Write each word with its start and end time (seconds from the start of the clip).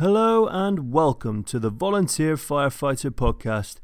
Hello 0.00 0.46
and 0.46 0.92
welcome 0.92 1.42
to 1.42 1.58
the 1.58 1.70
Volunteer 1.70 2.36
Firefighter 2.36 3.10
Podcast, 3.10 3.78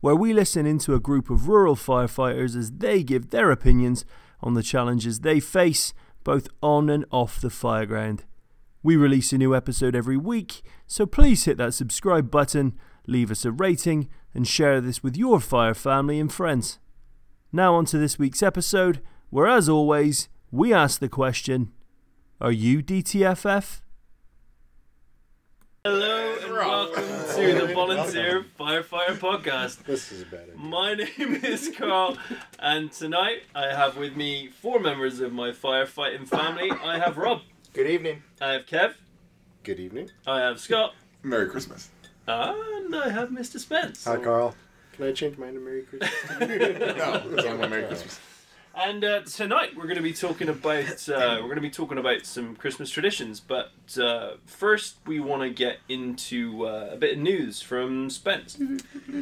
where 0.00 0.16
we 0.16 0.32
listen 0.32 0.64
into 0.64 0.94
a 0.94 0.98
group 0.98 1.28
of 1.28 1.46
rural 1.46 1.76
firefighters 1.76 2.56
as 2.56 2.72
they 2.78 3.02
give 3.02 3.28
their 3.28 3.50
opinions 3.50 4.06
on 4.40 4.54
the 4.54 4.62
challenges 4.62 5.20
they 5.20 5.40
face 5.40 5.92
both 6.24 6.48
on 6.62 6.88
and 6.88 7.04
off 7.10 7.42
the 7.42 7.50
fireground. 7.50 8.20
We 8.82 8.96
release 8.96 9.30
a 9.34 9.36
new 9.36 9.54
episode 9.54 9.94
every 9.94 10.16
week, 10.16 10.62
so 10.86 11.04
please 11.04 11.44
hit 11.44 11.58
that 11.58 11.74
subscribe 11.74 12.30
button, 12.30 12.72
leave 13.06 13.30
us 13.30 13.44
a 13.44 13.52
rating, 13.52 14.08
and 14.32 14.48
share 14.48 14.80
this 14.80 15.02
with 15.02 15.18
your 15.18 15.38
fire 15.38 15.74
family 15.74 16.18
and 16.18 16.32
friends. 16.32 16.78
Now, 17.52 17.74
on 17.74 17.84
to 17.86 17.98
this 17.98 18.18
week's 18.18 18.42
episode, 18.42 19.02
where 19.28 19.46
as 19.46 19.68
always, 19.68 20.30
we 20.50 20.72
ask 20.72 20.98
the 20.98 21.10
question 21.10 21.72
Are 22.40 22.52
you 22.52 22.82
DTFF? 22.82 23.82
Hello 25.90 26.36
and 26.44 26.52
welcome 26.52 27.02
to 27.34 27.66
the 27.66 27.66
Volunteer 27.74 28.44
Firefighter 28.60 29.16
Podcast. 29.16 29.84
This 29.84 30.12
is 30.12 30.20
a 30.20 30.26
bad. 30.26 30.54
My 30.54 30.92
name 30.92 31.36
is 31.42 31.72
Carl, 31.78 32.18
and 32.58 32.92
tonight 32.92 33.44
I 33.54 33.68
have 33.68 33.96
with 33.96 34.14
me 34.14 34.48
four 34.48 34.80
members 34.80 35.20
of 35.20 35.32
my 35.32 35.48
firefighting 35.48 36.28
family. 36.28 36.70
I 36.84 36.98
have 36.98 37.16
Rob, 37.16 37.40
Good 37.72 37.86
evening. 37.86 38.22
I 38.38 38.50
have 38.52 38.66
Kev, 38.66 38.96
Good 39.62 39.80
evening. 39.80 40.10
I 40.26 40.40
have 40.40 40.60
Scott, 40.60 40.94
Merry 41.22 41.48
Christmas. 41.48 41.88
and 42.26 42.94
I 42.94 43.08
have 43.08 43.30
Mr. 43.30 43.58
Spence. 43.58 44.04
Hi, 44.04 44.18
Carl. 44.18 44.54
Can 44.92 45.06
I 45.06 45.12
change 45.12 45.38
mine 45.38 45.54
to 45.54 45.60
Merry 45.60 45.84
Christmas? 45.84 46.10
No, 46.38 47.22
it's 47.32 47.44
only 47.46 47.66
Merry 47.66 47.86
Christmas. 47.86 48.20
And 48.80 49.04
uh, 49.04 49.22
tonight 49.22 49.76
we're 49.76 49.88
going 49.88 49.96
to 49.96 50.02
be 50.02 50.12
talking 50.12 50.48
about 50.48 51.08
uh, 51.08 51.38
we're 51.40 51.48
going 51.48 51.56
to 51.56 51.60
be 51.60 51.68
talking 51.68 51.98
about 51.98 52.24
some 52.24 52.54
Christmas 52.54 52.90
traditions. 52.90 53.40
But 53.40 53.72
uh, 54.00 54.34
first, 54.46 54.98
we 55.04 55.18
want 55.18 55.42
to 55.42 55.50
get 55.50 55.78
into 55.88 56.64
uh, 56.64 56.90
a 56.92 56.96
bit 56.96 57.14
of 57.14 57.18
news 57.18 57.60
from 57.60 58.08
Spence. 58.08 58.56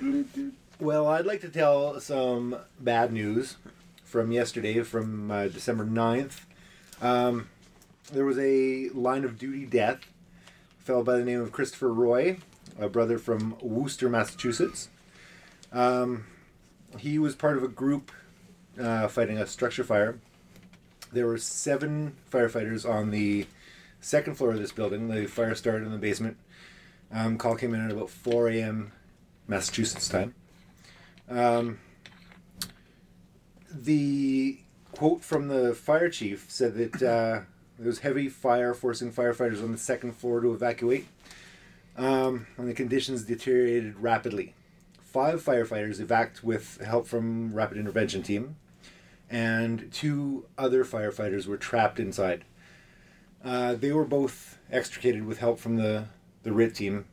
well, 0.79 1.07
I'd 1.07 1.25
like 1.25 1.41
to 1.41 1.49
tell 1.49 1.99
some 2.01 2.57
bad 2.79 3.15
news 3.15 3.57
from 4.05 4.31
yesterday, 4.31 4.83
from 4.83 5.31
uh, 5.31 5.49
December 5.49 5.87
9th. 5.87 6.41
Um, 7.01 7.49
there 8.13 8.27
was 8.27 8.39
a 8.39 8.91
line 8.91 9.25
of 9.25 9.39
duty 9.39 9.65
death, 9.65 10.01
a 10.81 10.85
fellow 10.85 11.03
by 11.03 11.17
the 11.17 11.25
name 11.25 11.41
of 11.41 11.51
Christopher 11.51 11.95
Roy, 11.95 12.37
a 12.79 12.91
brother 12.91 13.17
from 13.17 13.57
Worcester, 13.63 14.11
Massachusetts. 14.11 14.91
Um, 15.73 16.27
he 16.99 17.19
was 17.19 17.35
part 17.35 17.57
of 17.57 17.63
a 17.63 17.69
group 17.69 18.13
uh, 18.81 19.09
fighting 19.09 19.39
a 19.39 19.47
structure 19.47 19.85
fire. 19.85 20.19
There 21.13 21.27
were 21.27 21.39
seven 21.39 22.17
firefighters 22.31 22.89
on 22.89 23.11
the 23.11 23.47
second 24.01 24.35
floor 24.35 24.51
of 24.51 24.59
this 24.59 24.73
building. 24.73 25.09
The 25.09 25.27
fire 25.27 25.55
started 25.55 25.87
in 25.87 25.93
the 25.93 25.99
basement. 25.99 26.37
Um, 27.13 27.39
call 27.39 27.57
came 27.57 27.75
in 27.75 27.85
at 27.85 27.91
about 27.91 28.11
4 28.11 28.49
a.m. 28.49 28.93
Massachusetts 29.47 30.09
time. 30.09 30.35
Um, 31.29 31.79
the 33.71 34.59
quote 34.93 35.23
from 35.23 35.49
the 35.49 35.75
fire 35.75 36.09
chief 36.09 36.47
said 36.49 36.75
that 36.75 37.03
uh, 37.03 37.41
there 37.79 37.87
was 37.87 38.01
heavy 38.01 38.29
fire 38.29 38.75
forcing 38.75 39.13
firefighters 39.13 39.63
on 39.63 39.73
the 39.73 39.79
second 39.79 40.13
floor 40.13 40.41
to 40.41 40.53
evacuate, 40.53 41.07
um, 41.97 42.47
and 42.57 42.69
the 42.69 42.75
conditions 42.75 43.25
deteriorated 43.25 44.01
rapidly. 44.01 44.55
Five 45.03 45.43
firefighters 45.43 46.01
evacuated 46.01 46.43
with 46.43 46.81
help 46.85 47.07
from 47.07 47.55
rapid 47.55 47.79
intervention 47.79 48.23
team, 48.23 48.57
and 49.31 49.91
two 49.93 50.47
other 50.57 50.85
firefighters 50.85 51.47
were 51.47 51.57
trapped 51.57 51.99
inside. 51.99 52.45
Uh, 53.45 53.75
they 53.75 53.93
were 53.93 54.05
both 54.05 54.59
extricated 54.71 55.25
with 55.25 55.39
help 55.39 55.59
from 55.59 55.77
the, 55.77 56.07
the 56.43 56.53
RIT 56.53 56.75
team, 56.75 57.07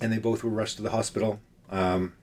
and 0.00 0.12
they 0.12 0.18
both 0.18 0.44
were 0.44 0.50
rushed 0.50 0.76
to 0.76 0.82
the 0.82 0.90
hospital. 0.90 1.40
Um, 1.70 2.14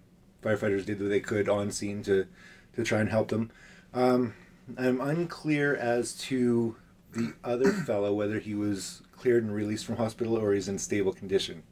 firefighters 0.43 0.85
did 0.85 1.01
what 1.01 1.09
they 1.09 1.19
could 1.19 1.49
on 1.49 1.71
scene 1.71 2.03
to, 2.03 2.27
to 2.75 2.83
try 2.83 2.99
and 2.99 3.09
help 3.09 3.29
them. 3.29 3.51
Um, 3.93 4.35
I'm 4.77 5.01
unclear 5.01 5.75
as 5.75 6.13
to 6.15 6.75
the 7.13 7.33
other 7.43 7.71
fellow, 7.85 8.13
whether 8.13 8.39
he 8.39 8.53
was 8.53 9.01
cleared 9.11 9.43
and 9.43 9.53
released 9.53 9.85
from 9.85 9.97
hospital 9.97 10.37
or 10.37 10.53
he's 10.53 10.67
in 10.67 10.77
stable 10.77 11.13
condition. 11.13 11.63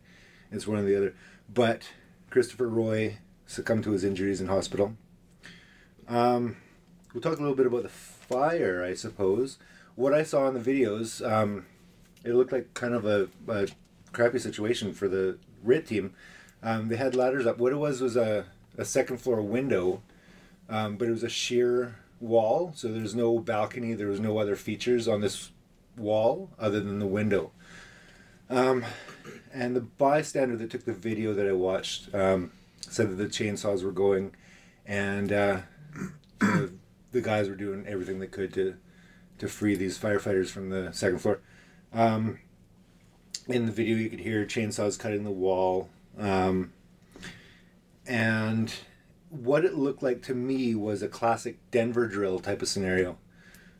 It's 0.51 0.67
one 0.67 0.79
or 0.79 0.83
the 0.83 0.97
other. 0.97 1.15
But 1.53 1.89
Christopher 2.29 2.67
Roy 2.67 3.17
succumbed 3.45 3.83
to 3.85 3.91
his 3.91 4.03
injuries 4.03 4.41
in 4.41 4.47
hospital. 4.47 4.95
Um, 6.07 6.57
we'll 7.17 7.31
talk 7.31 7.39
a 7.39 7.41
little 7.41 7.57
bit 7.57 7.65
about 7.65 7.81
the 7.81 7.89
fire, 7.89 8.83
I 8.83 8.93
suppose. 8.93 9.57
What 9.95 10.13
I 10.13 10.21
saw 10.21 10.47
in 10.47 10.53
the 10.53 10.59
videos, 10.59 11.27
um, 11.27 11.65
it 12.23 12.35
looked 12.35 12.51
like 12.51 12.75
kind 12.75 12.93
of 12.93 13.07
a, 13.07 13.27
a 13.47 13.69
crappy 14.11 14.37
situation 14.37 14.93
for 14.93 15.07
the 15.07 15.39
RIT 15.63 15.87
team. 15.87 16.13
Um, 16.61 16.89
they 16.89 16.95
had 16.95 17.15
ladders 17.15 17.47
up. 17.47 17.57
What 17.57 17.73
it 17.73 17.77
was 17.77 18.01
was 18.01 18.15
a, 18.15 18.45
a 18.77 18.85
second 18.85 19.17
floor 19.17 19.41
window, 19.41 20.03
um, 20.69 20.97
but 20.97 21.07
it 21.07 21.11
was 21.11 21.23
a 21.23 21.29
sheer 21.29 21.95
wall, 22.19 22.71
so 22.75 22.87
there's 22.87 23.15
no 23.15 23.39
balcony, 23.39 23.95
there 23.95 24.09
was 24.09 24.19
no 24.19 24.37
other 24.37 24.55
features 24.55 25.07
on 25.07 25.21
this 25.21 25.49
wall 25.97 26.51
other 26.59 26.79
than 26.79 26.99
the 26.99 27.07
window. 27.07 27.49
Um, 28.47 28.85
and 29.51 29.75
the 29.75 29.81
bystander 29.81 30.55
that 30.55 30.69
took 30.69 30.85
the 30.85 30.93
video 30.93 31.33
that 31.33 31.47
I 31.47 31.53
watched 31.53 32.13
um, 32.13 32.51
said 32.81 33.09
that 33.09 33.15
the 33.15 33.25
chainsaws 33.25 33.83
were 33.83 33.91
going, 33.91 34.35
and 34.85 35.31
uh, 35.33 35.57
the, 36.39 36.71
the 37.17 37.23
guys 37.23 37.49
were 37.49 37.55
doing 37.55 37.83
everything 37.87 38.19
they 38.19 38.27
could 38.27 38.53
to 38.53 38.75
to 39.39 39.47
free 39.47 39.75
these 39.75 39.97
firefighters 39.97 40.49
from 40.49 40.69
the 40.69 40.91
second 40.93 41.19
floor. 41.19 41.39
Um, 41.93 42.39
in 43.47 43.65
the 43.65 43.71
video, 43.71 43.95
you 43.97 44.09
could 44.09 44.19
hear 44.19 44.45
chainsaws 44.45 44.99
cutting 44.99 45.23
the 45.23 45.31
wall, 45.31 45.89
um, 46.17 46.73
and 48.05 48.71
what 49.29 49.65
it 49.65 49.75
looked 49.75 50.03
like 50.03 50.21
to 50.23 50.35
me 50.35 50.75
was 50.75 51.01
a 51.01 51.07
classic 51.07 51.57
Denver 51.71 52.07
drill 52.07 52.39
type 52.39 52.61
of 52.61 52.67
scenario. 52.67 53.17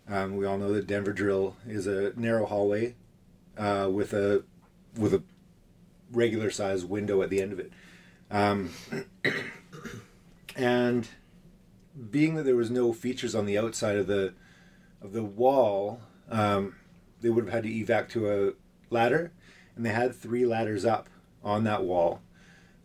Um, 0.09 0.35
we 0.35 0.45
all 0.45 0.57
know 0.57 0.73
that 0.73 0.87
Denver 0.87 1.13
drill 1.13 1.55
is 1.67 1.85
a 1.85 2.13
narrow 2.15 2.45
hallway 2.45 2.95
uh, 3.55 3.89
with 3.91 4.13
a 4.13 4.43
with 4.95 5.13
a 5.13 5.21
regular 6.11 6.49
size 6.49 6.83
window 6.83 7.21
at 7.21 7.29
the 7.29 7.41
end 7.41 7.53
of 7.53 7.59
it. 7.59 7.71
Um, 8.31 8.71
and 10.55 11.07
being 11.97 12.35
that 12.35 12.43
there 12.43 12.55
was 12.55 12.69
no 12.69 12.93
features 12.93 13.35
on 13.35 13.45
the 13.45 13.57
outside 13.57 13.97
of 13.97 14.07
the 14.07 14.33
of 15.01 15.13
the 15.13 15.23
wall, 15.23 16.01
um, 16.29 16.75
they 17.21 17.29
would 17.29 17.45
have 17.45 17.53
had 17.53 17.63
to 17.63 17.69
evac 17.69 18.09
to 18.09 18.31
a 18.31 18.53
ladder, 18.93 19.31
and 19.75 19.85
they 19.85 19.89
had 19.89 20.15
three 20.15 20.45
ladders 20.45 20.85
up 20.85 21.09
on 21.43 21.63
that 21.65 21.83
wall. 21.83 22.21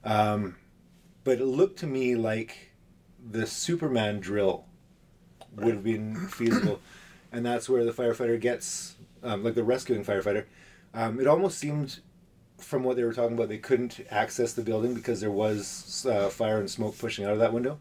Um, 0.04 0.56
but 1.24 1.40
it 1.40 1.44
looked 1.44 1.78
to 1.80 1.86
me 1.86 2.14
like 2.16 2.72
the 3.30 3.46
Superman 3.46 4.20
drill 4.20 4.66
would 5.56 5.74
have 5.74 5.84
been 5.84 6.28
feasible, 6.28 6.80
and 7.32 7.44
that's 7.44 7.68
where 7.68 7.84
the 7.84 7.92
firefighter 7.92 8.40
gets, 8.40 8.96
um, 9.22 9.44
like 9.44 9.54
the 9.54 9.64
rescuing 9.64 10.04
firefighter. 10.04 10.46
Um, 10.94 11.20
it 11.20 11.26
almost 11.26 11.58
seemed, 11.58 12.00
from 12.58 12.82
what 12.82 12.96
they 12.96 13.04
were 13.04 13.14
talking 13.14 13.36
about, 13.36 13.48
they 13.48 13.58
couldn't 13.58 14.00
access 14.10 14.52
the 14.52 14.62
building 14.62 14.94
because 14.94 15.20
there 15.20 15.30
was 15.30 16.06
uh, 16.06 16.28
fire 16.28 16.58
and 16.58 16.70
smoke 16.70 16.98
pushing 16.98 17.24
out 17.24 17.32
of 17.32 17.38
that 17.38 17.52
window. 17.52 17.78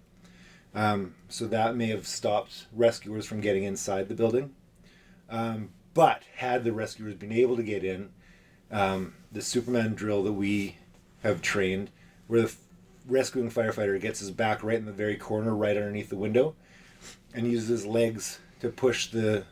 Um, 0.74 1.16
so 1.28 1.48
that 1.48 1.76
may 1.76 1.88
have 1.88 2.08
stopped 2.08 2.68
rescuers 2.74 3.26
from 3.26 3.42
getting 3.42 3.64
inside 3.64 4.08
the 4.08 4.16
building. 4.16 4.54
Um, 5.30 5.70
but 5.94 6.24
had 6.38 6.64
the 6.64 6.72
rescuers 6.72 7.16
been 7.16 7.32
able 7.32 7.58
to 7.58 7.64
get 7.64 7.84
in, 7.84 8.10
um, 8.72 9.14
the 9.32 9.42
Superman 9.42 9.94
drill 9.94 10.24
that 10.24 10.34
we 10.34 10.78
have 11.24 11.42
trained, 11.42 11.90
where 12.28 12.42
the 12.42 12.48
f- 12.48 12.58
rescuing 13.06 13.50
firefighter 13.52 14.00
gets 14.00 14.20
his 14.20 14.32
back 14.32 14.64
right 14.64 14.78
in 14.78 14.86
the 14.86 14.92
very 14.94 15.18
corner, 15.18 15.54
right 15.54 15.76
underneath 15.76 16.10
the 16.10 16.16
window, 16.16 16.56
and 17.34 17.48
uses 17.52 17.68
his 17.68 17.86
legs 17.86 18.40
to 18.62 18.70
push 18.70 19.08
the 19.12 19.44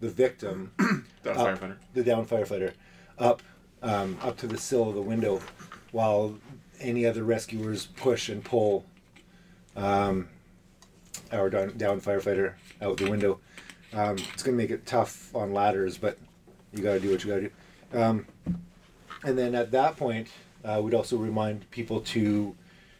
the 0.00 0.08
victim, 0.10 0.72
Down 1.24 1.36
up, 1.36 1.58
firefighter. 1.58 1.76
the 1.94 2.02
down 2.04 2.26
firefighter, 2.26 2.72
up 3.18 3.42
um, 3.82 4.18
up 4.22 4.36
to 4.38 4.46
the 4.46 4.58
sill 4.58 4.88
of 4.88 4.94
the 4.94 5.02
window, 5.02 5.40
while 5.92 6.36
any 6.80 7.06
other 7.06 7.22
rescuers 7.24 7.86
push 7.86 8.28
and 8.28 8.44
pull 8.44 8.84
um, 9.76 10.28
our 11.34 11.50
down, 11.50 11.76
down 11.76 12.00
firefighter 12.00 12.54
out 12.80 12.96
the 12.96 13.10
window. 13.10 13.40
Um, 13.92 14.16
it's 14.32 14.42
going 14.42 14.56
to 14.56 14.62
make 14.62 14.70
it 14.70 14.86
tough 14.86 15.34
on 15.34 15.52
ladders, 15.52 15.98
but 15.98 16.18
you 16.72 16.82
got 16.82 16.94
to 16.94 17.00
do 17.00 17.10
what 17.10 17.24
you 17.24 17.30
got 17.30 17.36
to 17.36 17.48
do. 17.48 17.98
Um, 17.98 18.26
and 19.22 19.38
then 19.38 19.54
at 19.54 19.70
that 19.70 19.96
point, 19.96 20.28
uh, 20.64 20.80
we'd 20.82 20.94
also 20.94 21.16
remind 21.16 21.70
people 21.70 22.00
to 22.00 22.56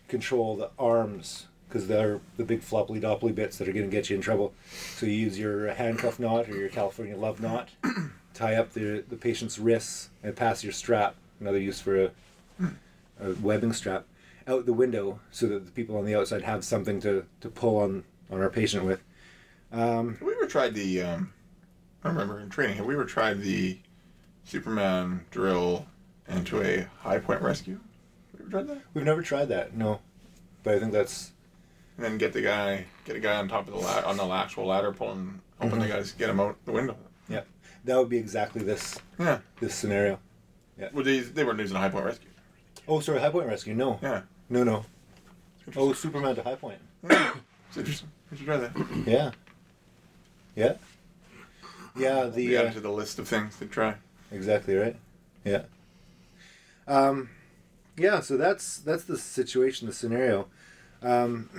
control 0.09 0.57
the 0.57 0.71
arms 0.79 1.47
because 1.69 1.89
they're 1.89 2.21
the 2.37 2.45
big 2.45 2.63
floppy 2.63 3.01
dopply 3.01 3.35
bits 3.35 3.59
that 3.59 3.69
are 3.69 3.73
going 3.73 3.85
to 3.85 3.91
get 3.91 4.09
you 4.09 4.17
in 4.17 4.23
trouble. 4.23 4.55
So 4.97 5.07
you 5.07 5.13
use 5.13 5.39
your 5.39 5.75
handcuff 5.75 6.21
knot 6.21 6.49
or 6.49 6.57
your 6.57 6.69
California 6.69 7.17
love 7.17 7.41
knot, 7.41 7.71
tie 8.35 8.55
up 8.55 8.73
the, 8.75 9.05
the 9.09 9.17
patient's 9.17 9.59
wrists, 9.59 10.11
and 10.23 10.37
pass 10.37 10.63
your 10.63 10.73
strap, 10.73 11.17
another 11.41 11.59
use 11.59 11.81
for 11.81 12.05
a, 12.05 12.11
a 13.21 13.33
webbing 13.41 13.73
strap, 13.73 14.05
out 14.47 14.67
the 14.67 14.73
window 14.73 15.19
so 15.33 15.47
that 15.47 15.65
the 15.67 15.73
people 15.73 15.97
on 15.97 16.05
the 16.05 16.15
outside 16.15 16.43
have 16.43 16.65
something 16.65 17.01
to, 17.01 17.25
to 17.41 17.49
pull 17.49 17.79
on, 17.79 18.05
on 18.31 18.41
our 18.41 18.51
patient 18.51 18.85
with. 18.85 19.03
Um, 19.73 20.15
Have 20.15 20.23
we 20.23 20.33
ever 20.35 20.47
tried 20.47 20.75
the? 20.75 21.03
Um, 21.03 21.33
I 22.03 22.09
remember 22.09 22.39
in 22.41 22.49
training. 22.51 22.77
Have 22.77 22.87
we 22.87 22.95
ever 22.95 23.05
tried 23.05 23.41
the 23.41 23.79
Superman 24.45 25.25
drill 25.31 25.87
into 26.29 26.63
a 26.63 26.87
high 27.01 27.19
point 27.19 27.41
rescue. 27.43 27.81
Have 28.33 28.41
you 28.41 28.47
ever 28.47 28.51
tried 28.51 28.69
that? 28.69 28.83
We've 28.95 29.05
never 29.05 29.23
tried 29.23 29.47
that, 29.49 29.75
no. 29.77 30.01
But 30.63 30.75
I 30.75 30.79
think 30.81 30.93
that's 30.93 31.33
And 31.97 32.05
then 32.05 32.19
get 32.19 32.33
the 32.33 32.43
guy, 32.43 32.85
get 33.05 33.17
a 33.17 33.21
guy 33.21 33.37
on 33.37 33.49
top 33.49 33.67
of 33.67 33.75
the 33.75 33.81
ladder, 33.81 34.07
on 34.07 34.17
the 34.17 34.25
actual 34.27 34.67
ladder, 34.67 34.93
pulling, 34.93 35.41
hoping 35.61 35.79
the 35.79 35.89
guys 35.89 36.13
get 36.13 36.29
him 36.31 36.41
out 36.41 36.57
the 36.65 36.73
window. 36.73 36.97
yeah. 37.29 37.43
That 37.85 37.99
would 37.99 38.09
be 38.09 38.17
exactly 38.19 38.63
this 38.63 38.99
Yeah. 39.19 39.39
this 39.61 39.75
scenario. 39.75 40.19
Yeah. 40.79 40.89
Well, 40.93 41.05
they, 41.05 41.21
they 41.21 41.45
weren't 41.45 41.59
using 41.61 41.77
a 41.77 41.81
high 41.81 41.89
point 41.91 42.05
rescue. 42.07 42.31
Oh, 42.87 43.01
sorry, 43.01 43.19
High 43.21 43.31
Point 43.31 43.47
Rescue. 43.49 43.75
No, 43.75 43.99
Yeah. 44.03 44.23
no, 44.51 44.63
no. 44.63 44.85
Oh. 45.75 45.95
Superman 45.95 46.35
to 46.37 46.43
High 46.43 46.57
Point. 46.57 46.79
It's 47.75 47.79
interesting. 47.81 48.09
We 48.31 48.37
should 48.37 48.47
try 48.47 48.57
that. 48.59 48.73
Yeah. 49.05 49.33
Yeah. 50.55 50.75
Yeah. 51.97 52.27
The, 52.27 52.57
add 52.57 52.67
uh, 52.67 52.73
to 52.75 52.81
the 52.81 52.93
list 52.93 53.19
of 53.19 53.27
things 53.27 53.57
to 53.59 53.67
try. 53.67 53.97
exactly 54.31 54.77
right. 54.77 54.95
Yeah. 55.45 55.63
Um, 56.87 57.31
yeah. 57.97 58.21
So 58.21 58.37
that's 58.37 58.79
that's 58.79 59.03
the 59.05 59.19
situation, 59.19 59.89
the 59.89 59.93
scenario. 59.93 60.47
Um, 61.03 61.51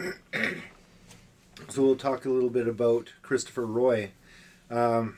so 1.69 1.81
we'll 1.83 1.97
talk 1.97 2.23
a 2.23 2.29
little 2.29 2.49
bit 2.49 2.69
about 2.69 3.11
Christopher 3.21 3.65
Roy, 3.65 4.11
um, 4.71 5.17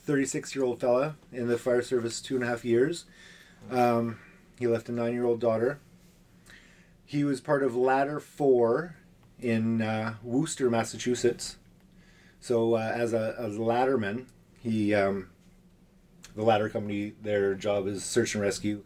thirty-six-year-old 0.00 0.80
fella 0.80 1.16
in 1.30 1.48
the 1.48 1.58
fire 1.58 1.82
service, 1.82 2.22
two 2.22 2.34
and 2.34 2.44
a 2.44 2.46
half 2.46 2.64
years. 2.64 3.04
Um, 3.70 4.20
he 4.58 4.66
left 4.66 4.88
a 4.88 4.92
nine-year-old 4.92 5.38
daughter. 5.38 5.80
He 7.04 7.24
was 7.24 7.42
part 7.42 7.62
of 7.62 7.76
Ladder 7.76 8.20
Four 8.20 8.94
in 9.40 9.82
uh, 9.82 10.14
Worcester, 10.22 10.70
Massachusetts. 10.70 11.56
So 12.40 12.74
uh, 12.74 12.92
as 12.94 13.12
a 13.12 13.34
as 13.38 13.56
a 13.56 13.60
ladderman, 13.60 14.26
he 14.62 14.94
um, 14.94 15.30
the 16.36 16.42
ladder 16.42 16.68
company 16.68 17.14
their 17.22 17.54
job 17.54 17.86
is 17.86 18.04
search 18.04 18.34
and 18.34 18.42
rescue, 18.42 18.84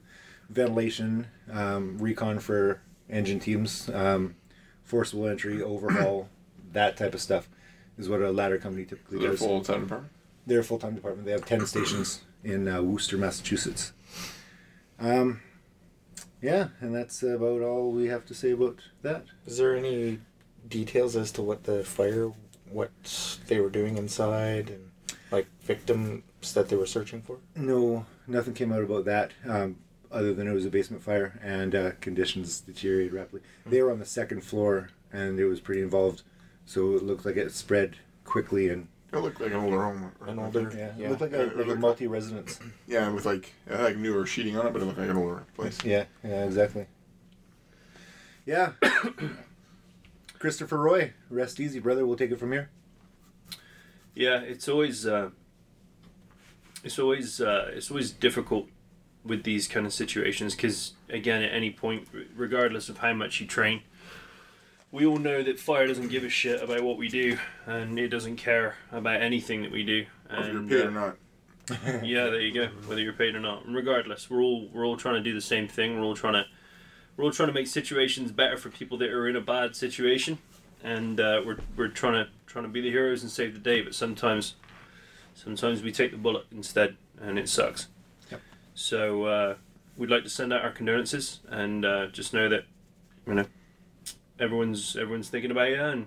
ventilation, 0.49 1.27
um, 1.51 1.99
recon 1.99 2.39
for 2.39 2.81
engine 3.11 3.41
teams, 3.41 3.91
um, 3.91 4.35
forcible 4.83 5.27
entry, 5.27 5.63
overhaul, 5.63 6.29
that 6.73 6.97
type 6.97 7.15
of 7.15 7.21
stuff 7.21 7.49
is 7.99 8.09
what 8.09 8.23
a 8.23 8.33
ladder 8.33 8.59
company 8.59 8.85
typically 8.85 9.19
Is 9.19 9.25
it 9.25 9.27
a 9.27 9.31
does. 9.33 9.41
full 9.41 9.61
time 9.63 9.83
department? 9.83 10.13
They're 10.47 10.61
a 10.61 10.65
full 10.65 10.79
time 10.79 10.95
department. 10.95 11.27
They 11.27 11.33
have 11.33 11.45
ten 11.45 11.67
stations 11.67 12.23
in 12.43 12.67
uh, 12.69 12.83
Worcester, 12.83 13.19
Massachusetts. 13.19 13.93
Um, 14.99 15.41
yeah, 16.41 16.69
and 16.81 16.95
that's 16.95 17.23
about 17.23 17.61
all 17.63 17.93
we 17.93 18.09
have 18.09 18.25
to 18.27 18.35
say 18.35 18.53
about 18.53 18.79
that. 19.03 19.27
Is 19.47 19.59
there 19.59 19.77
any 19.77 20.19
details 20.69 21.17
as 21.17 21.33
to 21.33 21.43
what 21.43 21.65
the 21.65 21.85
fire, 21.85 22.33
what 22.71 22.91
they 23.49 23.61
were 23.61 23.71
doing 23.71 23.97
inside, 23.97 24.71
and 24.71 24.91
like 25.31 25.47
victims 25.63 26.23
that 26.55 26.69
they 26.69 26.77
were 26.77 26.87
searching 26.87 27.23
for? 27.23 27.39
No, 27.57 28.07
nothing 28.27 28.55
came 28.55 28.73
out 28.73 28.83
about 28.83 29.05
that, 29.07 29.33
um, 29.49 29.77
other 30.11 30.35
than 30.35 30.47
it 30.47 30.53
was 30.53 30.67
a 30.67 30.71
basement 30.71 31.03
fire 31.03 31.39
and 31.43 31.75
uh, 31.75 31.91
conditions 32.01 32.61
deteriorated 32.61 33.13
rapidly. 33.13 33.41
They 33.67 33.83
were 33.83 33.91
on 33.91 33.99
the 33.99 34.05
second 34.05 34.43
floor 34.43 34.91
and 35.13 35.39
it 35.39 35.47
was 35.47 35.61
pretty 35.61 35.83
involved, 35.83 36.23
so 36.67 36.95
it 36.97 37.03
looked 37.03 37.25
like 37.25 37.37
it 37.37 37.53
spread 37.53 37.97
quickly 38.25 38.69
and 38.69 38.89
It 39.13 39.19
looked 39.19 39.41
like 39.41 39.53
an 39.53 39.59
older 39.59 39.83
home. 39.83 40.13
An 40.27 40.39
older, 40.39 40.73
yeah, 40.77 40.93
yeah. 40.97 41.07
it 41.07 41.11
looked 41.11 41.23
like 41.23 41.33
a, 41.33 41.53
like 41.55 41.69
a 41.69 41.77
multi 41.77 42.07
residence. 42.07 42.59
Yeah, 42.87 43.09
with 43.11 43.27
like 43.27 43.53
it 43.67 43.73
had 43.73 43.83
like 43.83 43.97
newer 43.97 44.27
sheeting 44.27 44.57
on 44.57 44.67
it, 44.67 44.73
but 44.73 44.83
it 44.83 44.87
looked 44.87 44.99
like 44.99 45.11
an 45.11 45.17
older 45.17 45.45
place. 45.55 45.79
Yeah, 45.85 46.05
yeah, 46.25 46.45
exactly. 46.45 46.87
Yeah. 48.47 48.73
Christopher 50.43 50.79
Roy, 50.79 51.13
rest 51.31 51.61
easy, 51.61 51.79
brother. 51.79 52.05
We'll 52.05 52.17
take 52.17 52.33
it 52.33 52.41
from 52.41 52.51
here. 52.51 52.69
Yeah, 54.13 54.41
it's 54.41 54.69
always 54.69 55.07
uh, 55.07 55.31
it's 56.83 56.99
always 56.99 57.41
uh, 57.41 57.71
it's 57.73 57.93
always 57.93 58.11
difficult 58.11 58.67
with 59.25 59.45
these 59.45 59.69
kind 59.69 59.87
of 59.87 59.93
situations 59.93 60.57
because 60.57 60.95
again, 61.09 61.45
at 61.45 61.55
any 61.55 61.71
point, 61.71 62.09
regardless 62.35 62.89
of 62.89 62.99
how 62.99 63.13
much 63.13 63.41
you 63.41 63.47
train, 63.47 63.83
we 64.91 65.07
all 65.07 65.19
know 65.19 65.45
that 65.45 65.61
fire 65.61 65.87
doesn't 65.87 66.09
give 66.09 66.25
a 66.25 66.29
shit 66.29 66.61
about 66.61 66.83
what 66.83 66.99
we 66.99 67.07
do, 67.07 67.39
and 67.67 67.97
it 67.97 68.09
doesn't 68.09 68.35
care 68.35 68.75
about 68.91 69.23
anything 69.23 69.63
that 69.63 69.71
we 69.71 69.85
do. 69.85 70.07
Whether 70.29 70.53
you're 70.55 70.63
paid 70.65 70.81
uh, 70.81 70.89
or 70.89 70.91
not. 70.91 71.17
yeah, 72.03 72.25
there 72.25 72.41
you 72.41 72.53
go. 72.53 72.67
Whether 72.87 73.01
you're 73.01 73.13
paid 73.13 73.37
or 73.37 73.41
not, 73.41 73.65
and 73.65 73.77
regardless, 73.77 74.29
we're 74.29 74.43
all 74.43 74.69
we're 74.75 74.87
all 74.87 74.97
trying 74.97 75.15
to 75.15 75.23
do 75.23 75.35
the 75.35 75.41
same 75.41 75.69
thing. 75.69 76.01
We're 76.01 76.05
all 76.05 76.17
trying 76.17 76.35
to 76.35 76.47
we're 77.17 77.25
all 77.25 77.31
trying 77.31 77.49
to 77.49 77.53
make 77.53 77.67
situations 77.67 78.33
better 78.33 78.57
for 78.57 78.71
people 78.71 78.99
that 78.99 79.11
are 79.11 79.29
in 79.29 79.37
a 79.37 79.41
bad 79.41 79.77
situation, 79.77 80.39
and 80.83 81.21
uh, 81.21 81.43
we're 81.45 81.59
we're 81.77 81.89
trying 81.89 82.25
to 82.25 82.31
trying 82.47 82.65
to 82.65 82.71
be 82.71 82.81
the 82.81 82.91
heroes 82.91 83.23
and 83.23 83.31
save 83.31 83.55
the 83.55 83.61
day. 83.61 83.83
But 83.83 83.95
sometimes, 83.95 84.55
sometimes 85.35 85.83
we 85.83 85.93
take 85.93 86.11
the 86.11 86.17
bullet 86.17 86.47
instead, 86.51 86.97
and 87.21 87.39
it 87.39 87.49
sucks. 87.49 87.89
Yep. 88.31 88.41
So 88.75 89.25
uh, 89.25 89.55
we'd 89.97 90.11
like 90.11 90.25
to 90.25 90.31
send 90.31 90.53
out 90.53 90.63
our 90.63 90.71
condolences, 90.71 91.41
and 91.49 91.85
uh, 91.85 92.07
just 92.07 92.33
know 92.33 92.49
that 92.49 92.65
you 93.27 93.35
know 93.35 93.47
everyone's 94.39 94.97
everyone's 94.97 95.29
thinking 95.29 95.51
about 95.51 95.69
you, 95.69 95.83
and 95.83 96.07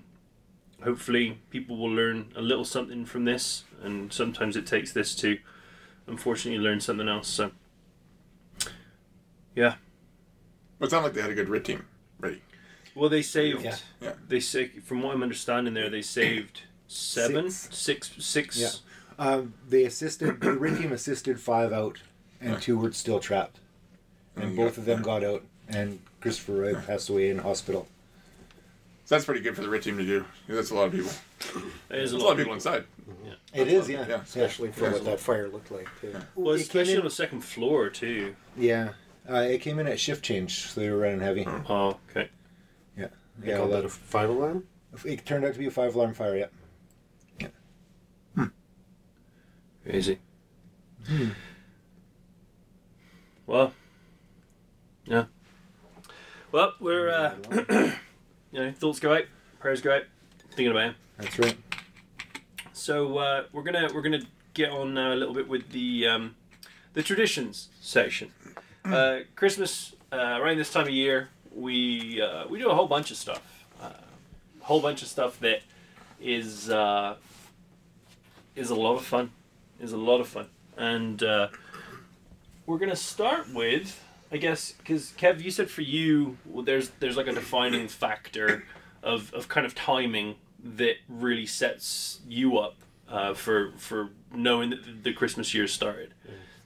hopefully 0.83 1.39
people 1.49 1.77
will 1.77 1.91
learn 1.91 2.31
a 2.35 2.41
little 2.41 2.65
something 2.65 3.05
from 3.05 3.25
this. 3.25 3.63
And 3.81 4.11
sometimes 4.11 4.55
it 4.57 4.65
takes 4.65 4.91
this 4.91 5.15
to 5.15 5.37
unfortunately 6.07 6.63
learn 6.63 6.79
something 6.79 7.07
else. 7.07 7.27
So 7.27 7.51
yeah. 9.55 9.75
But 10.79 10.87
it 10.87 10.89
sounded 10.91 11.05
like 11.07 11.13
they 11.13 11.21
had 11.21 11.31
a 11.31 11.35
good 11.35 11.49
RIT 11.49 11.65
team 11.65 11.85
ready. 12.19 12.41
Well, 12.95 13.09
they 13.09 13.21
saved. 13.21 13.63
Yeah. 13.63 13.75
Yeah. 14.01 14.13
They 14.27 14.39
say, 14.39 14.67
from 14.67 15.01
what 15.01 15.13
I'm 15.15 15.23
understanding, 15.23 15.73
there 15.73 15.89
they 15.89 16.01
saved 16.01 16.61
seven, 16.87 17.49
Six. 17.51 17.75
six, 17.77 18.25
six. 18.25 18.57
Yeah. 18.59 18.69
Um, 19.17 19.53
they 19.67 19.83
assisted. 19.85 20.39
The 20.41 20.53
RIT 20.53 20.77
team 20.81 20.91
assisted 20.91 21.39
five 21.39 21.71
out, 21.73 21.99
and 22.41 22.61
two 22.61 22.77
were 22.77 22.91
still 22.91 23.19
trapped, 23.19 23.59
and 24.35 24.45
And 24.45 24.55
both 24.55 24.77
you 24.77 24.81
of 24.81 24.85
them 24.85 25.01
got- 25.01 25.21
got 25.21 25.23
out. 25.29 25.43
And 25.67 25.99
Christopher 26.21 26.53
Roy 26.53 26.75
passed 26.75 27.09
away 27.09 27.29
in 27.29 27.39
hospital. 27.39 27.87
So 29.05 29.15
that's 29.15 29.25
pretty 29.25 29.41
good 29.41 29.55
for 29.55 29.61
the 29.61 29.69
RIT 29.69 29.83
team 29.83 29.97
to 29.97 30.05
do. 30.05 30.25
That's 30.47 30.69
a 30.71 30.75
lot 30.75 30.85
of 30.87 30.91
people. 30.93 31.11
There's 31.89 32.11
There's 32.11 32.13
a 32.13 32.15
a 32.15 32.17
lot, 32.17 32.25
lot 32.25 32.31
of 32.33 32.37
people 32.39 32.53
inside. 32.53 32.85
Yeah, 33.23 33.33
It 33.53 33.67
is, 33.67 33.89
yeah, 33.89 34.05
Yeah. 34.07 34.21
Especially 34.21 34.71
for 34.71 34.85
Yeah. 34.85 34.91
what 34.93 35.05
that 35.05 35.19
fire 35.19 35.47
looked 35.47 35.71
like. 35.71 35.87
Too. 36.01 36.15
Well, 36.35 36.53
It 36.55 36.57
came 36.59 36.63
especially 36.65 36.97
on 36.97 37.03
the 37.03 37.09
second 37.11 37.41
floor 37.41 37.89
too. 37.89 38.35
Yeah, 38.57 38.93
uh, 39.29 39.35
it 39.35 39.61
came 39.61 39.79
in 39.79 39.87
at 39.87 39.99
shift 39.99 40.23
change, 40.23 40.67
so 40.71 40.79
they 40.81 40.89
were 40.89 40.97
running 40.97 41.19
heavy. 41.21 41.45
Oh, 41.69 41.97
okay. 42.09 42.29
Yeah, 42.97 43.07
They 43.39 43.49
yeah. 43.49 43.57
called 43.57 43.71
well, 43.71 43.81
that 43.81 43.85
a 43.85 43.89
five 43.89 44.29
alarm? 44.29 44.65
it 45.03 45.25
turned 45.25 45.43
out 45.45 45.53
to 45.53 45.59
be 45.59 45.65
a 45.67 45.71
five 45.71 45.95
alarm 45.95 46.13
fire. 46.13 46.49
Yeah. 47.39 48.45
Crazy. 49.83 50.19
Well, 53.45 53.73
yeah. 55.05 55.25
Well, 56.51 56.73
we're 56.79 57.09
uh, 57.09 57.35
you 58.51 58.59
know 58.59 58.71
thoughts 58.71 58.99
go 58.99 59.13
out, 59.13 59.25
prayers 59.59 59.81
go 59.81 59.95
out, 59.95 60.03
thinking 60.49 60.71
about 60.71 60.83
him. 60.83 60.95
That's 61.17 61.37
right. 61.37 61.57
So 62.73 63.17
uh, 63.19 63.43
we're 63.53 63.61
gonna 63.61 63.89
we're 63.93 64.01
gonna 64.01 64.23
get 64.55 64.71
on 64.71 64.95
now 64.95 65.13
a 65.13 65.15
little 65.15 65.35
bit 65.35 65.47
with 65.47 65.69
the 65.71 66.07
um, 66.07 66.35
the 66.93 67.03
traditions 67.03 67.69
section. 67.79 68.31
Uh, 68.85 69.19
Christmas 69.35 69.95
uh, 70.11 70.39
around 70.41 70.57
this 70.57 70.71
time 70.71 70.83
of 70.83 70.89
year, 70.89 71.29
we 71.53 72.21
uh, 72.21 72.47
we 72.47 72.59
do 72.59 72.69
a 72.69 72.75
whole 72.75 72.87
bunch 72.87 73.11
of 73.11 73.17
stuff, 73.17 73.41
uh, 73.81 73.89
a 74.61 74.63
whole 74.65 74.81
bunch 74.81 75.01
of 75.01 75.07
stuff 75.07 75.39
that 75.39 75.61
is 76.21 76.69
uh, 76.69 77.15
is 78.55 78.69
a 78.69 78.75
lot 78.75 78.95
of 78.95 79.05
fun, 79.05 79.31
is 79.79 79.91
a 79.91 79.97
lot 79.97 80.19
of 80.21 80.27
fun, 80.27 80.47
and 80.77 81.23
uh, 81.23 81.47
we're 82.65 82.77
gonna 82.77 82.95
start 82.95 83.51
with. 83.53 84.01
I 84.31 84.37
guess 84.37 84.71
because 84.73 85.11
Kev, 85.17 85.41
you 85.41 85.51
said 85.51 85.69
for 85.69 85.81
you, 85.81 86.37
well, 86.45 86.63
there's 86.63 86.89
there's 86.99 87.15
like 87.15 87.27
a 87.27 87.33
defining 87.33 87.87
factor 87.87 88.63
of, 89.03 89.33
of 89.33 89.47
kind 89.47 89.65
of 89.65 89.75
timing 89.75 90.35
that 90.63 90.95
really 91.07 91.45
sets 91.45 92.19
you 92.27 92.57
up 92.57 92.75
uh, 93.07 93.33
for 93.33 93.71
for 93.77 94.09
knowing 94.33 94.71
that 94.71 94.83
the- 94.83 94.91
the 95.09 95.13
Christmas 95.13 95.53
year 95.53 95.67
started. 95.67 96.13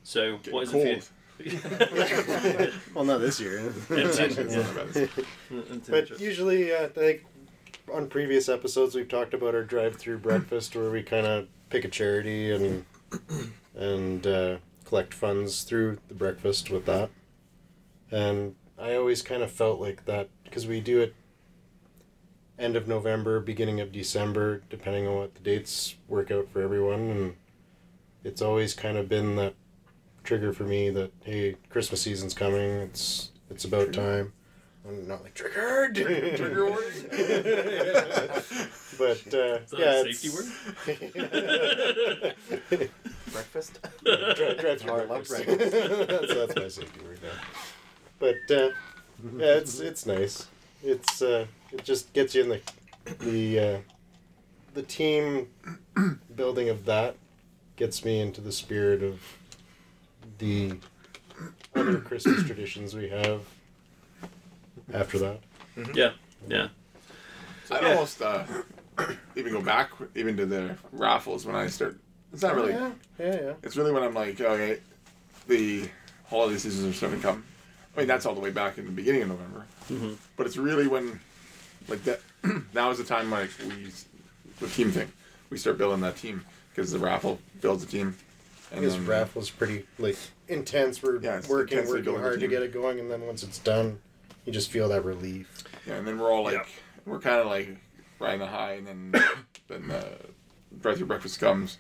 So 0.04 0.38
Getting 0.38 0.54
what 0.54 0.64
is 0.64 0.72
cold. 0.72 0.86
it 0.88 1.04
for 1.04 1.12
you? 1.14 1.19
Well, 2.94 3.06
not 3.06 3.22
this 3.22 3.40
year. 3.40 3.74
But 3.88 4.00
interesting. 4.00 5.10
usually, 6.20 6.74
uh, 6.74 6.86
I 6.86 6.88
think 6.88 7.26
on 7.94 8.08
previous 8.08 8.50
episodes 8.50 8.96
we've 8.96 9.08
talked 9.08 9.34
about 9.34 9.56
our 9.56 9.64
drive-through 9.64 10.20
breakfast, 10.20 10.76
where 10.76 10.90
we 10.90 11.02
kind 11.02 11.26
of 11.26 11.48
pick 11.70 11.86
a 11.86 11.88
charity 11.88 12.52
and 12.52 12.86
and 13.76 14.28
uh, 14.28 14.58
collect 14.86 15.14
funds 15.14 15.64
through 15.64 16.00
the 16.08 16.14
breakfast 16.14 16.70
with 16.70 16.86
that. 16.86 17.10
And 18.12 18.56
I 18.78 18.96
always 18.96 19.22
kind 19.22 19.44
of 19.44 19.52
felt 19.52 19.80
like 19.80 20.06
that 20.06 20.30
because 20.44 20.68
we 20.68 20.82
do 20.82 21.00
it 21.00 21.16
end 22.58 22.76
of 22.76 22.88
November, 22.88 23.40
beginning 23.40 23.80
of 23.80 23.92
December, 23.92 24.62
depending 24.70 25.08
on 25.08 25.16
what 25.16 25.36
the 25.36 25.42
dates 25.42 25.96
work 26.08 26.32
out 26.32 26.50
for 26.50 26.62
everyone, 26.62 27.10
and 27.10 27.36
it's 28.24 28.42
always 28.42 28.74
kind 28.74 28.98
of 28.98 29.08
been 29.08 29.36
that 29.38 29.54
trigger 30.30 30.54
for 30.54 30.64
me 30.64 30.92
that 30.92 31.12
hey, 31.24 31.56
Christmas 31.72 32.04
season's 32.04 32.36
coming. 32.36 32.62
It's 32.82 33.32
it's 33.50 33.66
about 33.66 33.92
time. 33.92 34.32
I'm 34.88 35.08
not 35.08 35.24
like 35.24 35.34
triggered. 35.34 35.96
Trigger 35.96 36.66
warning. 36.70 36.88
but 37.12 37.18
uh, 39.34 39.58
Is 39.58 39.72
that 39.72 39.80
yeah, 39.80 39.96
a 39.96 40.14
safety 40.14 40.28
it's- 40.30 40.52
My 42.78 42.86
breakfast. 43.32 43.80
drive, 44.06 44.58
drive 44.60 44.80
through 44.82 44.92
Oh, 44.92 44.96
I 44.96 45.06
love 45.06 45.28
breakfast. 45.28 45.72
that's, 46.08 46.34
that's 46.36 46.56
my 46.56 46.68
safety 46.68 47.02
word 47.04 47.20
now. 47.24 47.30
But 48.20 48.36
uh, 48.56 48.70
yeah, 49.36 49.56
it's 49.56 49.80
it's 49.80 50.06
nice. 50.06 50.46
It's 50.84 51.24
uh, 51.24 51.48
it 51.72 51.84
just 51.84 52.14
gets 52.14 52.36
you 52.36 52.44
in 52.44 52.50
the 52.50 52.62
the 53.26 53.60
uh, 53.60 53.80
the 54.76 54.84
team 54.84 55.48
building 56.36 56.70
of 56.70 56.86
that 56.86 57.16
gets 57.78 58.06
me 58.06 58.20
into 58.22 58.42
the 58.42 58.52
spirit 58.52 59.02
of 59.02 59.20
the 60.38 60.74
other 61.76 62.00
Christmas 62.00 62.44
traditions 62.44 62.96
we 62.96 63.10
have. 63.10 63.42
After 64.94 65.20
that, 65.20 65.40
Yeah, 65.94 66.12
yeah. 66.48 66.70
I'd 67.70 67.84
Yeah. 67.84 67.90
almost 67.90 68.22
uh, 68.22 68.44
even 69.36 69.54
go 69.54 69.62
back 69.62 69.92
even 70.16 70.36
to 70.38 70.46
the 70.48 70.76
raffles 70.92 71.46
when 71.46 71.56
I 71.56 71.68
start. 71.68 71.98
It's 72.34 72.42
not 72.42 72.56
really. 72.56 72.74
yeah, 72.74 72.92
yeah, 73.20 73.42
yeah. 73.42 73.54
It's 73.62 73.78
really 73.78 73.92
when 73.92 74.02
I'm 74.04 74.14
like, 74.16 74.40
okay, 74.42 74.80
the 75.48 75.88
holiday 76.28 76.58
seasons 76.58 76.92
are 76.92 76.98
starting 76.98 77.22
to 77.22 77.28
come. 77.28 77.44
I 77.96 78.00
mean, 78.00 78.08
that's 78.08 78.26
all 78.26 78.34
the 78.34 78.42
way 78.42 78.50
back 78.52 78.78
in 78.80 78.86
the 78.86 78.92
beginning 78.92 79.24
of 79.24 79.30
November. 79.30 79.66
Mm-hmm. 79.92 80.14
But 80.38 80.48
it's 80.48 80.58
really 80.58 80.88
when, 80.88 81.20
like 81.88 82.04
that. 82.06 82.22
now 82.74 82.90
is 82.90 82.98
the 82.98 83.04
time 83.04 83.30
like 83.30 83.50
we, 83.68 83.92
the 84.60 84.68
team 84.68 84.92
thing, 84.92 85.12
we 85.50 85.58
start 85.58 85.78
building 85.78 86.02
that 86.02 86.16
team 86.18 86.44
because 86.74 86.92
the 86.92 87.00
raffle 87.00 87.40
builds 87.62 87.84
a 87.84 87.88
team. 87.88 88.16
I 88.76 88.80
guess 88.80 88.94
then- 88.94 89.06
raffle's 89.06 89.50
pretty 89.50 89.86
like 89.98 90.18
intense. 90.48 91.02
We're 91.02 91.20
Yeah, 91.20 91.42
working, 91.48 91.78
working 91.88 92.04
building 92.04 92.22
hard 92.22 92.40
to 92.40 92.48
get 92.48 92.62
it 92.64 92.72
going, 92.74 93.00
and 93.00 93.10
then 93.10 93.22
once 93.26 93.44
it's 93.44 93.60
done, 93.60 94.00
you 94.46 94.54
just 94.54 94.70
feel 94.72 94.90
that 94.90 95.04
relief. 95.04 95.64
Yeah, 95.86 95.96
and 95.96 96.08
then 96.08 96.20
we're 96.20 96.32
all 96.32 96.44
like, 96.44 96.54
Yeah. 96.56 96.66
we're 97.06 97.20
kind 97.20 97.40
of 97.40 97.48
like 97.48 97.78
riding 98.20 98.40
the 98.40 98.48
high, 98.48 98.74
and 98.74 98.88
then 98.88 99.12
then 99.68 99.90
uh, 99.92 100.04
the 100.72 100.78
drive 100.80 100.98
through 100.98 101.08
breakfast 101.08 101.40
comes, 101.40 101.78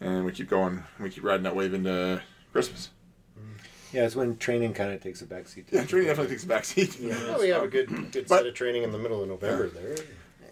and 0.00 0.24
we 0.24 0.32
keep 0.32 0.48
going. 0.48 0.82
We 0.98 1.10
keep 1.10 1.24
riding 1.24 1.42
that 1.44 1.54
wave 1.56 1.74
into 1.74 2.22
Christmas. 2.52 2.90
Mm-hmm. 3.38 3.96
Yeah, 3.96 4.04
it's 4.06 4.16
when 4.16 4.36
training 4.38 4.74
kind 4.74 4.92
of 4.92 5.02
takes 5.02 5.20
a 5.22 5.26
backseat. 5.26 5.64
Yeah, 5.70 5.84
training 5.84 6.08
definitely 6.08 6.32
takes 6.34 6.44
a 6.44 6.48
back 6.48 6.64
seat. 6.64 6.98
Yeah. 7.00 7.14
Well, 7.24 7.38
we 7.40 7.48
have 7.50 7.62
a 7.62 7.68
good 7.68 7.88
good 8.12 8.26
But- 8.28 8.38
set 8.38 8.46
of 8.46 8.54
training 8.54 8.82
in 8.82 8.92
the 8.92 8.98
middle 8.98 9.22
of 9.22 9.28
November 9.28 9.68
there. 9.68 9.96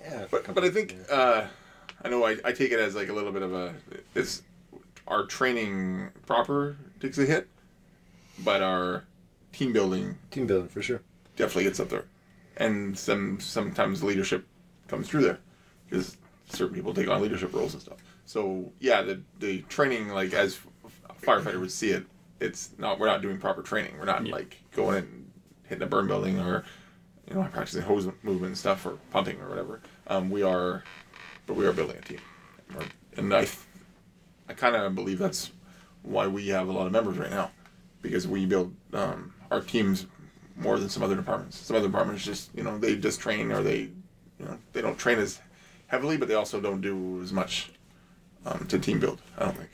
Yeah, 0.04 0.26
But 0.30 0.54
but 0.54 0.64
I 0.64 0.70
think 0.70 0.96
uh, 1.10 1.46
I 2.04 2.08
know 2.08 2.25
I, 2.25 2.36
I 2.44 2.52
take 2.52 2.70
it 2.72 2.78
as 2.78 2.94
like 2.94 3.08
a 3.08 3.12
little 3.12 3.32
bit 3.32 3.42
of 3.42 3.52
a 3.52 3.75
it's 4.14 4.42
our 5.06 5.25
training 5.26 6.10
proper 6.26 6.76
takes 7.00 7.18
a 7.18 7.25
hit, 7.26 7.48
but 8.44 8.62
our 8.62 9.04
team 9.52 9.72
building 9.72 10.18
team 10.30 10.46
building 10.46 10.68
for 10.68 10.82
sure. 10.82 11.00
definitely 11.36 11.64
gets 11.64 11.80
up 11.80 11.88
there, 11.88 12.04
and 12.56 12.98
some 12.98 13.40
sometimes 13.40 14.02
leadership 14.02 14.46
comes 14.88 15.08
through 15.08 15.22
there 15.22 15.38
because 15.88 16.16
certain 16.48 16.75
people 16.75 16.92
take 16.94 17.08
on 17.08 17.20
leadership 17.22 17.52
roles 17.54 17.72
and 17.75 17.82
stuff. 17.82 17.98
So 18.25 18.72
yeah, 18.80 19.02
the 19.02 19.20
the 19.38 19.62
training 19.62 20.08
like 20.08 20.32
as 20.34 20.58
a 21.08 21.14
firefighter 21.14 21.60
would 21.60 21.72
see 21.72 21.90
it, 21.90 22.04
it's 22.40 22.70
not 22.78 22.98
we're 22.98 23.06
not 23.06 23.22
doing 23.22 23.38
proper 23.38 23.62
training. 23.62 23.98
We're 23.98 24.04
not 24.04 24.26
Yeah. 24.26 24.32
like 24.34 24.56
going 24.75 24.96
and 24.98 25.30
hitting 25.64 25.82
a 25.82 25.86
burn 25.86 26.06
building 26.06 26.38
or 26.40 26.64
you 27.28 27.34
know 27.34 27.48
practicing 27.52 27.82
hose 27.82 28.06
movement 28.22 28.46
and 28.46 28.58
stuff 28.58 28.84
or 28.86 28.98
pumping 29.10 29.40
or 29.40 29.48
whatever. 29.48 29.80
Um, 30.08 30.30
we 30.30 30.42
are, 30.42 30.84
but 31.46 31.54
we 31.54 31.66
are 31.66 31.72
building 31.72 31.96
a 31.96 32.00
team, 32.02 32.20
We're- 32.75 32.86
and 33.16 33.32
I 33.34 33.48
I 34.48 34.54
kind 34.54 34.76
of 34.76 34.94
believe 34.94 35.18
that's 35.18 35.50
why 36.02 36.26
we 36.26 36.48
have 36.48 36.68
a 36.68 36.72
lot 36.72 36.86
of 36.86 36.92
members 36.92 37.18
right 37.18 37.30
now 37.30 37.50
because 38.02 38.28
we 38.28 38.46
build 38.46 38.74
um, 38.92 39.34
our 39.50 39.60
teams 39.60 40.06
more 40.56 40.78
than 40.78 40.88
some 40.88 41.02
other 41.02 41.16
departments. 41.16 41.58
Some 41.58 41.76
other 41.76 41.88
departments 41.88 42.24
just 42.24 42.50
you 42.54 42.62
know 42.62 42.78
they 42.78 42.96
just 42.96 43.20
train 43.20 43.52
or 43.52 43.62
they 43.62 43.80
you 44.38 44.44
know 44.44 44.58
they 44.72 44.80
don't 44.80 44.98
train 44.98 45.18
as 45.18 45.40
heavily, 45.88 46.16
but 46.16 46.28
they 46.28 46.34
also 46.34 46.60
don't 46.60 46.80
do 46.80 47.20
as 47.22 47.32
much 47.32 47.70
um, 48.44 48.66
to 48.68 48.78
team 48.78 49.00
build. 49.00 49.20
I 49.38 49.44
don't 49.44 49.56
think. 49.56 49.70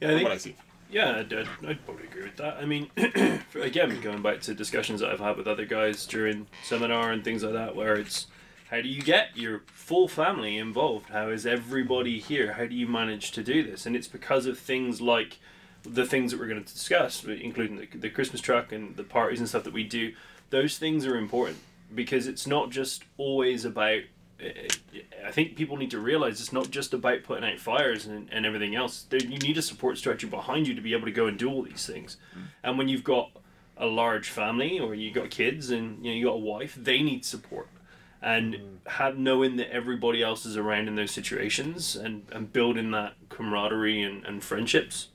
Yeah, 0.00 0.08
I 0.08 0.10
think 0.12 0.22
what 0.24 0.32
I 0.32 0.38
see. 0.38 0.56
Yeah, 0.90 1.20
I'd, 1.20 1.32
I'd, 1.32 1.48
I'd 1.66 1.84
probably 1.86 2.04
agree 2.04 2.24
with 2.24 2.36
that. 2.36 2.58
I 2.58 2.66
mean, 2.66 2.90
again, 3.54 3.98
going 4.02 4.20
back 4.20 4.42
to 4.42 4.54
discussions 4.54 5.00
that 5.00 5.10
I've 5.10 5.20
had 5.20 5.38
with 5.38 5.46
other 5.46 5.64
guys 5.64 6.04
during 6.06 6.46
seminar 6.64 7.12
and 7.12 7.24
things 7.24 7.42
like 7.42 7.54
that, 7.54 7.74
where 7.74 7.94
it's 7.94 8.26
how 8.72 8.80
do 8.80 8.88
you 8.88 9.02
get 9.02 9.36
your 9.36 9.60
full 9.66 10.08
family 10.08 10.56
involved? 10.56 11.10
How 11.10 11.28
is 11.28 11.44
everybody 11.44 12.18
here? 12.18 12.54
How 12.54 12.64
do 12.64 12.74
you 12.74 12.88
manage 12.88 13.30
to 13.32 13.42
do 13.42 13.62
this? 13.62 13.84
And 13.84 13.94
it's 13.94 14.08
because 14.08 14.46
of 14.46 14.58
things 14.58 15.02
like 15.02 15.38
the 15.82 16.06
things 16.06 16.32
that 16.32 16.40
we're 16.40 16.46
going 16.46 16.64
to 16.64 16.72
discuss, 16.72 17.22
including 17.22 17.76
the, 17.76 17.98
the 17.98 18.08
Christmas 18.08 18.40
truck 18.40 18.72
and 18.72 18.96
the 18.96 19.04
parties 19.04 19.40
and 19.40 19.48
stuff 19.48 19.64
that 19.64 19.74
we 19.74 19.84
do. 19.84 20.14
Those 20.48 20.78
things 20.78 21.04
are 21.04 21.18
important 21.18 21.58
because 21.94 22.26
it's 22.26 22.46
not 22.46 22.70
just 22.70 23.04
always 23.18 23.66
about 23.66 24.00
eh, 24.40 24.52
eh, 24.94 25.00
I 25.26 25.30
think 25.30 25.54
people 25.54 25.76
need 25.76 25.90
to 25.90 26.00
realize 26.00 26.40
it's 26.40 26.52
not 26.52 26.70
just 26.70 26.94
about 26.94 27.24
putting 27.24 27.44
out 27.44 27.58
fires 27.58 28.06
and, 28.06 28.26
and 28.32 28.46
everything 28.46 28.74
else. 28.74 29.02
There, 29.02 29.20
you 29.20 29.36
need 29.36 29.58
a 29.58 29.62
support 29.62 29.98
structure 29.98 30.28
behind 30.28 30.66
you 30.66 30.74
to 30.74 30.80
be 30.80 30.94
able 30.94 31.04
to 31.04 31.12
go 31.12 31.26
and 31.26 31.38
do 31.38 31.50
all 31.50 31.62
these 31.62 31.86
things. 31.86 32.16
Mm. 32.34 32.42
And 32.64 32.78
when 32.78 32.88
you've 32.88 33.04
got 33.04 33.32
a 33.76 33.86
large 33.86 34.30
family 34.30 34.80
or 34.80 34.94
you've 34.94 35.14
got 35.14 35.28
kids 35.28 35.70
and 35.70 36.02
you 36.02 36.10
know 36.10 36.16
you 36.16 36.24
got 36.24 36.36
a 36.36 36.38
wife, 36.38 36.74
they 36.74 37.02
need 37.02 37.26
support. 37.26 37.68
And 38.22 38.54
hmm. 38.54 38.76
had 38.86 39.18
knowing 39.18 39.56
that 39.56 39.72
everybody 39.72 40.22
else 40.22 40.46
is 40.46 40.56
around 40.56 40.88
in 40.88 40.94
those 40.94 41.10
situations 41.10 41.96
and, 41.96 42.24
and 42.32 42.52
building 42.52 42.92
that 42.92 43.14
camaraderie 43.28 44.02
and, 44.02 44.24
and 44.24 44.42
friendships 44.42 45.08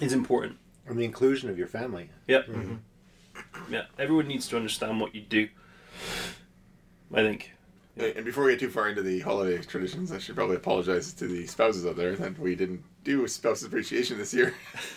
is 0.00 0.12
important. 0.12 0.58
And 0.86 0.98
the 0.98 1.04
inclusion 1.04 1.48
of 1.48 1.58
your 1.58 1.66
family. 1.66 2.10
Yeah. 2.26 2.42
Hmm. 2.42 2.60
Mm-hmm. 2.60 3.72
Yeah. 3.72 3.84
Everyone 3.98 4.28
needs 4.28 4.48
to 4.48 4.56
understand 4.56 5.00
what 5.00 5.14
you 5.14 5.22
do. 5.22 5.48
I 7.12 7.22
think. 7.22 7.52
And 7.96 8.16
and 8.16 8.24
before 8.24 8.44
we 8.44 8.52
get 8.52 8.60
too 8.60 8.70
far 8.70 8.88
into 8.88 9.02
the 9.02 9.20
holiday 9.20 9.62
traditions, 9.62 10.12
I 10.12 10.18
should 10.18 10.36
probably 10.36 10.56
apologize 10.56 11.12
to 11.14 11.26
the 11.26 11.46
spouses 11.46 11.86
out 11.86 11.96
there 11.96 12.16
that 12.16 12.38
we 12.38 12.54
didn't 12.54 12.82
do 13.04 13.26
spouse 13.28 13.62
appreciation 13.62 14.18
this 14.18 14.32
year 14.32 14.54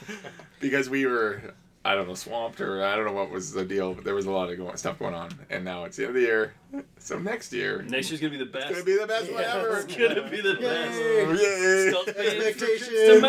because 0.60 0.90
we 0.90 1.06
were, 1.06 1.54
I 1.86 1.96
don't 1.96 2.08
know, 2.08 2.16
swamped 2.16 2.62
or 2.62 2.82
I 2.84 2.96
don't 2.96 3.06
know 3.06 3.12
what 3.12 3.30
was 3.30 3.52
the 3.52 3.66
deal, 3.66 3.94
but 3.94 4.06
there 4.06 4.16
was 4.16 4.26
a 4.26 4.32
lot 4.32 4.50
of 4.50 4.58
going, 4.58 4.78
stuff 4.78 4.98
going 5.00 5.14
on, 5.14 5.32
and 5.50 5.66
now 5.66 5.84
it's 5.84 5.98
the 5.98 6.04
end 6.04 6.12
of 6.12 6.16
the 6.16 6.22
year, 6.22 6.54
so 6.98 7.20
next 7.20 7.52
year 7.52 7.82
Next 7.90 8.10
year's 8.10 8.22
gonna 8.22 8.32
be 8.32 8.38
the 8.38 8.46
best. 8.46 8.70
it's 8.72 8.80
gonna 8.80 8.86
be 8.86 8.98
the 8.98 9.06
best 9.06 9.30
one 9.32 9.44
ever. 9.44 9.80
It's 9.80 9.94
gonna 9.96 10.30
be 10.30 10.40
the 10.40 10.54
best. 10.56 10.98
Yay! 11.44 11.90
Stop 11.92 12.06
paying 12.16 12.54
for 12.54 12.58
trips 12.58 12.88
to 12.88 12.94
Expectations. 12.96 13.22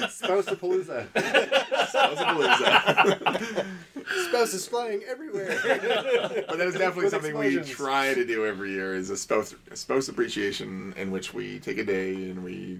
Maui. 0.00 0.08
Spouse 0.08 0.46
of 0.46 0.60
Palooza. 0.60 1.06
Spousalooza. 1.88 3.66
Spouses 4.28 4.68
flying 4.68 5.02
everywhere. 5.08 5.58
but 6.48 6.58
that 6.58 6.66
is 6.68 6.74
definitely 6.74 7.04
With 7.04 7.12
something 7.12 7.36
we 7.36 7.58
try 7.62 8.14
to 8.14 8.24
do 8.24 8.46
every 8.46 8.70
year 8.70 8.94
is 8.94 9.10
a 9.10 9.16
spouse 9.16 9.54
a 9.70 9.76
spouse 9.76 10.08
appreciation 10.08 10.94
in 10.96 11.10
which 11.10 11.34
we 11.34 11.58
take 11.58 11.78
a 11.78 11.84
day 11.84 12.14
and 12.14 12.44
we 12.44 12.78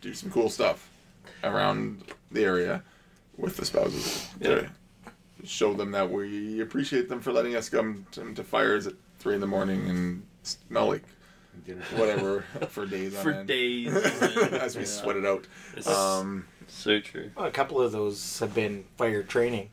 do 0.00 0.14
some 0.14 0.30
cool 0.30 0.50
stuff 0.50 0.90
around 1.44 2.02
the 2.30 2.44
area 2.44 2.82
with 3.36 3.56
the 3.56 3.64
spouses 3.64 4.28
to 4.42 4.68
show 5.44 5.72
them 5.74 5.92
that 5.92 6.10
we 6.10 6.60
appreciate 6.60 7.08
them 7.08 7.20
for 7.20 7.32
letting 7.32 7.54
us 7.54 7.68
come 7.68 8.04
to, 8.12 8.34
to 8.34 8.42
fires 8.44 8.86
at 8.86 8.94
three 9.18 9.34
in 9.34 9.40
the 9.40 9.46
morning 9.46 9.88
and 9.88 10.22
smell 10.42 10.88
like 10.88 11.04
whatever 11.96 12.42
for 12.68 12.86
days 12.86 13.16
on 13.16 13.22
For 13.22 13.32
end. 13.32 13.48
days. 13.48 13.94
as 14.52 14.76
we 14.76 14.84
sweat 14.84 15.16
it 15.16 15.24
out. 15.26 15.46
It's 15.76 15.86
Um, 15.88 16.46
so 16.66 17.00
true. 17.00 17.30
Well, 17.36 17.46
a 17.46 17.50
couple 17.50 17.80
of 17.80 17.92
those 17.92 18.38
have 18.40 18.54
been 18.54 18.84
fire 18.96 19.22
training, 19.22 19.70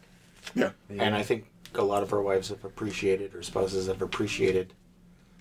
yeah. 0.54 0.72
and 0.90 1.14
I 1.16 1.24
think 1.24 1.46
a 1.74 1.84
lot 1.84 2.04
of 2.04 2.14
our 2.14 2.22
wives 2.22 2.50
have 2.50 2.64
appreciated, 2.64 3.36
or 3.36 3.44
spouses 3.44 3.88
have 3.88 4.02
appreciated 4.02 4.74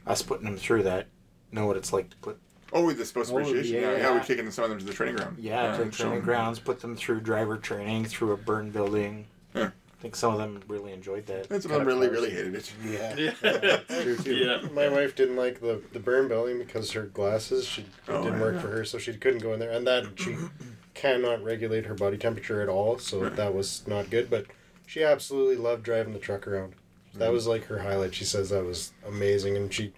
us 0.07 0.23
putting 0.23 0.45
them 0.47 0.57
through 0.57 0.83
that. 0.85 1.07
Know 1.53 1.67
what 1.67 1.77
it's 1.77 1.93
like 1.93 2.11
to 2.11 2.17
put 2.17 2.39
Oh, 2.77 2.91
the 2.93 3.05
spouse 3.05 3.31
Oh, 3.31 3.39
appreciation. 3.39 3.75
yeah, 3.83 3.93
yeah. 3.93 3.97
yeah, 3.99 4.11
we're 4.13 4.21
kicking 4.25 4.51
some 4.51 4.65
of 4.65 4.71
them 4.71 4.81
to 4.81 4.85
the 4.85 4.93
training 4.93 5.17
ground. 5.17 5.39
yeah, 5.39 5.77
to 5.77 5.83
and 5.83 5.93
training 5.93 6.15
showing- 6.17 6.21
grounds, 6.23 6.59
put 6.59 6.81
them 6.81 6.97
through 6.97 7.21
driver 7.21 7.57
training, 7.57 8.05
through 8.07 8.33
a 8.33 8.37
burn 8.37 8.71
building. 8.71 9.27
Yeah. 9.55 9.71
I 9.99 10.03
think 10.03 10.17
some 10.17 10.33
of 10.35 10.39
them 10.41 10.61
really 10.69 10.93
enjoyed 10.93 11.25
that. 11.27 11.51
And 11.51 11.63
some 11.63 11.71
Cut 11.71 11.81
of 11.81 11.87
them 11.87 11.97
really, 11.97 12.09
cars. 12.09 12.19
really 12.21 12.31
hated 12.31 12.55
it. 12.57 12.73
yeah. 12.85 13.15
Yeah. 13.17 13.59
That's 13.87 14.03
true 14.03 14.17
too. 14.19 14.35
Yeah. 14.35 14.69
My 14.73 14.89
wife 14.91 15.15
didn't 15.15 15.37
like 15.37 15.61
the, 15.61 15.81
the 15.95 15.99
burn 16.01 16.29
building 16.29 16.59
because 16.59 16.91
her 16.93 17.05
glasses 17.05 17.65
she 17.65 17.83
it 17.83 17.89
Oh, 18.09 18.23
didn't 18.23 18.39
yeah. 18.39 18.45
work 18.45 18.61
for 18.61 18.69
her, 18.69 18.85
so 18.85 18.99
she 18.99 19.15
couldn't 19.15 19.41
go 19.41 19.55
in 19.55 19.61
there. 19.61 19.71
And 19.71 19.87
that 19.87 20.09
she 20.21 20.37
cannot 20.95 21.43
regulate 21.43 21.87
her 21.87 21.95
body 21.95 22.19
temperature 22.19 22.61
at 22.61 22.69
all, 22.69 22.99
so 22.99 23.23
Right. 23.23 23.37
that 23.37 23.55
was 23.55 23.87
not 23.87 24.11
good. 24.11 24.29
But 24.29 24.47
she 24.85 25.03
absolutely 25.03 25.57
loved 25.57 25.85
driving 25.85 26.13
the 26.13 26.19
truck 26.19 26.47
around. 26.47 26.75
That 27.15 27.27
mm-hmm. 27.27 27.33
was 27.33 27.47
like 27.47 27.65
her 27.67 27.79
highlight. 27.79 28.15
She 28.15 28.25
says 28.27 28.51
that 28.51 28.65
was 28.65 28.93
amazing, 29.07 29.57
and 29.57 29.73
she 29.73 29.95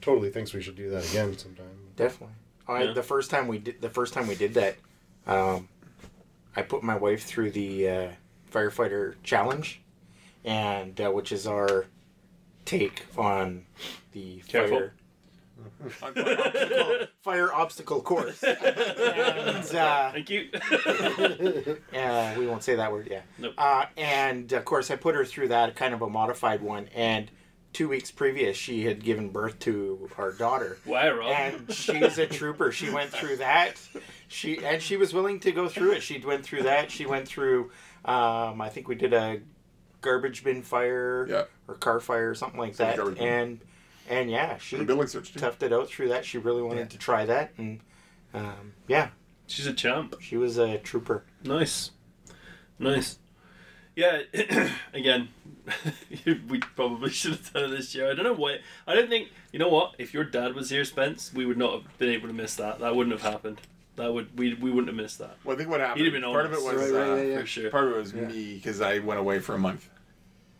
totally 0.00 0.30
thinks 0.30 0.54
we 0.54 0.62
should 0.62 0.76
do 0.76 0.88
that 0.90 1.06
again 1.10 1.36
sometime. 1.36 1.66
Definitely. 1.98 2.36
I, 2.68 2.82
Yeah. 2.84 2.92
The 2.92 3.02
first 3.02 3.30
time 3.30 3.48
we 3.48 3.58
did 3.58 3.80
the 3.80 3.90
first 3.90 4.14
time 4.14 4.28
we 4.28 4.34
did 4.36 4.54
that, 4.54 4.76
um, 5.26 5.68
I 6.54 6.62
put 6.62 6.82
my 6.82 6.94
wife 6.94 7.24
through 7.24 7.50
the 7.50 7.88
uh, 7.88 8.08
firefighter 8.52 9.14
challenge, 9.22 9.80
and 10.44 10.98
uh, 11.00 11.10
which 11.10 11.32
is 11.32 11.46
our 11.46 11.86
take 12.64 13.04
on 13.16 13.64
the 14.12 14.42
Careful. 14.46 14.90
fire 15.88 17.08
fire 17.22 17.52
obstacle 17.52 18.00
course. 18.00 18.44
and 18.44 19.74
uh, 19.74 20.12
Thank 20.12 20.30
you. 20.30 20.48
uh, 21.94 22.34
we 22.38 22.46
won't 22.46 22.62
say 22.62 22.76
that 22.76 22.92
word, 22.92 23.08
yeah. 23.10 23.22
Nope. 23.38 23.54
Uh, 23.58 23.86
and 23.96 24.52
of 24.52 24.64
course, 24.64 24.90
I 24.90 24.96
put 24.96 25.14
her 25.16 25.24
through 25.24 25.48
that 25.48 25.74
kind 25.74 25.94
of 25.94 26.02
a 26.02 26.08
modified 26.08 26.62
one, 26.62 26.88
and 26.94 27.30
two 27.72 27.88
weeks 27.88 28.10
previous, 28.10 28.56
she 28.56 28.84
had 28.86 29.04
given 29.04 29.28
birth 29.30 29.58
to 29.60 30.08
our 30.18 30.32
daughter. 30.32 30.78
Wow, 30.86 31.16
Rob. 31.16 31.30
and 31.30 31.72
she's 31.72 32.18
a 32.18 32.26
trooper. 32.26 32.72
She 32.72 32.90
went 32.90 33.10
through 33.10 33.36
that. 33.36 33.74
She 34.28 34.64
and 34.64 34.82
she 34.82 34.96
was 34.96 35.12
willing 35.14 35.40
to 35.40 35.52
go 35.52 35.68
through 35.68 35.92
it. 35.92 36.02
She 36.02 36.18
went 36.18 36.44
through 36.44 36.64
that. 36.64 36.90
She 36.90 37.06
went 37.06 37.28
through. 37.28 37.70
Um, 38.04 38.60
I 38.60 38.68
think 38.70 38.88
we 38.88 38.94
did 38.94 39.12
a 39.12 39.40
garbage 40.00 40.44
bin 40.44 40.62
fire 40.62 41.26
Yeah. 41.28 41.44
or 41.66 41.74
car 41.74 42.00
fire 42.00 42.30
or 42.30 42.34
something 42.34 42.58
like 42.58 42.70
It's 42.70 42.78
that. 42.78 42.96
garbage 42.96 43.18
bin. 43.18 43.26
And 43.28 43.60
and 44.08 44.30
yeah, 44.30 44.56
she 44.58 44.76
A 44.76 44.84
building 44.84 45.06
search 45.06 45.32
too. 45.32 45.38
toughed 45.40 45.62
it 45.62 45.72
out 45.72 45.88
through 45.88 46.08
that. 46.08 46.24
She 46.24 46.38
really 46.38 46.62
wanted 46.62 46.78
Yeah. 46.80 46.86
to 46.86 46.98
try 46.98 47.26
that, 47.26 47.52
and 47.58 47.80
um, 48.32 48.72
yeah, 48.86 49.08
She's 49.46 49.66
a 49.66 49.72
champ. 49.74 50.16
she 50.20 50.36
was 50.36 50.56
a 50.58 50.78
trooper. 50.78 51.24
Nice. 51.44 51.90
Nice. 52.78 53.18
Yeah, 53.98 54.22
again, 54.94 55.28
we 56.48 56.60
probably 56.60 57.10
should 57.10 57.32
have 57.32 57.52
done 57.52 57.64
it 57.64 57.76
this 57.76 57.92
year. 57.96 58.08
I 58.08 58.14
don't 58.14 58.22
know 58.24 58.32
why. 58.32 58.58
I 58.86 58.94
don't 58.94 59.08
think, 59.08 59.30
you 59.52 59.58
know 59.58 59.68
what? 59.68 59.96
If 59.98 60.14
your 60.14 60.22
dad 60.22 60.54
was 60.54 60.70
here, 60.70 60.84
Spence, 60.84 61.34
we 61.34 61.44
would 61.44 61.58
not 61.58 61.72
have 61.82 61.98
been 61.98 62.10
able 62.10 62.28
to 62.28 62.32
miss 62.32 62.54
that. 62.56 62.78
That 62.78 62.94
wouldn't 62.94 63.20
have 63.20 63.28
happened. 63.32 63.60
That 63.96 64.14
would 64.14 64.38
we, 64.38 64.54
we 64.54 64.70
wouldn't 64.70 64.86
have 64.86 64.94
missed 64.94 65.18
that. 65.18 65.36
Well, 65.42 65.56
I 65.56 65.58
think 65.58 65.68
what 65.68 65.80
happened. 65.80 65.98
He'd 66.06 66.12
have 66.12 66.22
been 66.22 66.30
part 66.30 66.46
of 66.46 66.52
it 66.52 66.62
was 66.62 66.76
Right, 66.76 66.92
right, 66.92 67.10
uh, 67.10 67.14
yeah, 67.16 67.22
yeah. 67.22 67.40
For 67.40 67.46
sure. 67.46 67.70
part 67.70 67.88
of 67.88 67.94
it 67.94 67.96
was 67.98 68.12
Yeah. 68.12 68.28
me 68.28 68.54
because 68.54 68.80
I 68.80 69.00
went 69.00 69.18
away 69.18 69.40
for 69.40 69.56
a 69.56 69.58
month, 69.58 69.88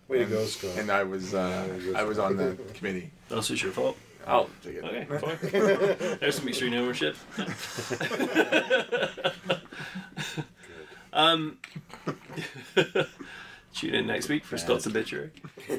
Way 0.09 0.17
to 0.19 0.23
And- 0.25 0.33
go, 0.33 0.45
Scott. 0.45 0.77
and 0.77 0.91
I 0.91 1.05
was 1.05 1.33
uh, 1.35 1.69
I 1.95 2.03
was 2.03 2.19
on 2.19 2.37
the 2.37 2.59
committee. 2.75 3.13
That's 3.29 3.47
just 3.47 3.63
your 3.63 3.71
fault. 3.71 3.97
I'll 4.27 4.51
take 4.65 4.75
it. 4.75 4.85
Okay, 4.85 5.05
fine. 6.01 6.19
There's 6.19 6.35
some 6.39 6.49
extreme 6.49 6.75
ownership. 6.75 7.17
um, 11.13 11.59
tune 13.79 13.95
in 13.95 14.07
next 14.07 14.29
week 14.29 14.45
for 14.45 14.59
Scott's 14.59 14.87
obituary. 14.87 15.31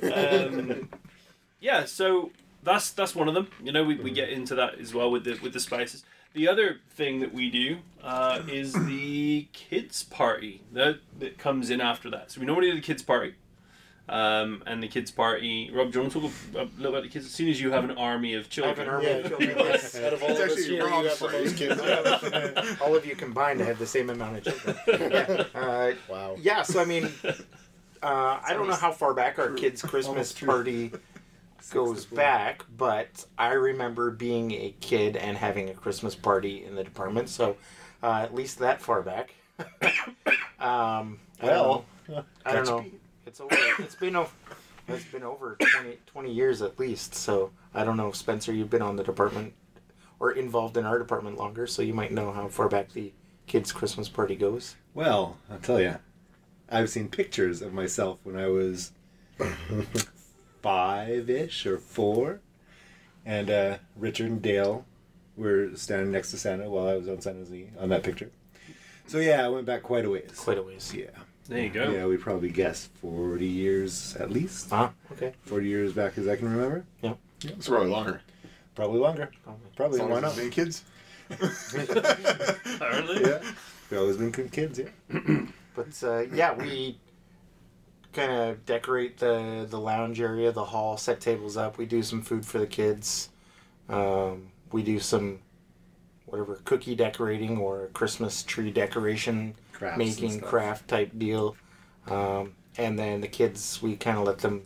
Um, 0.04 0.90
yeah, 1.60 1.86
so 1.86 2.32
that's 2.64 2.92
that's 2.92 3.16
one 3.16 3.28
of 3.28 3.34
them. 3.34 3.48
You 3.64 3.72
know, 3.72 3.84
we, 3.84 3.96
we 3.96 4.12
get 4.12 4.30
into 4.30 4.56
that 4.56 4.80
as 4.80 4.94
well 4.94 5.12
with 5.12 5.24
the 5.24 5.38
with 5.42 5.54
the 5.54 5.60
spices. 5.60 6.04
The 6.34 6.48
other 6.48 6.78
thing 6.92 7.22
that 7.22 7.34
we 7.34 7.50
do 7.50 7.78
uh, 8.04 8.42
is 8.48 8.74
the 8.74 9.48
kids 9.52 10.04
party 10.04 10.62
that 10.74 11.00
that 11.20 11.38
comes 11.38 11.70
in 11.70 11.82
after 11.82 12.10
that. 12.12 12.32
So 12.32 12.40
we 12.40 12.46
normally 12.46 12.70
do 12.70 12.76
the 12.76 12.82
kids 12.82 13.02
party. 13.04 13.36
Um, 14.08 14.64
and 14.66 14.82
the 14.82 14.88
kids 14.88 15.12
party. 15.12 15.70
Rob, 15.72 15.92
do 15.92 16.00
you 16.00 16.02
want 16.02 16.14
to 16.14 16.20
talk 16.22 16.32
a 16.56 16.58
little 16.58 16.72
bit 16.78 16.86
about 16.88 17.04
the 17.04 17.10
kids? 17.10 17.28
As 17.28 17.32
soon 17.32 17.48
as 17.48 17.62
you 17.62 17.72
have 17.72 17.84
an 17.84 17.92
army 17.92 18.34
of 18.34 18.40
I 18.40 18.44
have 18.46 18.50
children, 18.50 18.88
an 18.88 18.94
army 18.96 19.06
Yeah, 19.06 19.12
of 19.18 19.28
children. 19.30 19.50
yes. 19.60 19.96
Out 20.00 20.14
of 20.14 20.24
all 20.24 20.30
It's 20.32 20.40
of 20.40 20.46
us 20.46 20.52
actually 20.52 20.64
here, 20.64 20.88
you 20.88 20.90
Rob's 20.90 21.20
the 21.20 21.30
most 21.30 21.58
kids. 21.58 22.82
All 22.82 22.96
of 22.96 23.06
you 23.06 23.16
combined 23.16 23.60
have 23.60 23.78
the 23.78 23.86
same 23.86 24.10
amount 24.10 24.38
of 24.38 24.44
children. 24.46 25.12
Yeah. 25.12 25.44
Uh, 25.54 25.94
wow. 26.10 26.36
yeah, 26.42 26.64
so 26.64 26.82
I 26.82 26.86
mean, 26.86 27.08
uh, 28.02 28.40
I 28.44 28.54
don't 28.54 28.68
know 28.68 28.76
how 28.76 28.92
far 28.92 29.14
back 29.14 29.40
our 29.40 29.52
kids' 29.52 29.82
Christmas 29.82 30.32
party 30.34 30.92
goes 31.72 32.06
back, 32.06 32.66
but 32.78 33.26
I 33.38 33.54
remember 33.54 34.12
being 34.12 34.52
a 34.52 34.76
kid 34.82 35.16
and 35.18 35.38
having 35.38 35.70
a 35.70 35.74
Christmas 35.74 36.16
party 36.16 36.66
in 36.66 36.76
the 36.76 36.84
department, 36.84 37.30
so 37.30 37.58
uh, 38.02 38.22
at 38.24 38.34
least 38.34 38.60
that 38.60 38.82
far 38.82 39.02
back. 39.02 39.36
um, 40.60 41.20
Well. 41.42 41.86
I 42.46 42.54
don't 42.54 42.66
know. 42.66 42.86
It's 43.26 43.40
over. 43.40 43.56
It's 43.80 43.96
been 43.96 44.16
over. 44.16 44.32
It's 44.88 45.06
been 45.06 45.24
over 45.24 45.56
20, 45.60 45.98
20 46.08 46.34
years 46.34 46.62
at 46.64 46.80
least. 46.80 47.14
So 47.14 47.52
I 47.76 47.84
don't 47.84 47.98
know, 47.98 48.12
Spencer. 48.12 48.52
You've 48.52 48.72
been 48.72 48.82
on 48.82 48.96
the 48.96 49.04
department 49.04 49.54
or 50.20 50.32
involved 50.32 50.78
in 50.78 50.86
our 50.86 50.98
department 50.98 51.38
longer, 51.38 51.68
so 51.68 51.82
you 51.82 51.94
might 51.94 52.12
know 52.12 52.32
how 52.32 52.48
far 52.48 52.68
back 52.68 52.92
the 52.92 53.14
kids' 53.46 53.72
Christmas 53.72 54.10
party 54.10 54.36
goes. 54.36 54.76
Well, 54.94 55.38
I'll 55.52 55.60
tell 55.60 55.80
you, 55.80 55.96
I've 56.72 56.90
seen 56.90 57.10
pictures 57.10 57.62
of 57.62 57.74
myself 57.74 58.20
when 58.24 58.36
I 58.36 58.48
was 58.48 58.92
five 60.62 61.30
ish 61.30 61.66
or 61.66 61.78
four, 61.78 62.42
and 63.26 63.50
uh, 63.50 63.78
Richard 63.96 64.28
and 64.28 64.42
Dale 64.42 64.86
were 65.36 65.72
standing 65.76 66.12
next 66.12 66.32
to 66.32 66.38
Santa 66.38 66.70
while 66.70 66.88
I 66.88 66.96
was 66.96 67.08
on 67.08 67.22
Santa's 67.22 67.50
knee 67.50 67.70
on 67.80 67.90
that 67.90 68.04
picture. 68.04 68.30
So 69.08 69.18
yeah, 69.18 69.44
I 69.46 69.50
went 69.50 69.66
back 69.66 69.82
quite 69.84 70.06
a 70.06 70.10
ways. 70.10 70.32
Quite 70.38 70.58
a 70.58 70.64
ways. 70.64 70.94
Yeah. 70.96 71.08
there 71.48 71.64
you 71.64 71.70
go. 71.70 71.90
Yeah, 71.90 72.06
we 72.06 72.18
probably 72.18 72.50
guessed 72.50 72.92
forty 73.02 73.48
years 73.48 74.16
at 74.18 74.30
least. 74.30 74.68
Ah, 74.72 74.92
okay. 75.14 75.34
Forty 75.42 75.68
years 75.68 75.94
back 75.94 76.18
as 76.18 76.28
I 76.28 76.36
can 76.36 76.50
remember. 76.50 76.86
Yeah. 77.02 77.14
yeah 77.42 77.52
It's 77.52 77.68
probably 77.68 77.90
longer. 77.90 78.22
Probably 78.76 79.00
longer. 79.00 79.32
Probably 79.76 80.00
As 80.00 80.02
long 80.02 80.12
why 80.12 80.20
not? 80.20 80.32
it's 80.32 80.40
any 80.40 80.50
kids. 80.50 80.84
Apparently. 82.76 83.22
Yeah. 83.22 83.42
We've 83.90 84.00
always 84.00 84.18
been 84.18 84.30
good 84.30 84.52
kids. 84.52 84.80
Yeah. 84.80 85.20
But 85.80 86.04
uh, 86.06 86.20
yeah, 86.34 86.54
we 86.54 87.00
kind 88.12 88.32
of 88.34 88.66
decorate 88.66 89.18
the 89.18 89.66
the 89.70 89.80
lounge 89.80 90.20
area, 90.20 90.52
the 90.52 90.66
hall, 90.66 90.98
set 90.98 91.22
tables 91.22 91.56
up. 91.56 91.78
We 91.78 91.86
do 91.86 92.04
some 92.04 92.22
food 92.22 92.46
for 92.46 92.58
the 92.60 92.68
kids. 92.68 93.30
Um, 93.88 94.52
we 94.74 94.84
do 94.84 95.00
some 95.00 95.40
whatever 96.26 96.60
cookie 96.66 96.96
decorating 96.96 97.58
or 97.58 97.88
Christmas 97.94 98.44
tree 98.44 98.72
decoration 98.72 99.56
Crafts 99.72 99.98
making 99.98 100.42
craft 100.42 100.90
type 100.90 101.12
deal. 101.18 101.56
Um, 102.08 102.56
and 102.78 103.00
then 103.00 103.22
the 103.22 103.28
kids, 103.30 103.82
we 103.82 103.96
kind 103.96 104.18
of 104.18 104.26
let 104.26 104.40
them 104.40 104.64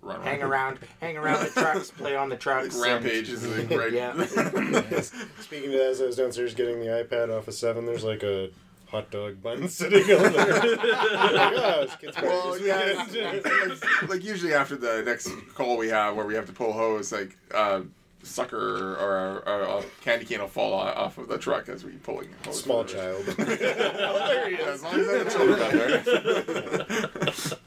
Run 0.00 0.22
hang 0.22 0.42
around, 0.42 0.78
hang 1.00 1.16
around 1.18 1.44
the 1.44 1.50
trucks, 1.50 1.90
play 1.90 2.14
on 2.16 2.28
the 2.28 2.34
Like 2.36 2.40
trucks. 2.40 2.74
and- 2.76 2.84
rampage 2.84 3.28
is 3.28 3.44
like 3.46 3.68
right. 3.70 3.92
Yeah. 3.92 4.12
Speaking 5.40 5.66
of 5.66 5.78
that, 5.80 5.88
as 5.90 6.00
I 6.00 6.06
was 6.06 6.16
downstairs 6.16 6.54
getting 6.54 6.78
the 6.80 6.86
iPad 6.86 7.36
off 7.36 7.48
of 7.48 7.54
Seven, 7.54 7.84
there's 7.84 8.04
like 8.04 8.22
a 8.22 8.50
hot 8.90 9.10
dog 9.10 9.42
bun 9.42 9.68
sitting 9.68 10.02
on 10.16 10.32
there. 10.32 10.46
like, 10.52 11.52
oh, 11.56 11.86
it's 12.02 12.22
Well, 12.22 12.58
yeah, 12.58 13.04
weekend." 13.06 13.16
it's- 13.16 13.80
like, 14.02 14.08
like 14.10 14.24
usually 14.24 14.54
after 14.54 14.76
the 14.76 15.02
next 15.04 15.30
call 15.54 15.76
we 15.76 15.88
have 15.88 16.16
where 16.16 16.26
we 16.26 16.34
have 16.34 16.46
to 16.46 16.52
pull 16.52 16.72
hose, 16.72 17.12
like 17.12 17.36
uh, 17.54 17.82
sucker 18.22 18.94
or, 18.94 19.42
or, 19.48 19.62
a 19.62 19.82
candy 20.02 20.24
cane 20.24 20.40
will 20.40 20.48
fall 20.48 20.74
off 20.74 21.18
of 21.18 21.28
the 21.28 21.38
truck 21.38 21.68
as 21.68 21.84
we 21.84 21.92
pulling 21.92 22.28
hose. 22.44 22.62
Small 22.62 22.84
child. 22.84 23.24
Yeah, 23.38 24.68
as 24.68 24.82
long 24.82 24.94
as 24.98 25.08
I 25.08 25.36
children 25.36 25.60
out 25.60 26.86
there. 26.86 27.58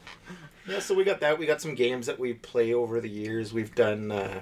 Yeah, 0.67 0.79
so 0.79 0.93
we 0.93 1.03
got 1.03 1.19
that. 1.21 1.37
We 1.39 1.45
got 1.45 1.59
some 1.61 1.75
games 1.75 2.05
that 2.05 2.19
we 2.19 2.33
play 2.33 2.73
over 2.73 3.01
the 3.01 3.09
years. 3.09 3.51
We've 3.51 3.73
done 3.73 4.11
uh, 4.11 4.41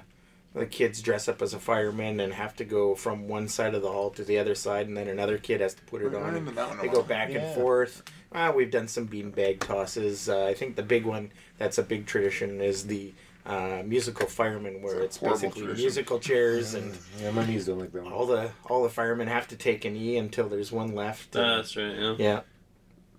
the 0.54 0.66
kids 0.66 1.00
dress 1.02 1.28
up 1.28 1.40
as 1.42 1.54
a 1.54 1.58
fireman 1.60 2.18
and 2.20 2.32
have 2.34 2.56
to 2.56 2.64
go 2.64 2.94
from 2.94 3.28
one 3.28 3.46
side 3.48 3.74
of 3.74 3.82
the 3.82 3.90
hall 3.92 4.10
to 4.10 4.24
the 4.24 4.38
other 4.38 4.54
side, 4.54 4.88
and 4.88 4.96
then 4.96 5.06
another 5.08 5.38
kid 5.38 5.60
has 5.60 5.74
to 5.74 5.82
put 5.82 6.02
it 6.02 6.12
I 6.14 6.18
on. 6.18 6.24
haven't 6.24 6.44
done 6.46 6.54
that 6.56 6.68
one 6.70 6.78
They 6.78 6.88
go 6.88 7.02
back 7.02 7.30
Yeah. 7.30 7.38
and 7.40 7.54
forth. 7.54 8.02
Uh, 8.32 8.52
we've 8.54 8.70
done 8.70 8.88
some 8.88 9.06
beanbag 9.08 9.60
tosses. 9.60 10.28
Uh, 10.28 10.46
I 10.46 10.54
think 10.54 10.76
the 10.76 10.82
big 10.82 11.04
one 11.04 11.30
that's 11.58 11.78
a 11.78 11.82
big 11.82 12.06
tradition 12.06 12.60
is 12.60 12.86
the 12.86 13.12
uh, 13.46 13.82
musical 13.84 14.26
fireman, 14.26 14.82
where 14.82 15.00
It's 15.00 15.16
it's, 15.16 15.18
basically 15.18 15.62
tradition. 15.62 15.82
musical 15.84 16.18
chairs 16.20 16.74
and 16.74 16.96
Yeah, 17.20 17.30
my 17.30 17.46
knees 17.46 17.66
don't 17.66 17.78
like 17.78 17.90
that 17.92 18.04
one. 18.04 18.12
all 18.12 18.26
the 18.26 18.50
all 18.68 18.82
the 18.82 18.90
firemen 18.90 19.28
have 19.28 19.48
to 19.48 19.56
take 19.56 19.84
a 19.84 19.90
knee 19.90 20.16
until 20.18 20.48
there's 20.48 20.70
one 20.70 20.94
left. 20.94 21.34
Ah, 21.36 21.40
and- 21.40 21.58
that's 21.58 21.76
right. 21.76 21.94
Yeah. 21.96 22.14
yeah. 22.18 22.40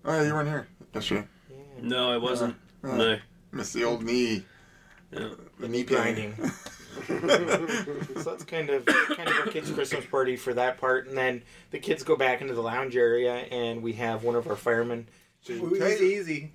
Oh, 0.06 0.16
yeah, 0.16 0.28
you 0.28 0.34
weren't 0.34 0.48
here. 0.50 0.68
That's 0.94 1.06
true. 1.08 1.24
No, 1.82 2.12
I 2.12 2.18
wasn't. 2.18 2.56
Uh, 2.84 2.96
no. 2.98 3.20
Miss 3.52 3.74
the 3.74 3.84
old 3.84 4.04
knee. 4.04 4.44
Yeah. 5.12 5.30
The 5.60 5.68
knee 5.68 5.84
grinding. 5.84 6.36
so 7.08 8.32
that's 8.32 8.44
kind 8.44 8.70
of 8.70 8.86
kind 8.86 9.28
of 9.30 9.36
our 9.40 9.48
kids' 9.48 9.72
Christmas 9.72 10.06
party 10.06 10.36
for 10.36 10.54
that 10.54 10.80
part, 10.80 11.08
and 11.08 11.18
then 11.18 11.42
the 11.72 11.80
kids 11.80 12.04
go 12.04 12.16
back 12.16 12.42
into 12.42 12.54
the 12.54 12.62
lounge 12.62 12.96
area, 12.96 13.34
and 13.34 13.82
we 13.82 13.94
have 13.94 14.24
one 14.24 14.36
of 14.36 14.48
our 14.48 14.56
firemen. 14.56 15.08
Easy, 15.48 16.06
easy. 16.06 16.52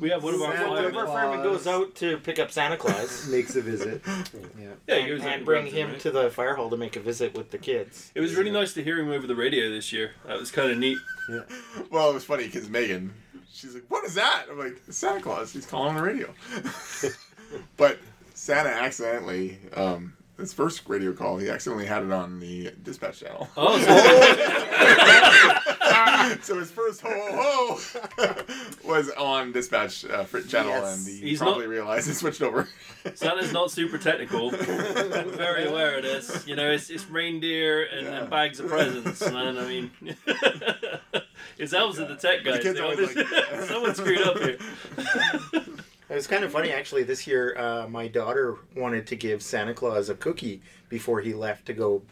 We 0.00 0.08
have 0.10 0.24
one 0.24 0.34
of 0.34 0.40
our 0.40 0.48
One 0.48 0.56
of 0.56 0.92
firemen. 0.92 0.96
our 0.96 1.06
firemen 1.06 1.42
goes 1.42 1.66
out 1.66 1.94
to 1.96 2.16
pick 2.18 2.38
up 2.38 2.50
Santa 2.50 2.76
Claus. 2.76 3.28
Makes 3.30 3.54
a 3.56 3.60
visit. 3.62 4.02
Yeah. 4.06 4.68
Yeah, 4.88 4.96
he 4.96 5.00
and, 5.02 5.08
goes 5.10 5.20
out 5.20 5.36
and 5.36 5.44
bring 5.44 5.62
grabs 5.64 5.76
him 5.76 5.90
right? 5.90 6.00
to 6.00 6.10
the 6.10 6.30
fire 6.30 6.54
hall 6.54 6.70
to 6.70 6.76
make 6.76 6.96
a 6.96 7.00
visit 7.00 7.36
with 7.36 7.50
the 7.50 7.58
kids. 7.58 8.10
It 8.14 8.20
was 8.20 8.34
really 8.34 8.50
nice 8.50 8.72
to 8.74 8.82
hear 8.82 8.98
him 8.98 9.10
over 9.10 9.26
the 9.26 9.34
radio 9.36 9.68
this 9.70 9.92
year. 9.92 10.12
That 10.26 10.38
was 10.38 10.50
kind 10.50 10.70
of 10.70 10.78
neat. 10.78 10.98
Yeah. 11.28 11.40
Well, 11.90 12.10
it 12.10 12.14
was 12.14 12.24
funny 12.24 12.44
because 12.46 12.68
Megan, 12.68 13.12
she's 13.52 13.74
like, 13.74 13.84
"What 13.88 14.04
is 14.04 14.14
that?" 14.14 14.46
I'm 14.50 14.58
like, 14.58 14.80
"Santa 14.90 15.20
Claus." 15.20 15.52
He's 15.52 15.66
calling 15.66 15.90
on 15.90 15.96
the 15.96 16.02
radio. 16.02 16.34
but 17.76 17.98
Santa 18.42 18.70
accidentally, 18.70 19.56
um, 19.76 20.14
his 20.36 20.52
first 20.52 20.82
radio 20.88 21.12
call, 21.12 21.38
he 21.38 21.48
accidentally 21.48 21.86
had 21.86 22.02
it 22.02 22.10
on 22.10 22.40
the 22.40 22.72
dispatch 22.82 23.20
channel. 23.20 23.48
Oh, 23.56 23.78
so, 23.78 23.86
so 26.42 26.58
his 26.58 26.68
first 26.72 27.02
ho 27.02 27.08
ho 27.08 27.78
ho 28.18 28.36
was 28.84 29.10
on 29.10 29.52
dispatch 29.52 30.04
uh, 30.06 30.24
channel, 30.48 30.72
Yes. 30.72 30.98
and 30.98 31.06
he 31.06 31.20
He's 31.28 31.38
probably 31.38 31.66
not- 31.66 31.70
realized 31.70 32.08
he 32.08 32.14
switched 32.14 32.42
over. 32.42 32.68
Santa's 33.14 33.52
not 33.52 33.70
super 33.70 33.96
technical. 33.96 34.48
I'm 34.52 35.30
very 35.36 35.66
aware 35.66 35.98
of 35.98 36.02
this. 36.02 36.44
You 36.44 36.56
know, 36.56 36.68
it's, 36.68 36.90
it's 36.90 37.08
reindeer 37.08 37.84
and, 37.84 38.06
Yeah. 38.08 38.20
and 38.22 38.28
bags 38.30 38.58
of 38.58 38.66
presents, 38.68 39.20
man. 39.30 39.56
I 39.56 39.66
mean, 39.68 39.92
it's 41.58 41.72
elves 41.72 42.00
are 42.00 42.08
the 42.08 42.16
tech 42.16 42.42
guys. 42.42 42.56
The 42.56 42.62
kids 42.62 42.80
always 42.80 42.98
always- 42.98 43.14
like- 43.30 43.62
Someone 43.68 43.94
screwed 43.94 44.22
up 44.22 44.38
here. 44.38 44.58
It 46.12 46.16
was 46.16 46.26
kind 46.26 46.44
of 46.44 46.52
funny 46.52 46.70
actually. 46.70 47.04
This 47.04 47.26
year, 47.26 47.56
uh, 47.58 47.88
my 47.88 48.06
daughter 48.06 48.58
wanted 48.76 49.06
to 49.06 49.16
give 49.16 49.42
Santa 49.42 49.72
Claus 49.72 50.10
a 50.10 50.14
cookie 50.14 50.60
before 50.90 51.22
he 51.22 51.32
left 51.32 51.64
to 51.66 51.72
go 51.72 52.02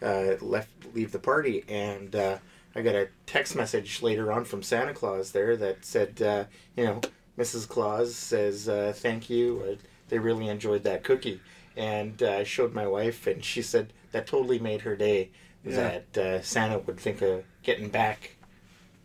uh, 0.00 0.36
left 0.40 0.70
leave 0.94 1.12
the 1.12 1.18
party, 1.18 1.62
and 1.68 2.16
uh, 2.16 2.38
I 2.74 2.80
got 2.80 2.94
a 2.94 3.08
text 3.26 3.54
message 3.54 4.00
later 4.00 4.32
on 4.32 4.46
from 4.46 4.62
Santa 4.62 4.94
Claus 4.94 5.32
there 5.32 5.54
that 5.58 5.84
said, 5.84 6.22
uh, 6.22 6.44
you 6.78 6.84
know, 6.86 7.02
Mrs. 7.38 7.68
Claus 7.68 8.14
says 8.14 8.70
uh, 8.70 8.94
thank 8.96 9.28
you. 9.28 9.62
Uh, 9.68 9.74
they 10.08 10.18
really 10.18 10.48
enjoyed 10.48 10.82
that 10.84 11.04
cookie, 11.04 11.38
and 11.76 12.22
uh, 12.22 12.30
I 12.30 12.44
showed 12.44 12.72
my 12.72 12.86
wife, 12.86 13.26
and 13.26 13.44
she 13.44 13.60
said 13.60 13.92
that 14.12 14.26
totally 14.26 14.60
made 14.60 14.80
her 14.80 14.96
day. 14.96 15.28
Yeah. 15.62 16.00
That 16.14 16.18
uh, 16.18 16.40
Santa 16.40 16.78
would 16.78 16.98
think 16.98 17.20
of 17.20 17.44
getting 17.62 17.90
back 17.90 18.36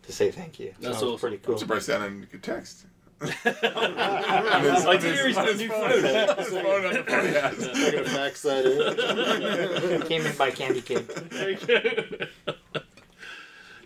to 0.04 0.12
say 0.12 0.30
thank 0.30 0.58
you. 0.58 0.72
That's 0.80 1.00
so 1.00 1.04
was 1.04 1.14
awesome. 1.16 1.20
pretty 1.20 1.36
I'm 1.36 1.42
cool. 1.42 1.58
surprised 1.58 1.84
Santa 1.84 2.26
could 2.26 2.42
text. 2.42 2.86
I 3.20 4.96
did 5.00 5.14
hear 5.14 5.26
he's 5.26 5.36
got 5.36 5.48
a 5.48 5.54
new 5.56 5.68
phone. 5.68 5.90
His 5.90 6.48
phone 6.48 6.84
on 6.84 6.92
the 6.92 7.04
phone 7.04 7.26
he 7.26 7.32
has. 7.34 7.68
I'm 7.68 7.92
gonna 7.92 8.04
fax 8.04 8.42
that 8.42 8.64
in. 8.64 10.02
Came 10.02 10.24
in 10.24 10.36
by 10.36 10.50
Candy 10.50 10.82
Cane. 10.82 11.06
There 11.30 11.50
you 11.50 11.56
go. 11.56 12.52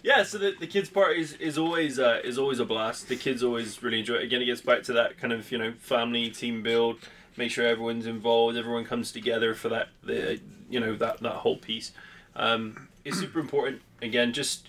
yeah, 0.03 0.23
so 0.23 0.37
the, 0.39 0.53
the 0.61 0.67
kids 0.67 0.91
party 0.91 1.21
is, 1.21 1.33
is 1.35 1.57
always 1.57 1.99
uh, 1.99 2.21
is 2.23 2.39
always 2.39 2.59
a 2.61 2.67
blast. 2.67 3.09
The 3.09 3.17
kids 3.17 3.43
always 3.43 3.83
really 3.83 4.01
enjoy 4.01 4.17
it. 4.17 4.25
Again, 4.25 4.43
it 4.43 4.47
gets 4.47 4.61
back 4.61 4.83
to 4.85 4.93
that 4.95 5.19
kind 5.19 5.33
of 5.33 5.51
you 5.51 5.59
know 5.59 5.73
family 5.79 6.29
team 6.31 6.63
build. 6.63 6.99
Make 7.37 7.51
sure 7.51 7.67
everyone's 7.67 8.07
involved. 8.07 8.59
Everyone 8.59 8.85
comes 8.85 9.13
together 9.13 9.55
for 9.55 9.71
that 9.71 9.89
the 10.03 10.41
you 10.69 10.79
know 10.79 10.95
that 10.97 11.21
that 11.21 11.37
whole 11.37 11.57
piece. 11.57 11.93
Um, 12.37 12.89
it's 13.05 13.19
super 13.19 13.41
important. 13.41 13.81
Again, 14.03 14.35
just 14.35 14.69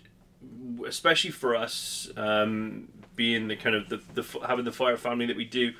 especially 0.86 1.32
for 1.32 1.56
us 1.56 2.10
um, 2.18 2.88
being 3.16 3.48
the 3.48 3.56
kind 3.56 3.76
of 3.76 3.90
the, 3.90 4.02
the 4.14 4.24
having 4.48 4.66
the 4.66 4.72
fire 4.72 4.98
family 4.98 5.26
that 5.26 5.38
we 5.38 5.46
do, 5.46 5.74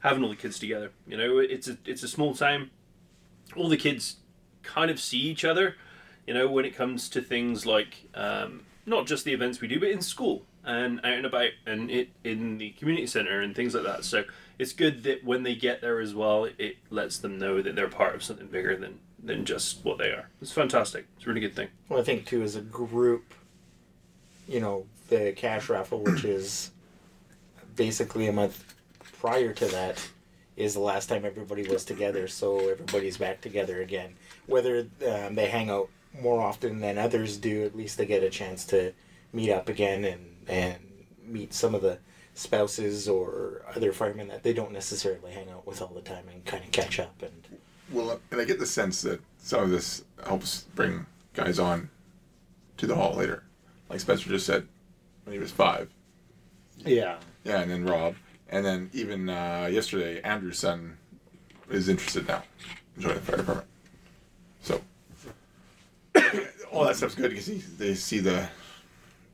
having 0.00 0.22
all 0.22 0.30
the 0.30 0.36
kids 0.36 0.58
together. 0.58 0.92
You 1.06 1.16
know, 1.16 1.38
it's 1.38 1.68
a 1.68 1.76
it's 1.84 2.02
a 2.02 2.08
small 2.08 2.34
town. 2.34 2.70
All 3.56 3.68
the 3.68 3.76
kids 3.76 4.16
kind 4.62 4.90
of 4.90 4.98
see 4.98 5.18
each 5.18 5.44
other 5.44 5.76
you 6.26 6.34
know, 6.34 6.48
when 6.48 6.64
it 6.64 6.74
comes 6.74 7.08
to 7.10 7.22
things 7.22 7.64
like 7.64 8.08
um, 8.14 8.62
not 8.84 9.06
just 9.06 9.24
the 9.24 9.32
events 9.32 9.60
we 9.60 9.68
do, 9.68 9.78
but 9.78 9.90
in 9.90 10.00
school 10.00 10.44
and 10.64 10.98
out 11.04 11.12
and 11.12 11.26
about 11.26 11.50
and 11.64 11.90
it 11.90 12.08
in 12.24 12.58
the 12.58 12.70
community 12.70 13.06
center 13.06 13.40
and 13.40 13.54
things 13.54 13.74
like 13.74 13.84
that. 13.84 14.04
So 14.04 14.24
it's 14.58 14.72
good 14.72 15.04
that 15.04 15.24
when 15.24 15.44
they 15.44 15.54
get 15.54 15.80
there 15.80 16.00
as 16.00 16.14
well, 16.14 16.48
it 16.58 16.76
lets 16.90 17.18
them 17.18 17.38
know 17.38 17.62
that 17.62 17.76
they're 17.76 17.88
part 17.88 18.14
of 18.14 18.22
something 18.22 18.48
bigger 18.48 18.76
than 18.76 18.98
than 19.22 19.44
just 19.44 19.84
what 19.84 19.98
they 19.98 20.10
are. 20.10 20.28
It's 20.42 20.52
fantastic. 20.52 21.06
It's 21.16 21.26
a 21.26 21.28
really 21.28 21.40
good 21.40 21.54
thing. 21.54 21.68
Well, 21.88 22.00
I 22.00 22.02
think 22.02 22.26
too, 22.26 22.42
as 22.42 22.56
a 22.56 22.60
group, 22.60 23.34
you 24.48 24.60
know, 24.60 24.86
the 25.08 25.32
cash 25.32 25.68
raffle, 25.68 26.00
which 26.00 26.24
is 26.24 26.72
basically 27.76 28.26
a 28.26 28.32
month 28.32 28.74
prior 29.20 29.52
to 29.52 29.66
that, 29.66 30.04
is 30.56 30.74
the 30.74 30.80
last 30.80 31.08
time 31.08 31.24
everybody 31.24 31.68
was 31.68 31.84
together. 31.84 32.26
So 32.28 32.68
everybody's 32.68 33.18
back 33.18 33.40
together 33.40 33.82
again. 33.82 34.14
Whether 34.46 34.86
um, 35.06 35.34
they 35.34 35.48
hang 35.48 35.70
out 35.70 35.90
more 36.20 36.40
often 36.40 36.80
than 36.80 36.98
others 36.98 37.36
do, 37.36 37.64
at 37.64 37.76
least 37.76 37.98
they 37.98 38.06
get 38.06 38.22
a 38.22 38.30
chance 38.30 38.64
to 38.66 38.92
meet 39.32 39.50
up 39.50 39.68
again 39.68 40.04
and 40.04 40.36
and 40.48 40.76
meet 41.26 41.52
some 41.52 41.74
of 41.74 41.82
the 41.82 41.98
spouses 42.34 43.08
or 43.08 43.62
other 43.74 43.92
firemen 43.92 44.28
that 44.28 44.42
they 44.42 44.52
don't 44.52 44.72
necessarily 44.72 45.32
hang 45.32 45.50
out 45.50 45.66
with 45.66 45.82
all 45.82 45.88
the 45.88 46.00
time 46.00 46.24
and 46.32 46.44
kind 46.44 46.62
of 46.62 46.70
catch 46.70 47.00
up 47.00 47.22
and 47.22 47.58
Well, 47.90 48.20
and 48.30 48.40
I 48.40 48.44
get 48.44 48.58
the 48.58 48.66
sense 48.66 49.02
that 49.02 49.20
some 49.38 49.64
of 49.64 49.70
this 49.70 50.04
helps 50.24 50.62
bring 50.74 51.06
guys 51.34 51.58
on 51.58 51.90
to 52.76 52.86
the 52.86 52.94
hall 52.94 53.14
later. 53.14 53.42
Like 53.88 54.00
Spencer 54.00 54.28
just 54.28 54.46
said, 54.46 54.66
when 55.24 55.32
he 55.32 55.38
was 55.38 55.50
five. 55.50 55.88
Yeah. 56.84 57.18
Yeah, 57.46 57.60
and 57.60 57.70
then 57.70 57.84
Rob, 57.86 58.16
and 58.48 58.66
then 58.66 58.90
even 58.92 59.28
uh, 59.28 59.68
yesterday, 59.70 60.20
Andrew's 60.22 60.58
son 60.58 60.96
is 61.70 61.88
interested 61.88 62.26
now 62.26 62.42
in 62.96 63.02
joining 63.02 63.18
the 63.18 63.22
fire 63.24 63.36
department. 63.36 63.68
So 64.62 64.80
all 66.72 66.84
that 66.84 66.96
stuff's 66.96 67.14
good 67.14 67.30
because 67.30 67.46
he- 67.46 67.58
they 67.78 67.94
see 67.94 68.18
the 68.18 68.48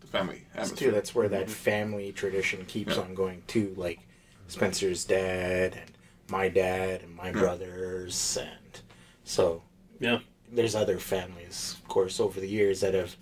the 0.02 0.06
family 0.08 0.42
It's 0.50 0.64
atmosphere. 0.64 0.88
too. 0.90 0.94
That's 0.94 1.14
where 1.14 1.28
that 1.30 1.48
family 1.48 2.12
tradition 2.12 2.66
keeps 2.66 2.96
Yeah. 2.96 3.02
on 3.02 3.14
going 3.14 3.42
too. 3.46 3.72
Like 3.78 4.00
Spencer's 4.48 5.04
dad 5.06 5.72
and 5.74 5.90
my 6.28 6.48
dad 6.50 7.02
and 7.02 7.14
my 7.16 7.28
Yeah. 7.28 7.32
brothers, 7.32 8.36
and 8.38 8.80
so 9.24 9.62
Yeah. 10.00 10.18
there's 10.50 10.74
other 10.74 10.98
families, 10.98 11.76
of 11.82 11.88
course, 11.88 12.20
over 12.20 12.40
the 12.40 12.48
years 12.48 12.80
that 12.80 12.92
have 12.92 13.16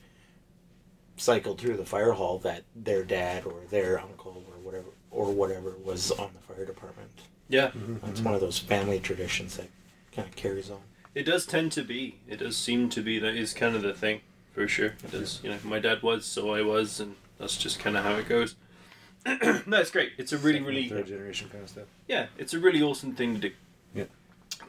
cycled 1.16 1.60
through 1.60 1.76
the 1.76 1.84
fire 1.84 2.12
hall 2.12 2.38
that 2.40 2.64
their 2.74 3.04
dad 3.04 3.44
or 3.44 3.62
their 3.70 4.00
uncle 4.00 4.42
or 4.50 4.56
whatever 4.70 4.90
or 5.10 5.32
whatever 5.32 5.74
was 5.84 6.10
on 6.12 6.30
the 6.34 6.54
fire 6.54 6.64
department. 6.64 7.10
Yeah. 7.48 7.70
It's 8.06 8.20
one 8.20 8.34
of 8.34 8.40
those 8.40 8.58
family 8.58 9.00
traditions 9.00 9.56
that 9.56 9.68
kind 10.14 10.28
of 10.28 10.36
carries 10.36 10.70
on. 10.70 10.78
It 11.14 11.24
does 11.24 11.44
tend 11.44 11.72
to 11.72 11.82
be. 11.82 12.18
It 12.28 12.36
does 12.36 12.56
seem 12.56 12.88
to 12.90 13.02
be. 13.02 13.18
That 13.18 13.34
is 13.34 13.52
kind 13.52 13.74
of 13.74 13.82
the 13.82 13.92
thing, 13.92 14.20
for 14.54 14.68
sure. 14.68 14.94
It 15.04 15.10
does. 15.10 15.40
You 15.42 15.50
know, 15.50 15.58
my 15.64 15.80
dad 15.80 16.02
was, 16.02 16.24
so 16.24 16.54
I 16.54 16.62
was, 16.62 17.00
and 17.00 17.16
that's 17.38 17.56
just 17.56 17.80
kind 17.80 17.96
of 17.96 18.04
how 18.04 18.14
it 18.14 18.28
goes. 18.28 18.54
no, 19.26 19.80
it's 19.80 19.90
great. 19.90 20.12
It's 20.16 20.32
a 20.32 20.38
really, 20.38 20.60
really 20.60 20.88
third 20.88 21.08
generation 21.08 21.48
kind 21.48 21.64
of 21.64 21.70
stuff. 21.70 21.86
yeah, 22.06 22.26
it's 22.38 22.54
a 22.54 22.60
really 22.60 22.80
awesome 22.80 23.14
thing 23.14 23.34
to 23.34 23.40
do. 23.40 23.50
Yeah. 23.92 24.04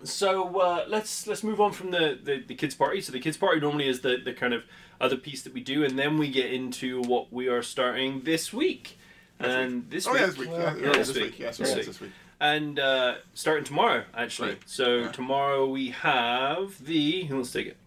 So 0.04 0.60
uh, 0.60 0.86
let's 0.88 1.28
let's 1.28 1.44
move 1.44 1.62
on 1.62 1.74
from 1.74 1.92
the, 1.92 2.18
the, 2.22 2.44
the 2.46 2.56
kids 2.56 2.74
party. 2.74 3.02
So 3.02 3.12
the 3.12 3.20
kids 3.20 3.38
party 3.38 3.60
normally 3.60 3.88
is 3.88 4.02
the, 4.02 4.18
the 4.18 4.34
kind 4.34 4.56
of 4.56 4.64
other 5.00 5.18
piece 5.18 5.44
that 5.44 5.54
we 5.54 5.62
do, 5.62 5.84
and 5.86 6.00
then 6.00 6.18
we 6.18 6.32
get 6.32 6.52
into 6.52 7.02
what 7.04 7.32
we 7.32 7.48
are 7.48 7.62
starting 7.62 8.22
this 8.22 8.52
week. 8.52 8.98
And 9.44 9.90
this 9.90 10.08
oh 10.08 10.12
week, 10.14 10.22
yeah, 10.22 10.26
this 10.28 10.38
week. 10.38 10.50
Yeah, 10.52 10.58
Yeah, 10.58 10.76
yeah, 10.86 10.92
this 10.94 11.08
this 11.08 11.16
week. 11.18 11.24
week. 11.26 11.40
Yeah, 11.40 11.48
This 11.48 11.58
sorry, 11.58 11.76
week. 11.76 11.86
this 11.86 12.02
week. 12.02 12.12
and 12.40 12.80
uh, 12.80 13.16
starting 13.34 13.64
tomorrow 13.64 14.04
actually. 14.14 14.50
Right. 14.50 14.62
So 14.66 14.96
Yeah. 15.00 15.12
tomorrow 15.12 15.68
we 15.68 15.90
have 15.90 16.84
the 16.86 17.24
who 17.26 17.36
wants 17.36 17.52
to 17.52 17.58
take 17.60 17.68
it? 17.68 17.78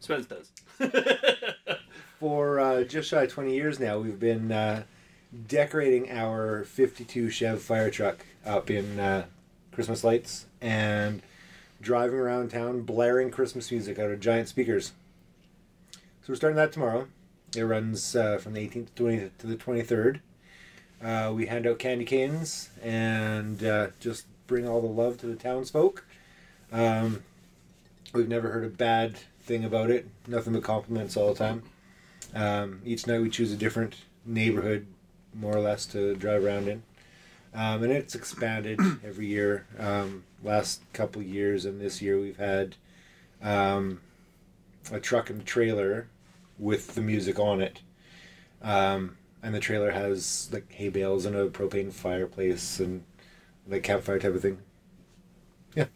Spence 0.00 0.26
does. 0.26 0.50
For 2.20 2.60
uh, 2.60 2.84
just 2.84 3.08
shy 3.10 3.24
of 3.24 3.32
20 3.32 3.54
years 3.54 3.78
now, 3.80 3.98
we've 3.98 4.18
been 4.20 4.50
uh, 4.52 4.84
decorating 5.48 6.10
our 6.10 6.64
52 6.64 7.30
Chev 7.30 7.60
fire 7.60 7.90
truck 7.90 8.24
up 8.46 8.70
in 8.70 8.98
uh, 9.00 9.24
Christmas 9.72 10.04
lights 10.04 10.46
and 10.60 11.22
driving 11.80 12.18
around 12.18 12.50
town 12.50 12.82
blaring 12.82 13.30
Christmas 13.30 13.70
music 13.70 13.98
out 13.98 14.10
of 14.10 14.20
giant 14.20 14.48
speakers. 14.48 14.92
So 15.92 16.28
we're 16.30 16.36
starting 16.36 16.56
that 16.56 16.72
tomorrow. 16.72 17.08
It 17.54 17.62
runs 17.62 18.16
uh, 18.16 18.38
from 18.38 18.54
the 18.54 18.60
18th 18.66 18.86
to, 18.94 19.02
20, 19.02 19.30
to 19.38 19.46
the 19.46 19.56
23rd. 19.56 20.20
Uh, 21.04 21.30
we 21.34 21.46
hand 21.46 21.66
out 21.66 21.78
candy 21.78 22.04
canes 22.06 22.70
and 22.82 23.62
uh, 23.62 23.88
just 24.00 24.24
bring 24.46 24.66
all 24.66 24.80
the 24.80 24.86
love 24.86 25.18
to 25.18 25.26
the 25.26 25.36
townsfolk. 25.36 26.02
Um, 26.72 27.22
we've 28.14 28.28
never 28.28 28.48
heard 28.48 28.64
a 28.64 28.70
bad 28.70 29.18
thing 29.42 29.64
about 29.64 29.90
it. 29.90 30.08
Nothing 30.26 30.54
but 30.54 30.62
compliments 30.62 31.14
all 31.14 31.34
the 31.34 31.38
time. 31.38 31.62
Um, 32.34 32.80
each 32.86 33.06
night 33.06 33.20
we 33.20 33.28
choose 33.28 33.52
a 33.52 33.56
different 33.56 33.96
neighborhood, 34.24 34.86
more 35.34 35.54
or 35.54 35.60
less, 35.60 35.84
to 35.86 36.14
drive 36.16 36.42
around 36.42 36.68
in. 36.68 36.82
Um, 37.52 37.82
and 37.82 37.92
it's 37.92 38.14
expanded 38.14 38.80
every 39.04 39.26
year. 39.26 39.66
Um, 39.78 40.24
last 40.42 40.80
couple 40.94 41.20
years 41.20 41.66
and 41.66 41.82
this 41.82 42.00
year 42.00 42.18
we've 42.18 42.38
had 42.38 42.76
um, 43.42 44.00
a 44.90 45.00
truck 45.00 45.28
and 45.28 45.44
trailer 45.44 46.08
with 46.58 46.94
the 46.94 47.02
music 47.02 47.38
on 47.38 47.60
it. 47.60 47.80
Um, 48.62 49.18
and 49.44 49.54
the 49.54 49.60
trailer 49.60 49.90
has 49.90 50.48
like 50.52 50.70
hay 50.72 50.88
bales 50.88 51.26
and 51.26 51.36
a 51.36 51.48
propane 51.48 51.92
fireplace 51.92 52.80
and 52.80 53.04
like 53.68 53.82
campfire 53.82 54.18
type 54.18 54.34
of 54.34 54.42
thing. 54.42 54.58
Yeah. 55.76 55.86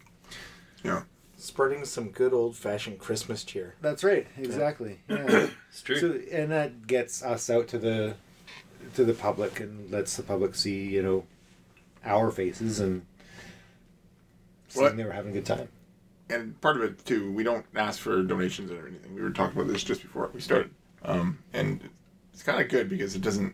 Yeah. 0.84 1.02
Spreading 1.36 1.84
some 1.84 2.10
good 2.10 2.32
old 2.32 2.56
fashioned 2.56 2.98
Christmas 2.98 3.44
cheer. 3.44 3.74
That's 3.80 4.04
right. 4.04 4.26
Exactly. 4.36 5.00
Yeah. 5.08 5.48
It's 5.70 5.82
true. 5.82 5.96
So, 5.98 6.18
and 6.32 6.50
that 6.50 6.86
gets 6.86 7.22
us 7.22 7.50
out 7.50 7.68
to 7.68 7.78
the 7.78 8.14
to 8.94 9.04
the 9.04 9.12
public 9.14 9.60
and 9.60 9.90
lets 9.90 10.16
the 10.16 10.22
public 10.22 10.54
see, 10.54 10.86
you 10.86 11.02
know, 11.02 11.24
our 12.04 12.30
faces 12.30 12.80
and 12.80 13.04
seeing 14.68 14.84
What? 14.84 14.96
they 14.96 15.04
were 15.04 15.12
having 15.12 15.32
a 15.32 15.34
good 15.34 15.46
time. 15.46 15.68
and 16.30 16.58
part 16.60 16.76
of 16.76 16.82
it 16.82 17.04
too, 17.04 17.30
we 17.32 17.42
don't 17.42 17.66
ask 17.76 18.00
for 18.00 18.22
donations 18.22 18.70
or 18.70 18.86
anything. 18.86 19.14
We 19.14 19.20
were 19.22 19.30
talking 19.30 19.60
about 19.60 19.70
this 19.72 19.84
just 19.84 20.00
before 20.02 20.30
we 20.32 20.40
started, 20.40 20.70
um, 21.02 21.38
and 21.52 21.88
it's 22.38 22.44
kind 22.44 22.60
of 22.62 22.68
good 22.68 22.88
because 22.88 23.16
it 23.16 23.20
doesn't 23.20 23.52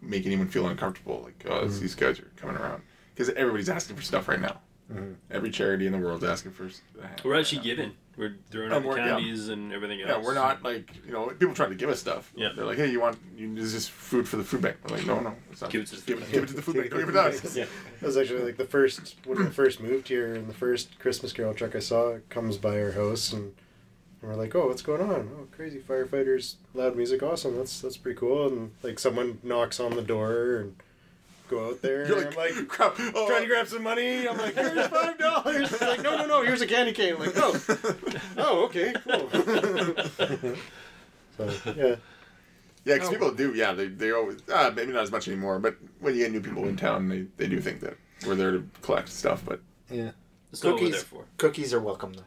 make 0.00 0.24
anyone 0.24 0.46
feel 0.46 0.68
uncomfortable. 0.68 1.22
Like 1.24 1.44
oh, 1.48 1.64
Mm-hmm. 1.64 1.80
these 1.80 1.96
guys 1.96 2.20
are 2.20 2.30
coming 2.36 2.54
around 2.56 2.82
because 3.12 3.28
everybody's 3.30 3.68
asking 3.68 3.96
for 3.96 4.02
stuff 4.02 4.28
right 4.28 4.40
now. 4.40 4.60
Mm-hmm. 4.92 5.14
Every 5.32 5.50
charity 5.50 5.86
in 5.86 5.92
the 5.92 5.98
world 5.98 6.22
is 6.22 6.28
asking 6.30 6.52
for. 6.52 6.66
s- 6.66 6.80
a 7.02 7.26
We're 7.26 7.38
actually 7.38 7.58
right 7.58 7.64
giving. 7.64 7.92
We're 8.16 8.36
throwing 8.52 8.70
out 8.72 8.82
the 8.82 8.88
we're- 8.88 9.00
yeah. 9.00 9.16
candies 9.16 9.48
and 9.48 9.72
everything 9.72 10.00
else. 10.00 10.10
Yeah, 10.10 10.22
we're 10.24 10.34
not 10.34 10.62
like 10.62 10.94
you 11.04 11.12
know 11.12 11.26
people 11.26 11.54
trying 11.54 11.70
to 11.70 11.74
give 11.76 11.90
us 11.90 11.98
stuff. 11.98 12.30
Yeah. 12.36 12.50
they're 12.54 12.64
like, 12.64 12.78
hey, 12.78 12.88
you 12.92 13.00
want 13.00 13.18
you, 13.36 13.52
this 13.52 13.74
is 13.74 13.88
food 13.88 14.28
for 14.28 14.36
the 14.36 14.44
food 14.44 14.62
bank? 14.62 14.76
We're 14.88 14.96
like, 14.98 15.06
no, 15.06 15.18
no, 15.18 15.34
it's 15.50 15.60
not. 15.60 15.70
Give 15.70 15.80
it 15.82 15.88
to 15.88 15.96
the 15.96 16.02
give, 16.06 16.18
food 16.20 16.28
it, 16.28 16.32
give 16.32 16.44
it 16.44 16.46
to 16.48 16.54
the 16.54 16.62
food 16.62 16.76
bank. 16.76 16.90
Don't 16.90 17.00
give 17.00 17.08
it 17.08 17.12
to 17.14 17.20
us. 17.20 17.56
Yeah. 17.56 17.64
That 18.00 18.06
was 18.06 18.16
actually 18.16 18.42
like 18.44 18.58
the 18.58 18.64
first 18.64 19.16
when 19.26 19.44
I 19.44 19.50
first 19.50 19.80
moved 19.80 20.06
here, 20.06 20.34
and 20.36 20.46
the 20.46 20.54
first 20.54 21.00
Christmas 21.00 21.32
Carol 21.32 21.52
truck 21.54 21.74
I 21.74 21.80
saw 21.80 22.18
comes 22.28 22.58
by 22.58 22.80
our 22.80 22.92
house, 22.92 23.32
and 23.32 23.54
we're 24.22 24.34
like, 24.34 24.54
"Oh, 24.54 24.66
what's 24.68 24.82
going 24.82 25.00
on? 25.02 25.30
Oh, 25.34 25.46
crazy 25.54 25.78
firefighters, 25.78 26.54
loud 26.74 26.96
music, 26.96 27.22
awesome. 27.22 27.56
That's 27.56 27.80
that's 27.80 27.96
pretty 27.96 28.18
cool." 28.18 28.46
And 28.48 28.72
like 28.82 28.98
someone 28.98 29.38
knocks 29.42 29.80
on 29.80 29.94
the 29.96 30.02
door 30.02 30.56
and 30.58 30.76
go 31.48 31.68
out 31.70 31.82
there, 31.82 32.06
You're 32.06 32.18
and 32.26 32.36
like, 32.36 32.52
I'm 32.52 32.58
like 32.58 32.68
crap. 32.68 32.94
Oh, 32.98 33.26
trying 33.28 33.42
to 33.42 33.48
grab 33.48 33.66
some 33.66 33.82
money. 33.82 34.28
I'm 34.28 34.36
like, 34.38 34.54
"Here's 34.56 34.86
five 34.88 35.18
dollars." 35.18 35.72
It's 35.72 35.80
like, 35.80 36.02
"No, 36.02 36.16
no, 36.18 36.26
no. 36.26 36.42
Here's 36.42 36.60
a 36.60 36.66
candy 36.66 36.92
cane." 36.92 37.14
I'm 37.14 37.20
like, 37.20 37.32
"Oh, 37.36 37.60
oh, 38.38 38.64
okay, 38.66 38.92
cool." 39.04 39.28
so 41.36 41.50
yeah, 41.76 41.96
Yeah, 42.84 42.94
because 42.94 43.08
Oh. 43.08 43.12
people 43.12 43.32
do. 43.32 43.54
Yeah, 43.54 43.72
they, 43.72 43.88
they 43.88 44.10
always 44.12 44.38
uh, 44.52 44.70
maybe 44.74 44.92
not 44.92 45.02
as 45.02 45.10
much 45.10 45.28
anymore. 45.28 45.58
But 45.58 45.76
when 46.00 46.14
you 46.14 46.22
get 46.24 46.32
new 46.32 46.40
people 46.40 46.66
in 46.68 46.76
town, 46.76 47.08
they, 47.08 47.26
they 47.36 47.46
do 47.46 47.60
think 47.60 47.80
that 47.80 47.96
we're 48.26 48.34
there 48.34 48.52
to 48.52 48.64
collect 48.82 49.08
stuff. 49.08 49.42
But 49.44 49.60
Yeah. 49.90 50.10
That's 50.50 50.64
not 50.64 50.72
what 50.72 50.80
we're 50.82 50.86
Cookies. 50.88 51.04
there 51.04 51.18
for. 51.20 51.24
Cookies 51.38 51.74
are 51.74 51.80
welcome 51.80 52.12
though. 52.12 52.22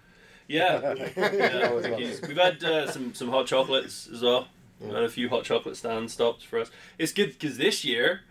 Yeah, 0.47 0.93
yeah 0.95 1.07
cookies. 1.89 2.21
We've 2.21 2.37
had 2.37 2.63
uh, 2.63 2.91
some 2.91 3.13
some 3.13 3.29
hot 3.29 3.47
chocolates 3.47 4.07
as 4.11 4.21
well. 4.21 4.47
We've 4.79 4.93
had 4.93 5.03
a 5.03 5.09
few 5.09 5.29
hot 5.29 5.43
chocolate 5.45 5.77
stand 5.77 6.11
stops 6.11 6.43
for 6.43 6.59
us. 6.59 6.69
It's 6.97 7.13
good 7.13 7.29
because 7.39 7.57
this 7.57 7.85
year, 7.85 8.21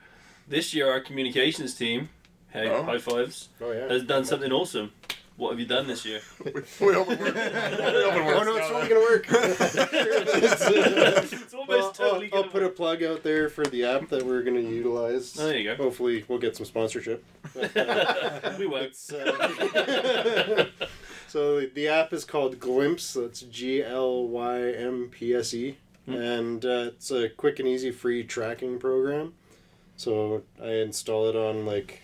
this 0.47 0.75
year 0.75 0.91
our 0.91 1.01
communications 1.01 1.75
team, 1.75 2.11
hey, 2.51 2.69
Oh. 2.69 2.83
high 2.83 2.99
fives, 2.99 3.49
Oh 3.61 3.73
yeah. 3.73 3.89
has 3.89 4.03
done 4.05 4.25
something 4.25 4.53
awesome. 4.53 4.93
What 5.39 5.51
have 5.53 5.59
you 5.59 5.65
done 5.67 5.87
this 5.87 6.05
year? 6.05 6.21
we, 6.45 6.53
we 6.53 6.93
hope 6.93 7.09
it. 7.11 7.19
We 7.19 7.25
hope 7.25 7.37
it. 7.37 7.81
Oh 7.81 8.43
no, 8.45 8.57
it's 8.57 8.69
now, 8.69 8.69
totally 8.69 8.83
though. 8.83 8.89
gonna 8.89 9.01
work. 9.01 9.27
it's 11.43 11.55
almost 11.55 11.69
Well, 11.69 11.93
totally 11.93 12.31
I'll, 12.31 12.37
I'll 12.37 12.43
gonna 12.43 12.53
put 12.53 12.63
a 12.63 12.69
plug 12.69 13.03
out 13.03 13.23
there 13.23 13.49
for 13.49 13.65
the 13.65 13.85
app 13.85 14.09
that 14.11 14.25
we're 14.25 14.43
gonna 14.43 14.61
utilize. 14.61 15.39
Oh, 15.41 15.47
there 15.47 15.57
you 15.57 15.65
go. 15.75 15.83
Hopefully, 15.83 16.25
we'll 16.29 16.39
get 16.39 16.55
some 16.55 16.67
sponsorship. 16.67 17.25
we 17.55 18.67
won't. 18.67 18.95
So 21.33 21.61
the- 21.61 21.67
the 21.69 21.89
app 21.89 22.13
is 22.13 22.27
called 22.27 22.61
Glympse. 22.61 23.15
That's 23.15 23.41
G 23.41 23.83
L 23.83 24.29
Y 24.29 24.71
M 24.73 25.09
P 25.11 25.35
S 25.35 25.55
E, 25.55 25.79
and 26.07 26.63
uh, 26.63 26.91
it's 26.93 27.11
a 27.11 27.31
quick 27.31 27.59
and 27.59 27.67
easy 27.67 27.91
free 27.91 28.23
tracking 28.23 28.79
program. 28.79 29.33
So 29.97 30.43
I 30.63 30.73
install 30.73 31.31
it 31.31 31.35
on 31.35 31.65
like 31.65 32.03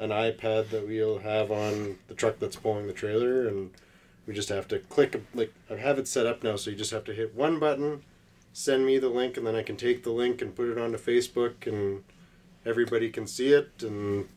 an 0.00 0.10
iPad 0.10 0.70
that 0.70 0.84
we'll 0.84 1.20
have 1.20 1.52
on 1.52 1.98
the 2.08 2.14
truck 2.14 2.40
that's 2.40 2.56
pulling 2.56 2.88
the 2.88 2.92
trailer, 2.92 3.46
and 3.46 3.70
we 4.26 4.34
just 4.34 4.48
have 4.48 4.66
to 4.66 4.80
click 4.80 5.22
like 5.32 5.52
I 5.70 5.76
have 5.76 6.00
it 6.00 6.08
set 6.08 6.26
up 6.26 6.42
now. 6.42 6.56
So 6.56 6.70
you 6.70 6.76
just 6.76 6.90
have 6.90 7.04
to 7.04 7.14
hit 7.14 7.36
one 7.36 7.60
button, 7.60 8.02
send 8.52 8.84
me 8.84 8.98
the 8.98 9.10
link, 9.10 9.36
and 9.36 9.46
then 9.46 9.54
I 9.54 9.62
can 9.62 9.76
take 9.76 10.02
the 10.02 10.10
link 10.10 10.42
and 10.42 10.56
put 10.56 10.68
it 10.70 10.76
onto 10.76 10.98
Facebook, 10.98 11.68
and 11.68 12.02
everybody 12.64 13.10
can 13.10 13.28
see 13.28 13.52
it, 13.52 13.70
and 13.84 14.28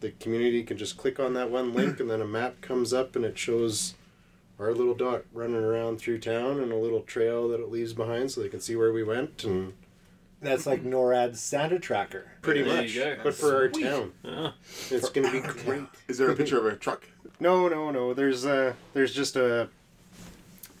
the 0.00 0.10
community 0.12 0.62
can 0.62 0.76
just 0.78 0.96
click 0.96 1.20
on 1.20 1.34
that 1.34 1.50
one 1.50 1.72
link 1.74 2.00
and 2.00 2.10
then 2.10 2.20
a 2.20 2.26
map 2.26 2.60
comes 2.60 2.92
up 2.92 3.14
and 3.16 3.24
it 3.24 3.38
shows 3.38 3.94
our 4.58 4.72
little 4.72 4.94
dot 4.94 5.24
running 5.32 5.56
around 5.56 5.98
through 5.98 6.18
town 6.18 6.60
and 6.60 6.72
a 6.72 6.76
little 6.76 7.00
trail 7.02 7.48
that 7.48 7.60
it 7.60 7.70
leaves 7.70 7.92
behind 7.92 8.30
so 8.30 8.40
they 8.40 8.48
can 8.48 8.60
see 8.60 8.76
where 8.76 8.92
we 8.92 9.02
went 9.02 9.44
and 9.44 9.72
That's 10.42 10.66
like 10.66 10.82
NORAD's 10.84 11.40
Santa 11.40 11.78
tracker. 11.78 12.32
pretty 12.42 12.62
There 12.62 12.76
much 12.82 12.94
you 12.94 13.04
go. 13.04 13.16
but 13.24 13.34
for 13.34 13.54
our 13.56 13.68
town 13.68 14.12
Ah, 14.24 14.54
it's 14.90 15.08
going 15.10 15.26
to 15.26 15.32
be 15.32 15.40
great 15.64 15.84
Is 16.08 16.18
there 16.18 16.30
a 16.30 16.36
picture 16.36 16.58
of 16.58 16.66
a 16.66 16.76
truck? 16.76 17.08
no 17.38 17.68
no 17.68 17.90
no 17.90 18.12
there's 18.14 18.44
uh 18.44 18.74
there's 18.92 19.14
just 19.14 19.36
a, 19.36 19.68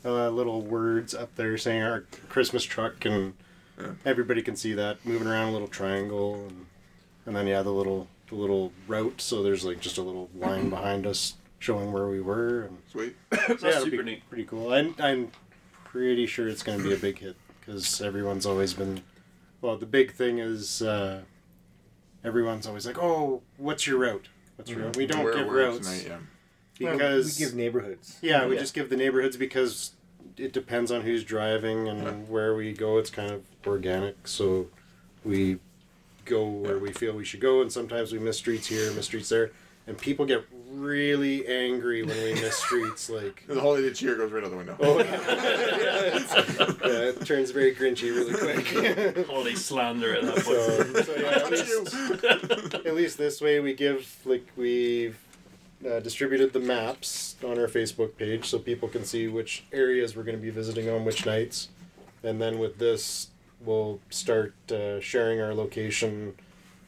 a 0.04 0.30
little 0.30 0.60
words 0.62 1.14
up 1.14 1.34
there 1.36 1.56
saying 1.58 1.82
our 1.82 2.04
christmas 2.28 2.64
truck 2.64 3.04
and 3.04 3.34
Yeah. 3.80 3.92
everybody 4.04 4.42
can 4.42 4.56
see 4.56 4.74
that 4.74 5.04
moving 5.06 5.26
around 5.28 5.48
a 5.48 5.52
little 5.52 5.68
triangle 5.68 6.34
and, 6.48 6.66
and 7.26 7.34
then 7.36 7.46
yeah 7.46 7.62
the 7.62 7.70
little 7.72 8.08
the 8.30 8.36
little 8.36 8.72
route 8.88 9.20
so 9.20 9.42
there's 9.42 9.64
like 9.64 9.80
just 9.80 9.98
a 9.98 10.02
little 10.02 10.30
line 10.34 10.70
behind 10.78 11.06
us 11.06 11.34
showing 11.58 11.92
where 11.92 12.08
we 12.08 12.20
were 12.20 12.62
and 12.62 12.78
Sweet. 12.90 13.14
that's 13.30 13.62
it'll 13.62 13.84
super 13.84 13.98
be 13.98 14.02
neat. 14.02 14.28
Pretty 14.30 14.44
cool. 14.44 14.72
I'm, 14.72 14.94
I'm 14.98 15.30
pretty 15.84 16.26
sure 16.26 16.48
it's 16.48 16.62
going 16.62 16.78
to 16.78 16.84
be 16.84 16.94
a 16.94 16.96
big 16.96 17.18
hit 17.18 17.36
because 17.60 18.00
everyone's 18.00 18.46
always 18.46 18.72
been. 18.72 19.02
Well, 19.60 19.76
the 19.76 19.84
big 19.86 20.14
thing 20.14 20.38
is 20.38 20.80
uh, 20.80 21.20
everyone's 22.24 22.66
always 22.66 22.86
like, 22.86 22.98
"Oh, 22.98 23.42
what's 23.58 23.86
your 23.86 23.98
route? 23.98 24.28
What's 24.56 24.70
your 24.70 24.80
route?" 24.80 24.96
We 24.96 25.04
don't 25.06 25.22
Where 25.24 25.34
give 25.34 25.46
we're 25.46 25.66
routes 25.68 25.86
tonight, 26.02 26.06
yeah. 26.78 26.90
because 26.92 27.38
we 27.38 27.44
give 27.44 27.54
neighborhoods. 27.54 28.18
yeah, 28.22 28.46
we 28.46 28.54
Yeah. 28.54 28.60
just 28.60 28.72
give 28.74 28.88
the 28.88 28.96
neighborhoods 28.96 29.36
because 29.36 29.92
it 30.38 30.52
depends 30.54 30.90
on 30.90 31.02
who's 31.02 31.24
driving 31.24 31.88
and 31.88 32.02
Yeah. 32.02 32.12
where 32.12 32.54
we 32.54 32.72
go. 32.72 32.96
It's 32.98 33.10
kind 33.10 33.30
of 33.32 33.42
organic, 33.66 34.26
so 34.26 34.68
we 35.24 35.58
go 36.24 36.44
where 36.44 36.78
we 36.78 36.92
feel 36.92 37.14
we 37.14 37.24
should 37.24 37.40
go, 37.40 37.62
and 37.62 37.72
sometimes 37.72 38.12
we 38.12 38.18
miss 38.18 38.38
streets 38.38 38.66
here, 38.66 38.92
miss 38.92 39.06
streets 39.06 39.28
there, 39.28 39.50
and 39.86 39.96
people 39.98 40.24
get 40.24 40.44
really 40.70 41.46
angry 41.46 42.02
when 42.02 42.16
we 42.16 42.34
miss 42.34 42.56
streets, 42.56 43.10
like. 43.10 43.44
The 43.48 43.60
holiday 43.60 43.92
cheer 43.92 44.16
goes 44.16 44.30
right 44.30 44.44
out 44.44 44.50
the 44.50 44.56
window. 44.56 44.76
Oh 44.80 44.98
yeah. 44.98 45.04
yeah, 46.86 47.08
it 47.08 47.26
turns 47.26 47.50
very 47.50 47.74
grinchy 47.74 48.14
really 48.14 48.34
quick. 48.34 49.26
Holiday 49.28 49.54
slander 49.54 50.14
at 50.14 50.22
that 50.22 50.34
point. 50.34 50.44
so, 50.46 51.02
so 51.02 51.16
yeah, 51.16 51.28
at 51.28 51.50
least, 51.50 52.86
at 52.86 52.94
least 52.94 53.18
this 53.18 53.40
way 53.40 53.60
we 53.60 53.74
give 53.74 54.16
like 54.24 54.46
we've 54.56 55.18
uh, 55.88 56.00
distributed 56.00 56.52
the 56.52 56.60
maps 56.60 57.36
on 57.44 57.58
our 57.58 57.66
Facebook 57.66 58.16
page 58.16 58.46
so 58.46 58.58
people 58.58 58.88
can 58.88 59.04
see 59.04 59.26
which 59.28 59.64
areas 59.72 60.14
we're 60.14 60.22
going 60.22 60.36
to 60.36 60.42
be 60.42 60.50
visiting 60.50 60.88
on 60.88 61.04
which 61.04 61.26
nights, 61.26 61.70
and 62.22 62.40
then 62.40 62.58
with 62.58 62.78
this 62.78 63.28
we'll 63.64 64.00
start 64.10 64.54
uh, 64.72 65.00
sharing 65.00 65.40
our 65.40 65.54
location 65.54 66.34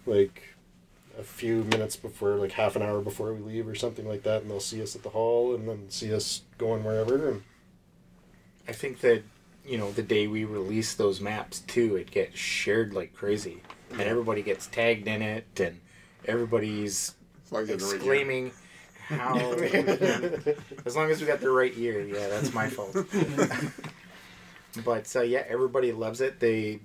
like 0.06 0.54
a 1.18 1.22
few 1.22 1.64
minutes 1.64 1.96
before 1.96 2.36
like 2.36 2.52
half 2.52 2.74
an 2.74 2.82
hour 2.82 3.00
before 3.00 3.34
we 3.34 3.40
leave 3.40 3.68
or 3.68 3.74
something 3.74 4.08
like 4.08 4.22
that 4.22 4.42
and 4.42 4.50
they'll 4.50 4.60
see 4.60 4.82
us 4.82 4.96
at 4.96 5.02
the 5.02 5.10
hall 5.10 5.54
and 5.54 5.68
then 5.68 5.90
see 5.90 6.12
us 6.12 6.42
going 6.56 6.82
wherever 6.82 7.28
and 7.28 7.42
I 8.68 8.72
think 8.72 9.00
that 9.00 9.22
you 9.64 9.78
know 9.78 9.92
the 9.92 10.02
day 10.02 10.26
we 10.26 10.44
release 10.44 10.94
those 10.94 11.20
maps 11.20 11.60
too, 11.60 11.96
it 11.96 12.10
gets 12.10 12.38
shared 12.38 12.92
like 12.94 13.14
crazy, 13.14 13.62
and 13.90 14.02
everybody 14.02 14.42
gets 14.42 14.66
tagged 14.66 15.06
in 15.06 15.22
it, 15.22 15.46
and 15.60 15.80
everybody's 16.26 17.14
As 17.44 17.52
long 17.52 17.62
as 17.62 17.68
you 17.68 17.76
have 17.76 17.80
the 17.80 17.86
right 17.86 17.96
exclaiming 17.96 18.52
how. 19.08 19.52
as 20.86 20.96
long 20.96 21.10
as 21.10 21.20
we 21.20 21.26
got 21.26 21.40
the 21.40 21.50
right 21.50 21.74
year, 21.74 22.00
yeah, 22.02 22.28
that's 22.28 22.54
my 22.54 22.68
fault. 22.68 22.96
but 24.84 25.14
uh, 25.14 25.22
yeah, 25.22 25.44
everybody 25.48 25.92
loves 25.92 26.20
it. 26.20 26.40
They, 26.40 26.80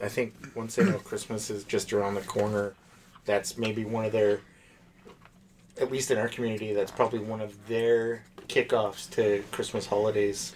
I 0.00 0.08
think, 0.08 0.34
once 0.54 0.76
they 0.76 0.84
know 0.84 0.98
Christmas 0.98 1.50
is 1.50 1.64
just 1.64 1.92
around 1.92 2.14
the 2.14 2.22
corner, 2.22 2.74
that's 3.24 3.58
maybe 3.58 3.84
one 3.84 4.04
of 4.04 4.12
their. 4.12 4.40
At 5.80 5.90
least 5.90 6.10
in 6.10 6.18
our 6.18 6.28
community, 6.28 6.74
that's 6.74 6.90
probably 6.90 7.18
one 7.18 7.40
of 7.40 7.66
their 7.66 8.24
kickoffs 8.46 9.08
to 9.12 9.42
Christmas 9.52 9.86
holidays. 9.86 10.54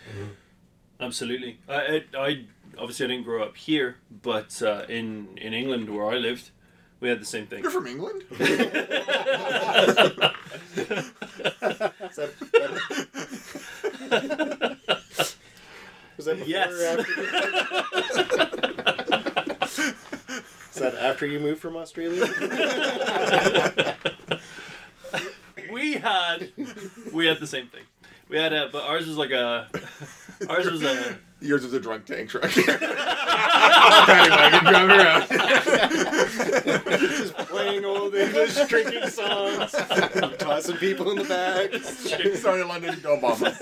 Absolutely. 1.00 1.58
I, 1.68 1.74
I, 1.74 2.04
I 2.18 2.44
obviously 2.78 3.06
I 3.06 3.08
didn't 3.08 3.24
grow 3.24 3.42
up 3.42 3.56
here, 3.56 3.96
but 4.22 4.60
uh, 4.62 4.84
in 4.88 5.28
in 5.38 5.54
England 5.54 5.88
where 5.94 6.06
I 6.06 6.16
lived, 6.16 6.50
we 7.00 7.08
had 7.08 7.20
the 7.20 7.26
same 7.26 7.46
thing. 7.46 7.62
You're 7.62 7.70
from 7.70 7.86
England? 7.86 8.24
Is 12.06 12.16
that, 12.16 12.32
was 16.16 16.26
that 16.26 16.36
before 16.36 16.48
Yes. 16.48 16.72
or 16.72 16.86
after? 17.00 17.12
Is 20.74 20.80
that 20.82 20.94
after 20.94 21.26
you 21.26 21.40
moved 21.40 21.60
from 21.60 21.76
Australia? 21.76 22.26
we 25.72 25.94
had 25.94 26.52
we 27.12 27.26
had 27.26 27.40
the 27.40 27.46
same 27.46 27.68
thing. 27.68 27.84
We 28.28 28.36
had 28.36 28.52
a, 28.52 28.68
but 28.70 28.82
ours 28.84 29.06
was 29.06 29.16
like 29.16 29.30
a, 29.30 29.68
ours 30.48 30.70
was 30.70 30.82
a. 30.82 31.18
Yours 31.46 31.64
is 31.64 31.72
a 31.72 31.80
drunk 31.80 32.04
tank 32.04 32.28
truck. 32.30 32.50
Paddy 32.50 34.30
wagon 34.30 34.64
driving 34.64 34.96
around. 34.96 35.28
Just 36.98 37.34
playing 37.36 37.84
old 37.84 38.14
English 38.14 38.56
drinking 38.66 39.08
songs, 39.08 39.72
tossing 40.38 40.76
people 40.76 41.10
in 41.12 41.18
the 41.18 41.24
back. 41.24 41.72
Sorry, 42.36 42.64
London, 42.64 42.98
go 43.02 43.16
Obama. 43.18 43.52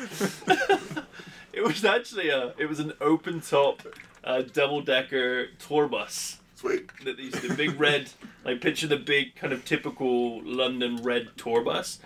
It 1.60 1.64
was 1.64 1.84
actually 1.84 2.30
a. 2.30 2.54
It 2.58 2.70
was 2.70 2.80
an 2.80 2.94
open 3.02 3.42
top, 3.42 3.82
uh, 4.24 4.44
double 4.44 4.82
decker 4.82 5.48
tour 5.60 5.90
bus. 5.90 6.38
Sweet. 6.56 6.90
that 7.04 7.18
these 7.18 7.34
the 7.34 7.54
big 7.54 7.78
red 7.80 8.10
like 8.46 8.62
picture 8.62 8.88
the 8.88 8.98
big 8.98 9.36
kind 9.36 9.52
of 9.52 9.66
typical 9.66 10.42
London 10.44 11.04
red 11.04 11.30
tour 11.36 11.62
bus. 11.62 12.00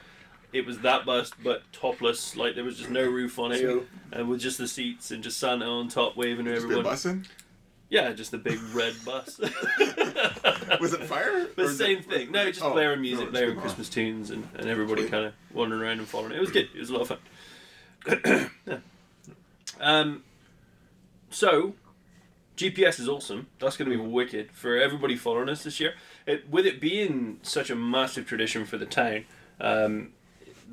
It 0.53 0.65
was 0.65 0.79
that 0.79 1.05
bus 1.05 1.31
but 1.43 1.63
topless, 1.73 2.35
like 2.37 2.55
there 2.55 2.63
was 2.63 2.77
just 2.77 2.89
no 2.91 3.03
roof 3.03 3.39
on 3.39 3.51
it, 3.51 3.61
Ew. 3.61 3.87
and 4.11 4.29
with 4.29 4.39
just 4.39 4.57
the 4.59 4.67
seats 4.67 5.11
and 5.11 5.23
just 5.23 5.39
Santa 5.39 5.65
on 5.65 5.87
top 5.89 6.15
waving 6.15 6.45
to 6.45 6.53
Just 6.53 6.67
been 6.67 6.77
everyone. 6.77 6.93
bussing? 6.95 7.25
Yeah, 7.89 8.13
just 8.13 8.33
a 8.33 8.37
big 8.37 8.59
red 8.73 8.93
bus. 9.05 9.39
Was 10.81 10.93
it 10.93 11.03
fire? 11.03 11.47
But 11.55 11.69
same 11.69 11.99
it- 11.99 12.05
thing. 12.05 12.31
No, 12.31 12.45
just 12.49 12.63
Oh, 12.63 12.71
blaring 12.73 13.01
music, 13.01 13.25
no, 13.25 13.31
blaring 13.31 13.49
it's 13.51 13.55
good. 13.55 13.61
Christmas 13.61 13.89
tunes, 13.89 14.29
and, 14.31 14.47
and 14.55 14.67
everybody 14.67 15.01
Sweet. 15.03 15.11
kind 15.11 15.25
of 15.25 15.33
wandering 15.53 15.81
around 15.81 15.99
and 15.99 16.07
following 16.07 16.31
it. 16.31 16.37
It 16.37 16.41
was 16.41 16.49
good. 16.51 16.69
It 16.73 16.79
was 16.79 16.89
a 16.89 16.93
lot 16.93 17.01
of 17.01 17.07
fun. 17.09 18.49
yeah. 18.67 18.77
Um. 19.79 20.23
So, 21.29 21.73
GPS 22.55 22.99
is 22.99 23.09
awesome. 23.09 23.47
That's 23.59 23.75
going 23.75 23.89
to 23.89 23.97
be 23.97 24.01
wicked 24.03 24.51
for 24.51 24.77
everybody 24.77 25.15
following 25.15 25.49
us 25.49 25.63
this 25.63 25.79
year. 25.79 25.93
It, 26.27 26.47
with 26.49 26.65
it 26.67 26.79
being 26.79 27.39
such 27.41 27.69
a 27.69 27.75
massive 27.75 28.25
tradition 28.27 28.65
for 28.65 28.77
the 28.77 28.85
town, 28.85 29.25
um, 29.59 30.09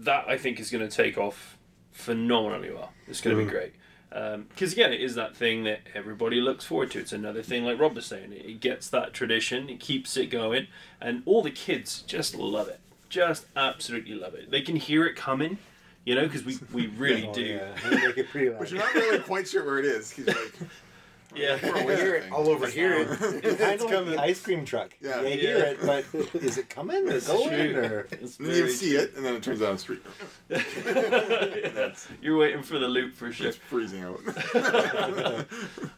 that 0.01 0.25
I 0.29 0.39
think 0.39 0.61
is 0.61 0.71
going 0.71 0.87
to 0.89 0.95
take 0.95 1.19
off 1.19 1.57
phenomenally 1.93 2.73
well. 2.73 2.93
It's 3.07 3.21
going 3.21 3.37
to 3.37 3.43
be 3.43 3.49
mm. 3.49 3.53
great. 3.53 3.73
Um, 4.13 4.47
because 4.49 4.73
again, 4.73 4.93
it 4.93 5.01
is 5.01 5.15
that 5.15 5.37
thing 5.37 5.65
that 5.65 5.81
everybody 5.95 6.41
looks 6.41 6.65
forward 6.65 6.91
to. 6.93 6.99
It's 6.99 7.13
another 7.13 7.43
thing, 7.43 7.65
like 7.65 7.79
Rob 7.79 7.95
was 7.95 8.07
saying, 8.07 8.33
it, 8.33 8.45
it 8.45 8.61
gets 8.61 8.89
that 8.91 9.13
tradition, 9.13 9.69
it 9.69 9.79
keeps 9.79 10.17
it 10.17 10.27
going, 10.27 10.67
and 11.01 11.23
all 11.27 11.43
the 11.43 11.51
kids 11.51 12.03
just 12.03 12.35
love 12.35 12.69
it. 12.69 12.81
Just 13.09 13.47
absolutely 13.55 14.15
love 14.15 14.35
it. 14.35 14.51
They 14.51 14.63
can 14.63 14.77
hear 14.77 15.05
it 15.07 15.17
coming 15.17 15.59
You 16.05 16.15
know, 16.17 16.23
because 16.27 16.45
we, 16.45 16.59
we 16.73 16.87
really 16.99 17.27
Oh, 17.29 17.33
do. 17.35 17.43
Yeah. 17.43 17.91
Make 17.91 18.19
it 18.19 18.31
pretty 18.31 18.49
But 18.49 18.61
loud. 18.61 18.71
you're 18.71 18.81
not 18.81 18.95
really 18.95 19.19
quite 19.21 19.47
sure 19.47 19.65
where 19.65 19.79
it 19.79 19.85
is. 19.85 20.11
He's 20.11 20.27
like, 20.27 20.55
Yeah. 21.35 21.57
far 21.57 21.77
I 21.77 21.81
away 21.83 21.97
hear 21.97 22.15
it 22.17 22.33
all 22.33 22.49
over 22.49 22.67
here. 22.67 23.05
town. 23.05 23.41
It's 23.43 23.85
kind 23.85 23.95
of 23.95 24.09
like 24.09 24.17
the 24.17 24.23
ice 24.23 24.41
cream 24.43 24.65
truck. 24.65 24.97
Yeah. 25.01 25.23
You 25.23 25.39
hear 25.39 25.59
it, 25.59 25.79
but 25.83 26.05
is 26.43 26.59
it 26.59 26.69
coming 26.69 27.09
or 27.09 27.21
going? 27.21 27.77
Or 27.77 28.09
It's 28.11 28.39
And 28.39 28.49
then 28.49 28.57
you 28.57 28.71
see 28.71 28.97
it, 28.97 29.15
and 29.17 29.25
then 29.25 29.35
it 29.35 29.43
turns 29.43 29.63
out 29.63 29.75
it's, 29.75 29.83
street. 29.83 30.03
You're 32.23 32.39
waiting 32.39 32.63
for 32.63 32.79
the 32.79 32.89
loop 32.89 33.15
for 33.15 33.33
sure. 33.33 33.49
it's 33.49 33.57
freezing 33.57 34.03
out. 34.03 34.21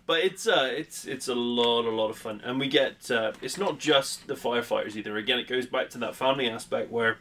But 0.04 0.24
it's 0.24 0.46
uh 0.46 0.68
it's 0.76 1.06
it's 1.06 1.28
a 1.28 1.34
lot 1.34 1.84
a 1.86 1.90
lot 1.90 2.10
of 2.10 2.18
fun, 2.18 2.42
and 2.44 2.58
we 2.58 2.68
get 2.68 3.10
uh, 3.10 3.32
it's 3.40 3.56
not 3.56 3.78
just 3.78 4.26
the 4.26 4.34
firefighters 4.34 4.96
either. 4.96 5.16
Again, 5.16 5.38
it 5.38 5.48
goes 5.48 5.66
back 5.66 5.88
to 5.90 5.98
that 5.98 6.14
family 6.14 6.48
aspect 6.50 6.90
where 6.90 7.18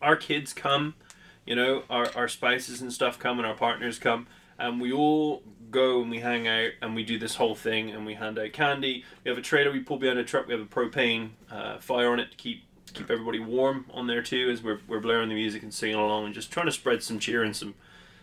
our 0.00 0.16
kids 0.16 0.52
come, 0.52 0.94
you 1.44 1.54
know, 1.54 1.82
our 1.90 2.08
our 2.16 2.28
spouses 2.28 2.80
and 2.80 2.92
stuff 2.92 3.18
come, 3.18 3.38
and 3.38 3.46
our 3.46 3.54
partners 3.56 3.98
come, 3.98 4.28
and 4.60 4.80
we 4.80 4.92
all 4.92 5.42
go 5.70 6.02
and 6.02 6.10
we 6.10 6.18
hang 6.18 6.48
out 6.48 6.70
and 6.82 6.94
we 6.94 7.04
do 7.04 7.18
this 7.18 7.36
whole 7.36 7.54
thing 7.54 7.90
and 7.90 8.04
we 8.04 8.14
hand 8.14 8.38
out 8.38 8.52
candy. 8.52 9.04
We 9.24 9.28
have 9.30 9.38
a 9.38 9.42
trailer 9.42 9.70
we 9.72 9.80
pull 9.80 9.98
behind 9.98 10.18
a 10.18 10.24
truck. 10.24 10.46
We 10.46 10.52
have 10.52 10.62
a 10.62 10.66
propane 10.66 11.30
uh, 11.50 11.78
fire 11.78 12.12
on 12.12 12.20
it 12.20 12.30
to 12.32 12.36
keep 12.36 12.64
keep 12.92 13.10
everybody 13.10 13.38
warm 13.38 13.86
on 13.92 14.06
there 14.06 14.22
too, 14.22 14.50
as 14.50 14.62
we're 14.62 14.80
we're 14.86 15.00
blaring 15.00 15.28
the 15.28 15.34
music 15.34 15.62
and 15.62 15.72
singing 15.72 15.96
along 15.96 16.26
and 16.26 16.34
just 16.34 16.50
trying 16.50 16.66
to 16.66 16.72
spread 16.72 17.02
some 17.02 17.18
cheer 17.18 17.42
and 17.42 17.56
some 17.56 17.74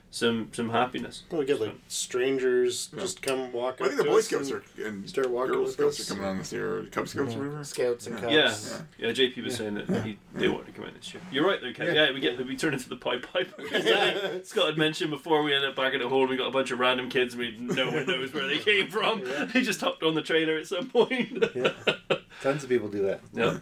some 0.10 0.50
some 0.54 0.70
happiness. 0.70 1.24
Well, 1.30 1.40
we 1.42 1.46
get 1.46 1.60
like 1.62 1.76
strangers 1.88 2.90
Yeah. 2.94 3.02
just 3.02 3.22
come 3.22 3.52
walk 3.52 3.80
I 3.82 3.86
think 3.88 3.98
the 3.98 4.04
Boy 4.06 4.22
Scouts 4.22 4.50
and- 4.50 4.62
are 4.82 4.88
and 4.88 5.10
start 5.10 5.30
walking 5.30 5.54
Girl 5.54 5.68
Scouts 5.68 6.00
us. 6.00 6.10
are 6.10 6.14
coming 6.16 6.30
on 6.30 6.38
this 6.40 6.52
year, 6.54 6.86
Cub 6.92 7.08
Scouts 7.08 7.36
or 7.36 7.40
whatever. 7.40 7.64
Scouts 7.64 8.08
and 8.08 8.18
Cubs. 8.18 8.34
Yeah, 8.34 8.58
Yeah. 9.00 9.08
yeah. 9.08 9.14
JP 9.14 9.44
was 9.44 9.56
saying 9.56 9.74
that 9.76 10.04
he 10.06 10.18
they 10.34 10.48
wanted 10.48 10.68
to 10.68 10.72
come 10.72 10.86
in 10.86 10.94
this 10.96 11.14
year. 11.14 11.22
You're 11.32 11.46
right, 11.46 11.60
though. 11.62 11.72
Kev. 11.74 11.94
Yeah. 11.94 12.12
we 12.14 12.20
get 12.20 12.38
we 12.46 12.56
turn 12.56 12.74
into 12.74 12.90
the 12.90 12.96
Pied 12.96 13.22
Piper. 13.22 14.42
Scott 14.44 14.66
had 14.68 14.78
mentioned 14.78 15.12
before 15.12 15.44
we 15.44 15.54
ended 15.54 15.70
up 15.70 15.76
back 15.76 15.94
at 15.94 16.00
the 16.02 16.10
hole. 16.10 16.26
We 16.26 16.38
got 16.38 16.48
a 16.48 16.52
bunch 16.52 16.72
of 16.72 16.80
random 16.80 17.10
kids. 17.10 17.34
and 17.34 17.42
We 17.44 17.58
no 17.60 17.88
one 17.92 18.06
knows 18.08 18.34
where 18.34 18.48
they 18.48 18.58
came 18.60 18.88
from. 18.90 19.24
They 19.54 19.62
just 19.62 19.82
hopped 19.82 20.04
on 20.04 20.16
the 20.16 20.22
trailer 20.22 20.58
at 20.58 20.68
some 20.68 20.90
point. 20.90 21.44
yeah, 21.56 21.74
tons 22.42 22.64
of 22.64 22.70
people 22.70 22.88
do 22.88 23.02
that. 23.04 23.22
yeah. 23.34 23.60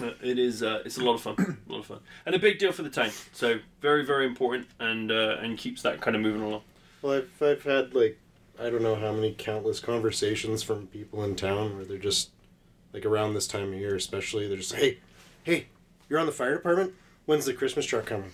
Uh, 0.00 0.10
It 0.22 0.38
is. 0.38 0.62
Uh, 0.62 0.82
it's 0.84 0.98
a 0.98 1.04
lot 1.04 1.14
of 1.14 1.20
fun. 1.22 1.58
A 1.68 1.72
lot 1.72 1.78
of 1.80 1.86
fun, 1.86 1.98
and 2.26 2.34
a 2.34 2.38
big 2.38 2.58
deal 2.58 2.72
for 2.72 2.82
the 2.82 2.90
town. 2.90 3.10
So 3.32 3.58
very, 3.80 4.04
very 4.04 4.26
important, 4.26 4.68
and 4.78 5.10
uh, 5.10 5.36
and 5.40 5.56
keeps 5.58 5.82
that 5.82 6.00
kind 6.00 6.14
of 6.16 6.22
moving 6.22 6.42
along. 6.42 6.62
Well, 7.02 7.14
I've, 7.14 7.42
I've 7.42 7.62
had 7.62 7.94
like 7.94 8.18
I 8.60 8.70
don't 8.70 8.82
know 8.82 8.94
how 8.94 9.12
many 9.12 9.32
countless 9.32 9.80
conversations 9.80 10.62
from 10.62 10.86
people 10.88 11.24
in 11.24 11.34
town 11.34 11.76
where 11.76 11.84
they're 11.84 11.98
just 11.98 12.30
like 12.92 13.04
around 13.06 13.34
this 13.34 13.46
time 13.46 13.72
of 13.72 13.78
year, 13.78 13.96
especially 13.96 14.46
they're 14.48 14.56
just 14.58 14.74
hey, 14.74 14.98
hey, 15.44 15.66
you're 16.08 16.18
on 16.18 16.26
the 16.26 16.32
fire 16.32 16.54
department. 16.54 16.92
When's 17.26 17.44
the 17.44 17.54
Christmas 17.54 17.86
truck 17.86 18.06
coming? 18.06 18.30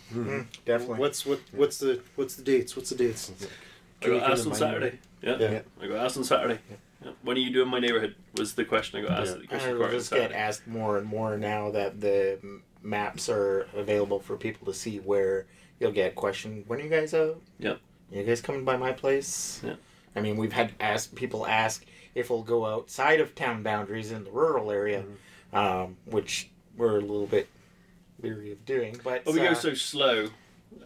Definitely. 0.65 0.99
What's 0.99 1.25
what? 1.27 1.41
What's 1.53 1.79
the 1.79 2.01
what's 2.17 2.35
the 2.35 2.43
dates? 2.43 2.77
What's 2.77 2.91
the 2.91 2.97
dates? 2.97 3.29
It's 3.31 3.43
like, 3.43 3.51
I 4.03 4.19
got 4.19 4.31
asked 4.33 4.47
on 4.47 4.55
Saturday. 4.55 4.99
Yeah. 5.23 5.37
Yeah. 5.39 5.61
I 5.81 5.87
got 5.87 6.05
asked 6.05 6.17
on 6.17 6.25
Saturday. 6.25 6.59
Yeah. 6.71 6.77
When 7.23 7.37
are 7.37 7.41
you 7.41 7.51
doing 7.53 7.69
my 7.69 7.79
neighborhood? 7.79 8.15
Was 8.37 8.55
the 8.55 8.65
question 8.65 9.01
I 9.01 9.09
got 9.09 9.21
asked 9.21 9.37
Yeah. 9.37 9.43
at 9.43 9.49
the 9.49 9.55
I 9.55 9.59
Christmas 9.59 10.11
will 10.11 10.19
party 10.19 10.33
get 10.33 10.39
asked 10.39 10.67
more 10.67 10.99
and 10.99 11.07
more 11.07 11.37
now 11.37 11.71
that 11.71 12.01
the 12.01 12.39
maps 12.83 13.29
are 13.29 13.67
available 13.75 14.21
for 14.21 14.37
people 14.37 14.67
to 14.67 14.75
see 14.75 14.99
where 14.99 15.47
you'll 15.81 15.93
get 15.93 16.15
questioned. 16.15 16.65
When 16.67 16.81
are 16.81 16.83
you 16.83 16.89
guys 16.91 17.13
out? 17.15 17.41
Yep. 17.59 17.81
You 18.13 18.23
guys 18.23 18.41
coming 18.41 18.65
by 18.65 18.77
my 18.77 18.93
place? 18.93 19.61
Yeah. 19.65 19.75
I 20.15 20.21
mean, 20.21 20.37
we've 20.37 20.53
had 20.53 20.73
ask 20.81 21.15
people 21.15 21.47
ask 21.47 21.85
if 22.15 22.31
we'll 22.31 22.43
go 22.43 22.65
outside 22.65 23.21
of 23.21 23.35
town 23.35 23.63
boundaries 23.63 24.11
in 24.13 24.25
the 24.25 24.31
rural 24.31 24.71
area, 24.71 25.05
um, 25.53 25.97
which 26.07 26.51
we're 26.77 26.99
a 26.99 27.01
little 27.01 27.27
bit 27.27 27.49
leery 28.23 28.53
of 28.53 28.65
doing. 28.65 28.99
But 29.05 29.25
But 29.25 29.35
we 29.35 29.41
go 29.41 29.49
uh, 29.49 29.55
so 29.55 29.75
slow, 29.75 30.29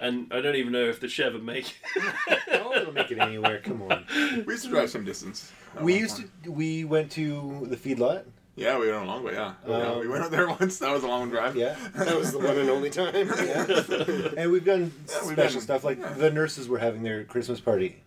and 0.01 0.33
I 0.33 0.41
don't 0.41 0.57
even 0.57 0.73
know 0.73 0.85
if 0.85 0.99
the 0.99 1.09
Chev 1.09 1.35
would 1.35 1.45
make. 1.45 1.77
Oh, 2.53 2.73
it'll 2.75 2.93
make 2.93 3.11
it 3.11 3.19
anywhere. 3.19 3.61
Come 3.61 3.83
on. 3.83 4.05
We 4.47 4.53
used 4.53 4.65
to 4.65 4.71
drive 4.71 4.91
some 4.91 5.05
distance. 5.05 5.53
At 5.77 5.83
We 5.83 5.97
used 5.99 6.17
point. 6.17 6.31
to. 6.45 6.53
We 6.53 6.85
went 6.85 7.11
to 7.13 7.67
the 7.69 7.77
feedlot. 7.77 8.25
Yeah, 8.57 8.79
we 8.79 8.91
went 8.91 9.03
a 9.03 9.07
long 9.07 9.23
way. 9.25 9.33
Yeah, 9.35 9.55
yeah 9.67 9.77
Um, 9.77 10.01
we 10.01 10.09
went 10.09 10.23
out 10.25 10.31
there 10.31 10.47
once. 10.61 10.79
That 10.79 10.93
was 10.93 11.03
a 11.03 11.09
long 11.09 11.31
drive. 11.31 11.57
Yeah. 11.57 11.77
that 11.95 12.17
was 12.17 12.33
the 12.33 12.39
one 12.39 12.59
and 12.59 12.69
only 12.69 12.91
time. 12.91 13.15
Yeah. 13.39 14.29
and 14.37 14.51
we've 14.53 14.65
done 14.65 14.93
Yeah, 15.09 15.15
we've 15.23 15.33
special 15.33 15.53
done- 15.55 15.61
stuff 15.63 15.85
like 15.85 15.99
yeah. 15.99 16.13
the 16.15 16.31
nurses 16.31 16.69
were 16.69 16.79
having 16.79 17.03
their 17.03 17.25
Christmas 17.25 17.61
party 17.61 18.03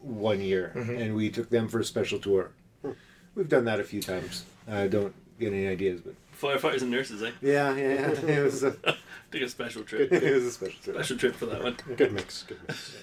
one 0.00 0.40
year, 0.40 0.70
and 0.76 1.16
we 1.16 1.30
took 1.30 1.48
them 1.50 1.66
for 1.68 1.80
a 1.80 1.84
special 1.84 2.18
tour. 2.18 2.50
We've 3.34 3.48
done 3.48 3.64
that 3.64 3.80
a 3.80 3.84
few 3.84 4.00
times. 4.02 4.44
I 4.68 4.86
don't 4.86 5.14
get 5.40 5.52
any 5.52 5.66
ideas, 5.66 6.00
but 6.02 6.14
Firefighters 6.40 6.82
and 6.82 6.90
nurses, 6.90 7.22
eh? 7.22 7.30
yeah, 7.40 7.74
yeah, 7.74 8.12
yeah. 8.24 8.36
it 8.38 8.42
was 8.44 8.62
a 8.62 8.76
Take 9.32 9.42
a 9.42 9.48
special 9.48 9.82
trip. 9.82 10.12
it 10.12 10.34
was 10.34 10.44
a 10.44 10.50
special 10.52 10.78
tour. 10.84 10.94
Special 10.94 11.16
trip 11.16 11.34
for 11.34 11.46
that 11.46 11.62
one. 11.62 11.76
Good 11.96 12.12
mix. 12.12 12.42
Good 12.44 12.58
mix. 12.68 12.96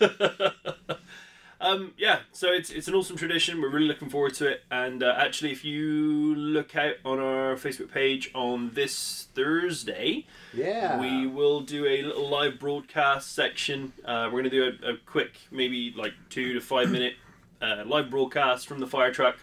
Um, 1.63 1.93
yeah, 1.95 2.21
so 2.32 2.47
it's 2.52 2.71
it's 2.71 2.88
an 2.88 2.95
awesome 2.95 3.17
tradition. 3.17 3.62
We're 3.62 3.69
really 3.69 3.88
looking 3.88 4.10
forward 4.10 4.34
to 4.36 4.47
it. 4.47 4.63
And 4.71 5.04
uh, 5.04 5.13
actually, 5.15 5.52
if 5.52 5.63
you 5.63 6.34
look 6.36 6.76
out 6.76 6.95
on 7.06 7.19
our 7.19 7.56
Facebook 7.56 7.91
page 7.91 8.32
on 8.34 8.71
this 8.74 9.28
Thursday, 9.36 10.26
Yeah, 10.56 11.00
we 11.00 11.28
will 11.28 11.62
do 11.62 11.86
a 11.86 12.02
little 12.02 12.28
live 12.28 12.60
broadcast 12.60 13.34
section. 13.36 13.93
Uh, 14.04 14.26
we're 14.26 14.41
going 14.41 14.45
to 14.45 14.50
do 14.50 14.63
a, 14.88 14.93
a 14.93 14.97
quick, 15.06 15.34
maybe 15.52 15.93
like 15.95 16.13
two 16.30 16.54
to 16.54 16.62
five 16.62 16.89
minute 16.97 17.13
uh, 17.62 17.84
live 17.86 18.10
broadcast 18.10 18.67
from 18.67 18.80
the 18.80 18.88
fire 18.88 19.13
truck, 19.13 19.38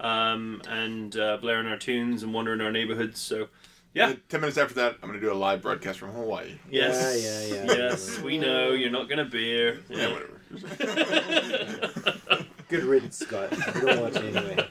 um, 0.00 0.60
and 0.68 1.16
uh, 1.16 1.36
blaring 1.36 1.68
our 1.68 1.78
tunes 1.78 2.24
and 2.24 2.34
wandering 2.34 2.60
our 2.60 2.72
neighborhoods. 2.72 3.20
So, 3.20 3.46
yeah, 3.94 4.10
And 4.10 4.28
Ten 4.28 4.40
minutes 4.40 4.58
after 4.58 4.74
that, 4.74 4.96
I'm 5.00 5.08
going 5.08 5.20
to 5.20 5.24
do 5.24 5.32
a 5.32 5.34
live 5.34 5.62
broadcast 5.62 6.00
from 6.00 6.10
Hawaii. 6.10 6.58
yes, 6.68 7.22
Yeah, 7.22 7.56
yeah, 7.56 7.64
yeah. 7.66 7.72
yes, 7.90 8.18
we 8.18 8.36
know 8.38 8.72
you're 8.72 8.90
not 8.90 9.08
going 9.08 9.18
to 9.18 9.30
be 9.30 9.44
here. 9.44 9.80
Yeah, 9.88 10.12
whatever. 10.12 10.40
good 12.68 12.84
riddance, 12.84 13.18
Scott. 13.18 13.50
We 13.74 13.80
don't 13.80 14.00
watch 14.02 14.16
it 14.16 14.36
anyway. 14.36 14.68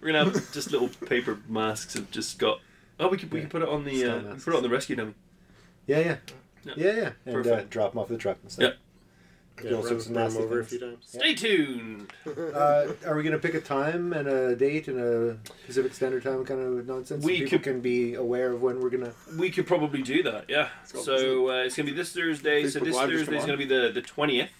We're 0.00 0.12
gonna 0.12 0.24
have 0.24 0.52
just 0.52 0.70
little 0.72 0.88
paper 1.06 1.38
masks 1.48 1.94
of 1.96 2.10
just 2.10 2.30
Scott. 2.32 2.60
Oh, 2.98 3.08
we 3.08 3.16
could 3.18 3.30
we 3.32 3.40
could 3.40 3.50
put 3.50 3.62
it 3.62 3.68
on 3.68 3.84
the 3.84 4.00
Skull 4.00 4.10
uh, 4.10 4.18
we 4.18 4.24
masks. 4.28 4.44
put 4.44 4.54
it 4.54 4.56
on 4.56 4.62
the 4.62 4.68
rescue 4.70 4.96
dummy. 4.96 5.14
Yeah, 5.86 5.98
yeah, 6.00 6.16
Yeah. 6.64 6.72
yeah, 6.76 6.92
yeah, 6.92 7.10
and 7.26 7.36
uh, 7.36 7.42
Perfect. 7.42 7.70
drop 7.70 7.92
them 7.92 8.00
off 8.00 8.08
the 8.08 8.16
truck 8.18 8.38
and 8.42 8.50
stuff. 8.50 8.74
Yeah, 9.62 9.72
all 9.72 9.78
run, 9.80 9.88
sorts 9.88 10.06
of 10.06 10.12
run 10.16 10.24
'em 10.24 10.28
nasty 10.32 10.42
over 10.42 10.60
a 10.60 10.64
things. 10.64 10.80
few 10.80 10.90
times. 10.90 11.06
Stay 11.06 11.34
tuned. 11.34 12.12
Uh, 12.26 12.92
are 13.06 13.14
we 13.16 13.22
going 13.22 13.32
to 13.32 13.38
pick 13.38 13.54
a 13.54 13.60
time 13.60 14.12
and 14.14 14.26
a 14.28 14.54
date 14.56 14.88
and 14.88 14.98
a 14.98 15.36
Pacific 15.66 15.92
Standard 15.92 16.22
Time 16.22 16.44
kind 16.46 16.60
of 16.60 16.86
nonsense? 16.86 17.22
We 17.24 17.38
so 17.38 17.44
people 17.44 17.58
could- 17.58 17.62
can 17.64 17.80
be 17.80 18.14
aware 18.14 18.52
of 18.52 18.62
when 18.62 18.80
we're 18.80 18.88
going 18.90 19.04
to. 19.04 19.12
We 19.38 19.50
could 19.50 19.66
probably 19.66 20.02
do 20.02 20.22
that. 20.22 20.46
Yeah. 20.48 20.68
go. 20.92 21.02
So 21.02 21.50
uh, 21.50 21.64
it's 21.64 21.76
gonna 21.76 21.90
be 21.90 21.94
this 21.96 22.12
Thursday. 22.12 22.66
so 22.68 22.78
this 22.80 22.94
Live 22.96 23.10
just 23.10 23.26
Thursday 23.26 23.36
is 23.36 23.40
come 23.40 23.46
gonna 23.48 23.58
be 23.58 23.66
the 23.66 23.90
the 23.92 24.00
twentieth. 24.02 24.50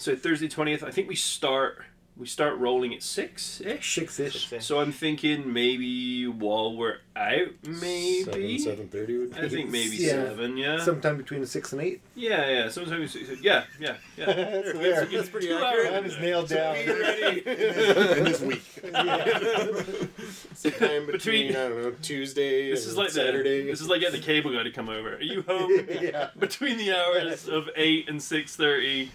So 0.00 0.16
Thursday 0.16 0.48
twentieth. 0.48 0.82
I 0.82 0.90
think 0.90 1.08
we 1.08 1.14
start 1.14 1.82
we 2.16 2.26
start 2.26 2.58
rolling 2.58 2.94
at 2.94 3.02
six 3.02 3.60
ish. 3.60 3.94
Six 3.96 4.18
ish. 4.18 4.50
So 4.60 4.80
I'm 4.80 4.92
thinking 4.92 5.52
maybe 5.52 6.26
while 6.26 6.74
we're 6.74 6.96
out, 7.14 7.48
maybe. 7.66 8.24
Seven, 8.24 8.58
seven 8.58 8.88
thirty 8.88 9.18
would 9.18 9.34
be. 9.34 9.40
I 9.40 9.48
think 9.50 9.68
maybe 9.70 9.96
Yeah. 9.96 10.12
seven. 10.24 10.56
Yeah. 10.56 10.82
Sometime 10.82 11.18
between 11.18 11.44
six 11.44 11.72
and 11.74 11.82
eight. 11.82 12.00
yeah, 12.14 12.48
yeah. 12.48 12.68
Sometimes 12.70 13.14
yeah, 13.42 13.64
yeah, 13.78 13.96
yeah. 14.16 14.24
That's 14.26 14.72
fair. 14.72 15.04
That's 15.04 15.28
pretty 15.28 15.48
Two 15.48 15.58
accurate. 15.58 15.92
hours. 15.92 15.92
That 15.92 16.06
is 16.06 16.18
nailed 16.18 16.48
down. 16.48 16.76
In 18.16 18.24
this 18.24 18.40
week. 18.40 18.62
Sometime 20.54 21.06
between, 21.06 21.12
Between- 21.12 21.50
I 21.50 21.68
don't 21.68 21.82
know 21.82 21.90
Tuesday 22.02 22.70
This 22.70 22.84
and 22.84 22.90
is 22.92 22.96
like 22.96 23.10
Saturday. 23.10 23.64
The, 23.64 23.70
this 23.70 23.80
is 23.82 23.88
like 23.88 24.00
getting 24.00 24.18
the 24.20 24.26
cable 24.26 24.50
guy 24.52 24.62
to 24.62 24.70
come 24.70 24.88
over. 24.88 25.16
Are 25.16 25.22
you 25.22 25.42
home 25.42 25.86
yeah. 26.00 26.30
between 26.38 26.78
the 26.78 26.92
hours 26.96 27.48
of 27.48 27.68
eight 27.76 28.08
and 28.08 28.22
six 28.22 28.56
thirty? 28.56 29.10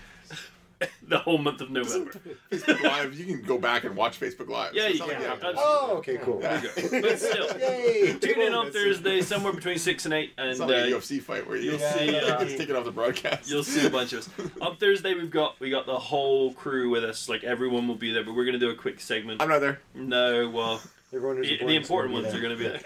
The 1.07 1.19
whole 1.19 1.37
month 1.37 1.61
of 1.61 1.69
November. 1.69 2.11
Facebook 2.51 2.81
Live, 2.81 3.13
you 3.13 3.25
can 3.25 3.41
go 3.45 3.59
back 3.59 3.83
and 3.83 3.95
watch 3.95 4.19
Facebook 4.19 4.49
Live. 4.49 4.73
Yeah, 4.73 4.83
So 4.83 4.87
you 4.87 4.99
can. 4.99 5.07
like 5.09 5.19
you 5.19 5.25
have 5.25 5.39
to- 5.39 5.53
Oh, 5.55 5.95
okay, 5.97 6.17
cool. 6.17 6.39
Yeah. 6.41 6.61
But 7.01 7.19
still, 7.19 7.57
Yay! 7.59 8.17
tune 8.19 8.41
in 8.41 8.53
on 8.53 8.71
Thursday 8.71 9.21
somewhere 9.21 9.53
between 9.53 9.77
six 9.77 10.05
and 10.05 10.13
eight, 10.15 10.33
and 10.37 10.49
It's 10.49 10.59
not 10.59 10.69
like 10.69 10.77
a 10.77 10.95
uh, 10.95 10.99
UFC 10.99 11.21
fight 11.21 11.47
where 11.47 11.57
you 11.57 11.71
you'll 11.71 11.79
see 11.79 12.07
see, 12.09 12.17
uh, 12.19 12.39
it's 12.41 12.55
taken 12.55 12.75
off 12.75 12.85
the 12.85 12.91
broadcast. 12.91 13.47
you'll 13.49 13.63
see 13.63 13.85
a 13.85 13.89
bunch 13.89 14.13
of 14.13 14.19
us. 14.19 14.29
On 14.61 14.75
Thursday, 14.77 15.13
we've 15.13 15.29
got 15.31 15.59
we 15.59 15.69
got 15.69 15.85
the 15.85 15.97
whole 15.99 16.53
crew 16.53 16.89
with 16.89 17.03
us. 17.03 17.29
Like 17.29 17.43
everyone 17.43 17.87
will 17.87 17.95
be 17.95 18.11
there, 18.11 18.23
but 18.23 18.35
we're 18.35 18.45
gonna 18.45 18.57
do 18.57 18.71
a 18.71 18.75
quick 18.75 18.99
segment. 18.99 19.41
I'm 19.43 19.49
not 19.49 19.61
there. 19.61 19.79
No, 19.93 20.49
well, 20.49 20.81
Everyone 21.13 21.37
who's 21.37 21.47
the, 21.47 21.65
the 21.65 21.75
important 21.75 22.13
ones 22.13 22.27
gonna 22.33 22.37
are 22.39 22.41
going 22.41 22.57
to 22.57 22.63
be 22.63 22.67
there. 22.67 22.81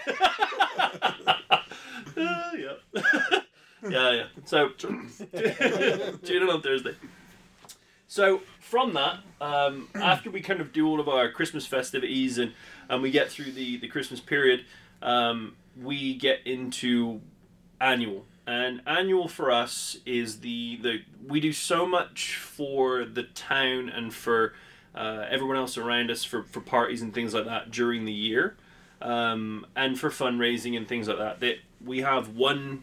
Uh, 2.16 2.50
yeah. 2.56 3.40
yeah, 3.88 4.12
yeah. 4.12 4.24
So, 4.44 4.68
tune 4.70 5.08
in 6.42 6.48
on 6.50 6.60
Thursday. 6.62 6.94
So, 8.10 8.40
from 8.58 8.94
that, 8.94 9.20
um, 9.40 9.88
after 9.94 10.32
we 10.32 10.40
kind 10.40 10.60
of 10.60 10.72
do 10.72 10.88
all 10.88 10.98
of 10.98 11.08
our 11.08 11.30
Christmas 11.30 11.64
festivities 11.64 12.38
and, 12.38 12.54
and 12.88 13.02
we 13.02 13.12
get 13.12 13.30
through 13.30 13.52
the, 13.52 13.76
the 13.76 13.86
Christmas 13.86 14.18
period, 14.18 14.64
um, 15.00 15.54
we 15.80 16.16
get 16.16 16.44
into 16.44 17.20
annual. 17.80 18.26
And 18.48 18.82
annual 18.84 19.28
for 19.28 19.52
us 19.52 19.98
is 20.04 20.40
the, 20.40 20.80
the 20.82 21.02
we 21.24 21.38
do 21.38 21.52
so 21.52 21.86
much 21.86 22.34
for 22.34 23.04
the 23.04 23.22
town 23.22 23.88
and 23.88 24.12
for 24.12 24.54
uh, 24.92 25.26
everyone 25.30 25.56
else 25.56 25.78
around 25.78 26.10
us 26.10 26.24
for, 26.24 26.42
for 26.42 26.60
parties 26.60 27.02
and 27.02 27.14
things 27.14 27.32
like 27.32 27.44
that 27.44 27.70
during 27.70 28.06
the 28.06 28.12
year 28.12 28.56
um, 29.00 29.64
and 29.76 30.00
for 30.00 30.10
fundraising 30.10 30.76
and 30.76 30.88
things 30.88 31.06
like 31.06 31.18
that 31.18 31.38
that 31.38 31.58
we 31.86 32.00
have 32.00 32.30
one 32.30 32.82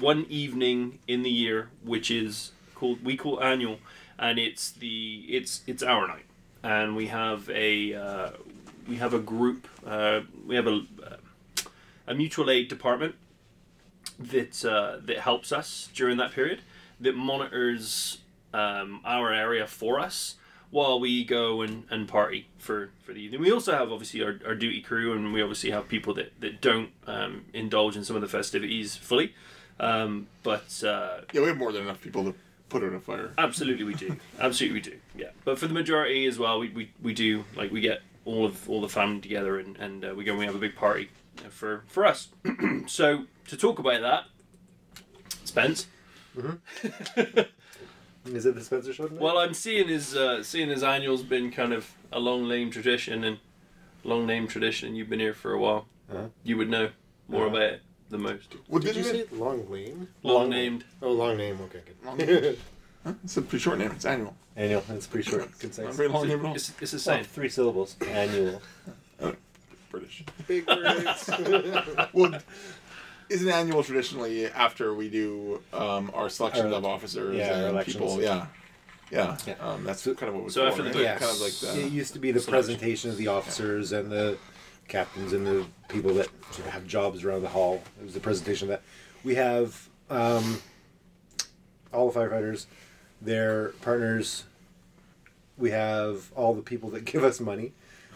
one 0.00 0.26
evening 0.28 0.98
in 1.06 1.22
the 1.22 1.30
year, 1.30 1.68
which 1.84 2.10
is 2.10 2.50
called 2.74 3.04
we 3.04 3.16
call 3.16 3.40
annual, 3.40 3.78
and 4.18 4.38
it's 4.38 4.70
the 4.70 5.24
it's 5.28 5.62
it's 5.66 5.82
our 5.82 6.06
night, 6.06 6.26
and 6.62 6.96
we 6.96 7.06
have 7.08 7.48
a 7.50 7.94
uh, 7.94 8.30
we 8.88 8.96
have 8.96 9.14
a 9.14 9.18
group 9.18 9.68
uh, 9.86 10.20
we 10.46 10.54
have 10.56 10.66
a 10.66 10.82
a 12.06 12.14
mutual 12.14 12.50
aid 12.50 12.68
department 12.68 13.14
that 14.18 14.64
uh, 14.64 14.98
that 15.02 15.18
helps 15.18 15.52
us 15.52 15.88
during 15.94 16.16
that 16.16 16.32
period 16.32 16.60
that 17.00 17.14
monitors 17.14 18.18
um, 18.54 19.00
our 19.04 19.32
area 19.32 19.66
for 19.66 20.00
us 20.00 20.36
while 20.70 20.98
we 20.98 21.24
go 21.24 21.62
and, 21.62 21.84
and 21.90 22.08
party 22.08 22.48
for, 22.58 22.90
for 23.04 23.12
the 23.12 23.20
evening. 23.20 23.40
We 23.40 23.52
also 23.52 23.72
have 23.72 23.92
obviously 23.92 24.22
our, 24.22 24.40
our 24.46 24.54
duty 24.54 24.80
crew 24.80 25.12
and 25.12 25.32
we 25.32 25.40
obviously 25.42 25.70
have 25.70 25.88
people 25.88 26.14
that, 26.14 26.40
that 26.40 26.60
don't 26.60 26.90
um, 27.06 27.44
indulge 27.52 27.96
in 27.96 28.04
some 28.04 28.16
of 28.16 28.22
the 28.22 28.28
festivities 28.28 28.96
fully. 28.96 29.34
Um, 29.78 30.26
but 30.42 30.82
uh, 30.82 31.20
Yeah, 31.32 31.42
we 31.42 31.48
have 31.48 31.56
more 31.56 31.70
than 31.70 31.82
enough 31.82 32.00
people 32.00 32.24
to 32.24 32.34
put 32.68 32.82
out 32.82 32.92
a 32.92 33.00
fire. 33.00 33.32
absolutely 33.38 33.84
we 33.84 33.94
do. 33.94 34.16
Absolutely 34.40 34.74
we 34.80 34.82
do. 34.82 34.96
Yeah. 35.16 35.30
But 35.44 35.58
for 35.58 35.66
the 35.66 35.74
majority 35.74 36.26
as 36.26 36.38
well, 36.38 36.58
we, 36.58 36.68
we, 36.70 36.90
we 37.02 37.12
do 37.14 37.44
like 37.56 37.70
we 37.70 37.80
get 37.80 38.00
all 38.24 38.44
of 38.44 38.68
all 38.68 38.80
the 38.80 38.88
family 38.88 39.20
together 39.20 39.58
and, 39.58 39.76
and 39.76 40.04
uh, 40.04 40.14
we 40.16 40.24
go 40.24 40.32
and 40.32 40.38
we 40.40 40.46
have 40.46 40.54
a 40.54 40.58
big 40.58 40.74
party 40.76 41.10
for 41.50 41.84
for 41.86 42.04
us. 42.04 42.28
so 42.86 43.24
to 43.48 43.56
talk 43.56 43.78
about 43.78 44.00
that, 44.02 44.24
Spence. 45.44 45.86
Mm-hmm. 46.36 47.40
is 48.36 48.46
it 48.46 48.54
the 48.54 48.62
Spencer 48.64 48.92
show 48.92 49.06
tonight? 49.06 49.22
Well, 49.22 49.38
I'm 49.38 49.54
seeing 49.54 49.88
his 49.88 50.14
uh, 50.16 50.42
seeing 50.42 50.68
his 50.68 50.82
annual's 50.82 51.22
been 51.22 51.50
kind 51.50 51.72
of 51.72 51.90
a 52.12 52.18
long 52.20 52.48
name 52.48 52.70
tradition 52.70 53.24
and 53.24 53.38
long 54.04 54.26
name 54.26 54.46
tradition. 54.48 54.94
You've 54.94 55.08
been 55.08 55.20
here 55.20 55.34
for 55.34 55.52
a 55.52 55.58
while. 55.58 55.86
Uh-huh. 56.12 56.28
You 56.44 56.56
would 56.56 56.68
know 56.68 56.90
more 57.28 57.46
Uh-huh. 57.46 57.56
about 57.56 57.62
it 57.62 57.82
than 58.10 58.22
most. 58.22 58.54
Well, 58.68 58.80
Did 58.80 58.96
you 58.96 59.02
didn't 59.02 59.14
say 59.16 59.20
it? 59.22 59.32
long 59.32 59.68
lane? 59.70 60.08
Long 60.22 60.50
named. 60.50 60.84
Oh, 61.02 61.12
long 61.12 61.36
name. 61.36 61.58
Okay, 61.62 61.80
Long 62.04 62.16
good. 62.18 62.42
name. 62.42 62.56
Huh? 63.04 63.12
It's 63.24 63.36
a 63.36 63.42
pretty 63.42 63.62
short 63.62 63.78
name. 63.78 63.90
It's 63.92 64.04
annual. 64.04 64.34
Annual. 64.56 64.82
That's 64.88 65.06
pretty 65.06 65.28
short, 65.30 65.42
Not 65.42 65.58
concise. 65.58 65.94
very 65.96 66.08
long 66.08 66.26
name 66.28 66.40
at 66.40 66.46
all. 66.46 66.54
It's, 66.54 66.72
it's 66.80 66.90
the 66.92 66.96
Oh, 66.96 66.98
same. 67.16 67.24
three 67.24 67.48
syllables. 67.48 67.96
Annual. 68.08 68.62
British. 69.90 70.24
Big 70.46 70.66
words. 70.66 71.30
Well, 72.12 72.38
isn't 73.28 73.48
annual 73.48 73.82
traditionally 73.82 74.46
after 74.46 74.94
we 74.94 75.08
do 75.10 75.60
um, 75.72 76.10
our 76.14 76.28
selections 76.28 76.66
Our- 76.72 76.78
of 76.78 76.84
officers 76.84 77.36
yeah, 77.36 77.56
and 77.56 77.66
elections. 77.66 77.96
people? 77.96 78.22
Yeah. 78.22 78.46
Yeah. 79.10 79.36
Yeah. 79.46 79.54
Um, 79.60 79.84
that's 79.84 80.04
kind 80.04 80.22
of 80.24 80.34
what 80.34 80.44
was 80.44 80.54
So 80.54 80.62
for, 80.62 80.68
after 80.68 80.82
the- 80.84 80.90
right? 80.90 80.98
Yes. 81.00 81.18
kind 81.20 81.30
of 81.32 81.40
like 81.40 81.84
It 81.84 81.92
used 81.92 82.12
to 82.12 82.18
be 82.18 82.30
the 82.32 82.40
Selection. 82.40 82.52
presentation 82.76 83.10
of 83.10 83.16
the 83.16 83.26
officers 83.28 83.92
and 83.92 84.10
the 84.12 84.38
captains 84.88 85.32
and 85.32 85.46
the 85.46 85.66
people 85.88 86.14
that 86.14 86.28
sort 86.52 86.66
of 86.68 86.72
have 86.72 86.86
jobs 86.86 87.24
around 87.24 87.42
the 87.42 87.48
hall. 87.48 87.82
It 88.00 88.04
was 88.04 88.14
the 88.14 88.20
presentation 88.20 88.66
of 88.66 88.70
that. 88.70 88.82
We 89.24 89.34
have 89.34 89.88
um, 90.10 90.58
all 91.92 92.10
the 92.10 92.18
firefighters, 92.18 92.66
their 93.20 93.70
partners. 93.82 94.44
We 95.58 95.70
have 95.70 96.30
all 96.34 96.54
the 96.54 96.62
people 96.62 96.90
that 96.90 97.04
give 97.12 97.24
us 97.24 97.40
money. 97.40 97.72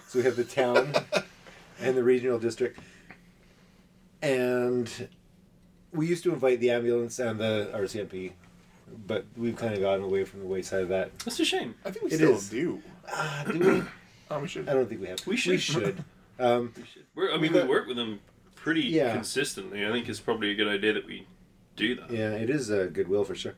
So 0.09 0.19
we 0.19 0.25
have 0.25 0.37
the 0.37 0.45
town 0.45 0.93
and 1.81 1.97
the 1.97 2.03
regional 2.05 2.39
district. 2.39 2.79
And 4.23 5.09
we 5.93 6.07
used 6.07 6.23
to 6.25 6.33
invite 6.33 6.61
the 6.61 6.71
ambulance 6.71 7.19
and 7.19 7.39
the 7.41 7.71
RCMP, 7.75 8.33
but 9.07 9.25
we've 9.37 9.57
kind 9.57 9.73
of 9.75 9.81
gotten 9.81 10.05
away 10.05 10.25
from 10.25 10.41
the 10.41 10.47
wayside 10.47 10.83
of 10.83 10.89
that. 10.91 11.19
That's 11.21 11.41
a 11.41 11.45
shame. 11.45 11.75
I 11.85 11.91
think 11.91 12.05
we 12.05 12.11
It 12.11 12.17
still 12.17 12.35
is. 12.35 12.51
do. 12.51 12.83
Ah, 13.11 13.45
do 13.51 13.59
we? 13.59 13.83
Oh, 14.31 14.39
we 14.43 14.49
should. 14.49 14.69
I 14.69 14.75
don't 14.75 14.89
think 14.89 15.01
we 15.01 15.07
have. 15.09 15.27
We 15.27 15.37
should. 15.37 15.53
We 15.53 15.59
should. 15.59 16.05
Um, 16.41 16.73
We 17.15 17.29
I 17.31 17.37
mean, 17.37 17.53
We 17.53 17.61
we 17.63 17.69
work 17.69 17.87
with 17.87 17.97
them 17.97 18.21
pretty 18.55 18.83
Yeah. 18.83 19.13
consistently. 19.13 19.87
I 19.87 19.91
think 19.93 20.09
it's 20.09 20.21
probably 20.21 20.51
a 20.51 20.55
good 20.55 20.69
idea 20.69 20.93
that 20.95 21.07
we 21.07 21.27
do 21.77 21.95
that. 21.97 22.11
yeah, 22.11 22.31
it 22.33 22.51
is 22.51 22.71
a 22.71 22.87
goodwill 22.87 23.25
for 23.25 23.35
sure. 23.35 23.55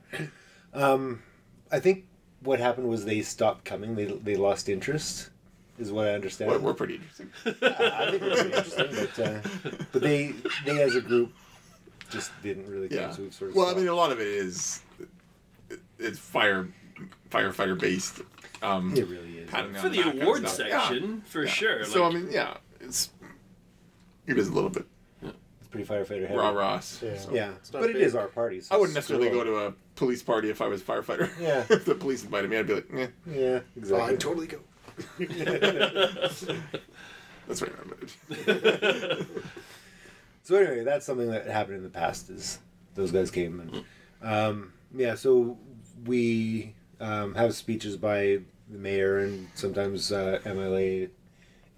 Um, 0.75 1.23
I 1.71 1.81
think 1.81 2.07
what 2.41 2.59
happened 2.61 2.89
was 2.89 3.05
they 3.05 3.23
stopped 3.23 3.65
coming. 3.65 3.95
They, 3.95 4.07
they 4.07 4.37
lost 4.37 4.69
interest, 4.69 5.31
is 5.79 5.93
what 5.93 6.07
I 6.07 6.15
understand. 6.15 6.51
We're, 6.51 6.59
we're 6.59 6.75
pretty 6.75 6.97
interesting. 6.97 7.31
I 7.63 8.11
think 8.11 8.23
we're 8.23 8.35
pretty 8.35 8.53
interesting, 8.57 9.09
but 9.15 9.19
uh, 9.19 9.79
but 9.93 10.03
they 10.03 10.35
they 10.67 10.83
as 10.83 10.95
a 10.97 11.01
group 11.01 11.33
just 12.11 12.31
didn't 12.43 12.67
really 12.69 12.89
come. 12.89 12.99
Yeah. 12.99 13.11
So 13.13 13.23
we've 13.23 13.35
sort 13.35 13.51
of 13.51 13.57
Well, 13.57 13.69
I 13.69 13.75
mean, 13.75 13.89
a 13.89 13.95
lot 13.95 14.13
of 14.13 14.21
it 14.21 14.27
is 14.27 14.81
it's 15.99 16.19
fire 16.19 16.69
firefighter 17.31 17.79
based. 17.79 18.21
Um, 18.63 18.95
it 18.97 19.09
really 19.09 19.39
is. 19.39 19.51
patting 19.51 19.75
For 19.75 19.89
the 19.89 19.97
back 19.97 20.05
kind 20.07 20.19
of 20.19 20.23
award 20.23 20.49
stuff. 20.49 20.69
Yeah. 20.69 20.81
section, 20.89 21.23
for 21.23 21.45
Yeah. 21.45 21.51
sure. 21.51 21.85
So 21.85 22.05
I 22.05 22.11
mean, 22.13 22.29
yeah, 22.31 22.57
it's 22.93 23.09
it 24.27 24.37
is 24.39 24.49
a 24.49 24.53
little 24.53 24.69
bit 24.69 24.85
It's 25.23 25.69
pretty 25.71 25.87
firefighter 25.87 26.29
heavy. 26.29 26.37
rah 26.39 26.51
rahs. 26.51 27.01
Yeah. 27.03 27.17
So. 27.19 27.33
Yeah, 27.35 27.51
It's 27.53 27.73
not 27.73 27.81
but 27.81 27.91
it 27.91 27.95
big. 27.95 28.03
is 28.03 28.15
our 28.15 28.29
party. 28.29 28.61
So 28.61 28.75
I 28.75 28.79
wouldn't 28.79 28.97
it's 28.97 29.09
necessarily 29.09 29.31
cool. 29.35 29.45
go 29.45 29.51
to 29.63 29.67
a 29.69 29.73
police 29.97 30.23
party 30.23 30.51
if 30.51 30.61
I 30.61 30.67
was 30.69 30.83
a 30.83 30.85
firefighter. 30.85 31.31
Yeah. 31.41 31.65
if 31.71 31.87
the 31.87 31.95
police 31.95 32.23
invited 32.23 32.51
me, 32.51 32.59
I'd 32.59 32.67
be 32.67 32.75
like, 32.75 32.89
eh, 32.95 33.07
Yeah, 33.27 33.61
exactly. 33.77 34.13
I'd 34.15 34.21
totally 34.21 34.47
go. 34.47 34.59
that's 37.49 37.63
right. 37.63 37.73
But 38.29 39.27
So 40.45 40.57
anyway, 40.57 40.85
that's 40.85 41.07
something 41.07 41.31
that 41.31 41.47
happened 41.47 41.77
in 41.79 41.83
the 41.83 41.89
past. 41.89 42.29
Is 42.31 42.59
those 42.95 43.11
guys 43.13 43.31
came 43.31 43.59
and 43.61 43.85
um, 44.23 44.73
yeah. 44.95 45.15
So 45.15 45.57
we 46.05 46.75
um, 47.01 47.35
have 47.37 47.55
speeches 47.55 47.97
by 47.97 48.41
the 48.69 48.79
mayor 48.79 49.19
and 49.19 49.49
sometimes 49.55 50.11
uh, 50.13 50.41
MLA 50.45 51.11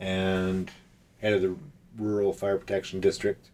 and 0.01 0.71
head 1.25 1.33
of 1.33 1.41
the 1.43 1.57
rural 1.97 2.33
fire 2.35 2.59
protection 2.59 3.01
district, 3.01 3.51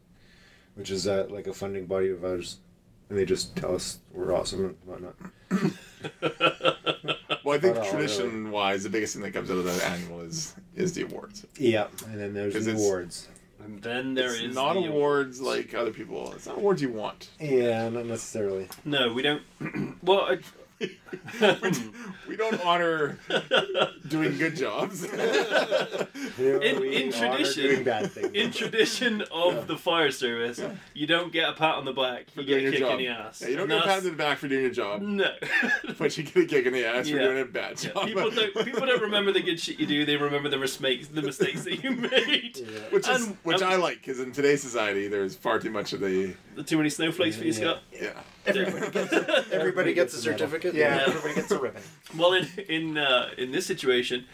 which 0.75 0.91
is 0.91 1.07
uh, 1.07 1.27
like 1.31 1.47
a 1.47 1.53
funding 1.55 1.87
body 1.87 2.11
of 2.11 2.25
ours, 2.25 2.59
and 3.09 3.17
they 3.17 3.25
just 3.25 3.55
tell 3.57 3.75
us 3.77 4.01
we're 4.13 4.35
awesome 4.35 4.65
and 4.67 4.77
whatnot. 4.85 5.15
well, 7.45 7.57
I 7.57 7.59
think 7.61 7.77
Not 7.77 7.85
all, 7.87 7.91
tradition 7.91 8.51
wise, 8.51 8.83
the 8.83 8.91
biggest 8.91 9.15
thing 9.15 9.23
that 9.23 9.31
comes 9.33 9.51
out 9.51 9.59
of 9.59 9.65
that 9.65 9.83
annual 9.85 10.21
is 10.23 10.55
is 10.75 10.93
the 10.95 11.03
awards. 11.03 11.47
Yeah, 11.57 11.87
and 12.07 12.19
then 12.21 12.35
there's 12.35 12.55
'Cause 12.55 12.65
the 12.65 12.73
it's- 12.73 12.85
awards. 12.85 13.29
and 13.63 13.81
then 13.83 14.15
there 14.15 14.31
it's 14.33 14.41
is 14.41 14.55
not 14.55 14.75
the 14.75 14.87
awards 14.89 15.41
like 15.41 15.73
other 15.75 15.93
people. 15.93 16.33
It's 16.33 16.47
not 16.47 16.57
awards 16.59 16.83
you 16.83 16.91
want. 16.91 17.29
Yeah, 17.39 17.89
not 17.89 18.07
necessarily. 18.07 18.69
No, 18.85 19.13
we 19.13 19.23
don't. 19.23 19.43
well, 20.03 20.23
I, 20.23 20.39
we 22.29 22.37
don't 22.37 22.65
honor 22.65 23.19
doing 24.09 24.37
good 24.39 24.57
jobs. 24.57 25.05
In- 25.05 26.83
in 26.83 27.13
tradition- 27.13 27.63
doing 27.63 27.85
bad 27.85 28.11
in 28.35 28.51
tradition 28.51 29.23
of 29.31 29.67
the 29.67 29.77
fire 29.77 30.11
service, 30.11 30.61
you 30.95 31.07
don't 31.07 31.33
get 31.33 31.49
a 31.49 31.53
pat 31.53 31.75
on 31.75 31.85
the 31.85 31.93
back. 31.93 32.27
You 32.35 32.43
for 32.43 32.43
get 32.43 32.47
doing 32.47 32.61
a 32.61 32.63
your 32.63 32.73
kick 32.73 32.81
job. 32.81 32.93
in 32.93 32.99
the 32.99 33.07
ass. 33.09 33.43
Yeah, 33.43 33.49
you 33.49 33.57
don't 33.57 33.71
And 33.71 33.81
get 33.81 33.85
a 33.85 33.87
pat 33.89 33.99
on 33.99 34.05
the 34.05 34.11
back 34.13 34.39
for 34.39 34.49
doing 34.49 34.63
your 34.63 34.71
job, 34.73 35.03
No. 35.03 35.31
but 35.99 36.17
you 36.17 36.25
get 36.25 36.37
a 36.37 36.47
kick 36.47 36.67
in 36.67 36.73
the 36.73 36.85
ass 36.87 37.09
for 37.09 37.17
Yeah. 37.17 37.23
doing 37.25 37.41
a 37.41 37.45
bad 37.45 37.83
Yeah, 37.83 37.91
job. 37.93 38.07
people 38.07 38.31
don't 38.31 38.65
people 38.65 38.87
don't 38.87 39.03
remember 39.03 39.33
the 39.33 39.43
good 39.43 39.61
shit 39.61 39.79
you 39.79 39.87
do. 39.87 40.05
They 40.07 40.17
remember 40.17 40.49
the 40.49 40.59
mistakes 40.59 41.09
the 41.09 41.23
mistakes 41.23 41.65
that 41.65 41.83
you 41.85 41.91
made. 41.93 42.67
which 42.91 43.09
is 43.09 43.27
And- 43.27 43.37
which 43.43 43.61
and- 43.61 43.71
I 43.71 43.77
like 43.77 43.99
because 43.99 44.21
in 44.21 44.33
today's 44.33 44.63
society, 44.63 45.09
there's 45.09 45.37
far 45.37 45.59
too 45.59 45.71
much 45.71 45.93
of 45.93 46.01
the 46.01 46.35
The 46.55 46.63
too 46.63 46.77
many 46.79 46.89
snowflakes 46.91 47.37
for 47.37 47.45
you, 47.45 47.53
Yeah. 47.53 47.59
Scott. 47.59 47.83
yeah. 47.93 48.13
Everybody 48.47 48.91
gets, 48.91 49.13
Everybody 49.53 49.95
gets 49.95 50.15
a 50.15 50.17
gets 50.17 50.27
a 50.27 50.31
medal. 50.31 50.39
certificate. 50.39 50.75
yeah, 50.75 50.97
Yeah. 50.97 51.03
everybody 51.09 51.35
gets 51.35 51.51
a 51.51 51.59
ribbon. 51.59 51.83
Well, 52.17 52.33
in 52.35 52.47
in 52.69 52.97
uh, 52.99 53.31
in 53.39 53.53
this 53.53 53.67
situation, 53.67 54.25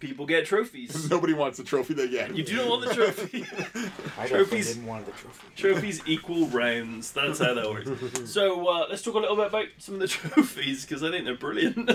people 0.00 0.26
get 0.26 0.46
trophies. 0.46 1.10
Nobody 1.16 1.32
wants 1.34 1.58
the 1.58 1.64
trophy 1.64 1.94
they 1.94 2.08
get. 2.08 2.34
You 2.36 2.44
do 2.44 2.56
not 2.56 2.68
want 2.68 2.88
the 2.88 2.94
trophy. 2.94 3.42
I 3.42 4.22
definitely 4.22 4.28
Trophies- 4.28 4.68
didn't 4.74 4.86
want 4.86 5.06
the 5.06 5.12
trophy. 5.12 5.46
trophies 5.56 6.02
equal 6.06 6.46
rounds. 6.48 7.10
That's 7.12 7.38
how 7.40 7.54
that 7.54 7.68
works. 7.68 8.30
So 8.30 8.66
uh, 8.68 8.86
let's 8.88 9.02
talk 9.02 9.14
a 9.14 9.18
little 9.18 9.36
bit 9.36 9.46
about 9.48 9.66
some 9.78 9.94
of 9.96 10.00
the 10.00 10.08
trophies 10.08 10.84
because 10.84 11.02
I 11.02 11.10
think 11.10 11.24
they're 11.24 11.36
brilliant. 11.36 11.90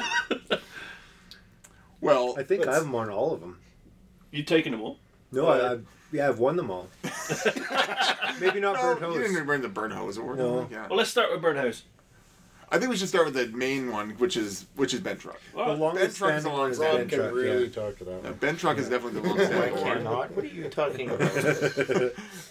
Well, 2.01 2.35
I 2.37 2.43
think 2.43 2.65
let's- 2.65 2.79
I've 2.81 2.89
won 2.89 3.09
all 3.09 3.33
of 3.33 3.39
them. 3.39 3.59
You've 4.31 4.45
taken 4.47 4.71
them 4.71 4.81
all. 4.81 4.99
No, 5.31 5.47
I, 5.47 5.73
I 5.73 5.77
yeah, 6.13 6.29
I've 6.29 6.39
won 6.39 6.55
them 6.55 6.71
all. 6.71 6.87
Maybe 8.39 8.59
not 8.59 8.75
No, 8.75 8.95
burnt 8.95 9.13
you 9.15 9.21
didn't 9.21 9.45
burn 9.45 9.61
the 9.61 9.67
burn 9.69 9.91
hose 9.91 10.17
award. 10.17 10.37
No. 10.37 10.67
Yeah. 10.71 10.87
Well, 10.87 10.97
let's 10.97 11.09
start 11.09 11.31
with 11.31 11.41
Burnt 11.41 11.59
Hose. 11.59 11.83
I 12.71 12.79
think 12.79 12.89
we 12.89 12.97
should 12.97 13.09
start 13.09 13.25
with 13.25 13.35
the 13.35 13.55
main 13.55 13.91
one, 13.91 14.11
which 14.11 14.35
is 14.35 14.65
which 14.75 14.95
is 14.95 14.99
Bent 14.99 15.19
Truck. 15.19 15.39
The 15.51 15.57
Well, 15.59 15.75
longest 15.75 16.17
truck 16.17 16.33
is 16.33 16.41
standing 16.41 16.45
a 16.45 16.49
long 16.55 16.59
one 16.61 16.71
is 16.71 16.77
standing. 16.77 16.99
Rob 17.01 17.09
can 17.09 17.19
truck. 17.19 17.33
really 17.33 17.63
yeah. 17.65 17.69
talk 17.71 17.97
to 17.99 18.03
that. 18.05 18.11
Uh, 18.15 18.21
one. 18.21 18.33
Bent 18.33 18.59
Truck 18.59 18.77
is 18.79 18.89
definitely 18.89 19.21
the 19.21 19.27
long 19.29 19.39
I 19.39 19.45
standing 19.45 19.77
award. 19.77 19.97
cannot. 19.97 20.31
What 20.31 20.45
are 20.45 20.47
you 20.47 20.69
talking 20.69 21.09
about? 21.11 21.31
I 21.31 21.35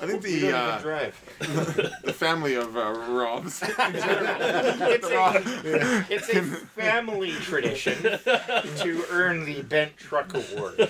think 0.06 0.22
we 0.22 0.38
the 0.38 0.50
don't 0.52 0.54
uh, 0.54 0.68
even 0.74 0.82
drive. 0.82 2.00
the 2.04 2.12
family 2.12 2.54
of 2.54 2.76
uh, 2.76 2.92
Robs. 3.08 3.62
It's 3.64 5.06
a, 5.08 6.06
it's 6.08 6.28
a 6.28 6.42
family 6.42 7.32
tradition 7.32 7.96
to 8.02 9.04
earn 9.10 9.44
the 9.44 9.62
Bent 9.62 9.96
Truck 9.96 10.32
Award. 10.34 10.88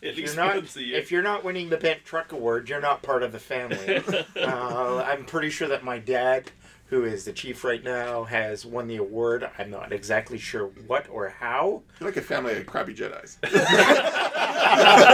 at 0.02 0.08
If 0.10 0.16
least 0.16 0.34
you're 0.36 0.44
not, 0.44 0.54
once 0.56 0.76
a 0.76 0.82
year. 0.82 0.98
if 0.98 1.10
you're 1.10 1.22
not 1.22 1.44
winning 1.44 1.68
the 1.70 1.76
Bent 1.76 2.04
Truck 2.04 2.32
Award, 2.32 2.68
you're 2.68 2.80
not 2.80 3.02
part 3.02 3.22
of 3.22 3.32
the 3.32 3.38
family. 3.38 4.02
Uh, 4.40 5.04
I'm 5.06 5.24
pretty 5.26 5.50
sure 5.50 5.68
that 5.68 5.84
my 5.84 5.98
dad, 5.98 6.50
who 6.86 7.04
is 7.04 7.24
the 7.24 7.32
chief 7.32 7.62
right 7.62 7.82
now, 7.84 8.24
has 8.24 8.64
won 8.66 8.86
the 8.88 8.96
award. 8.96 9.48
I'm 9.58 9.70
not 9.70 9.92
exactly 9.92 10.38
sure 10.38 10.66
what 10.86 11.06
or 11.10 11.28
how. 11.28 11.82
You're 12.00 12.08
like 12.08 12.16
a 12.16 12.22
family 12.22 12.56
of 12.56 12.66
crappy 12.66 12.94
Jedi's. 12.94 13.36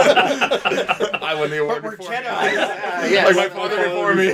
I 0.09 1.35
won 1.37 1.49
the 1.49 1.61
award 1.61 1.83
But 1.83 1.91
we're 1.91 1.97
before. 1.97 2.13
Jedi. 2.13 2.25
Uh, 2.25 3.05
yes. 3.07 3.35
Like 3.35 3.53
my 3.53 3.55
father 3.55 3.83
before 3.83 4.15
me. 4.15 4.33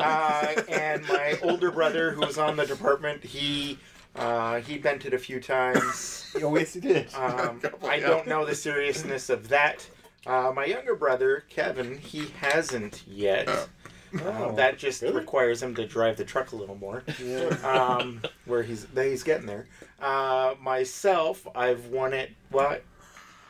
uh, 0.00 0.62
and 0.68 1.06
my 1.08 1.38
older 1.42 1.70
brother, 1.70 2.10
who 2.12 2.20
was 2.26 2.38
on 2.38 2.56
the 2.56 2.66
department, 2.66 3.22
he 3.24 3.78
uh, 4.16 4.60
he 4.60 4.78
bent 4.78 5.04
it 5.04 5.14
a 5.14 5.18
few 5.18 5.40
times. 5.40 6.22
Oh, 6.42 6.54
yes, 6.54 6.74
you 6.74 6.82
did. 6.82 7.14
Um, 7.14 7.60
Couple, 7.62 7.88
I 7.88 7.94
yeah. 7.94 8.08
don't 8.08 8.26
know 8.26 8.44
the 8.44 8.54
seriousness 8.54 9.30
of 9.30 9.48
that. 9.48 9.88
Uh, 10.26 10.52
my 10.54 10.66
younger 10.66 10.94
brother, 10.94 11.44
Kevin, 11.48 11.96
he 11.96 12.26
hasn't 12.38 13.04
yet. 13.06 13.48
Oh. 13.48 13.68
Uh, 14.22 14.52
that 14.52 14.76
just 14.76 15.00
really? 15.00 15.14
requires 15.14 15.62
him 15.62 15.74
to 15.76 15.86
drive 15.86 16.18
the 16.18 16.24
truck 16.24 16.52
a 16.52 16.56
little 16.56 16.76
more. 16.76 17.02
Yeah. 17.22 17.56
Um, 17.64 18.20
where 18.44 18.62
he's 18.62 18.86
he's 18.94 19.22
getting 19.22 19.46
there. 19.46 19.66
Uh, 19.98 20.54
myself, 20.60 21.46
I've 21.54 21.86
won 21.86 22.12
it. 22.12 22.32
Well, 22.50 22.76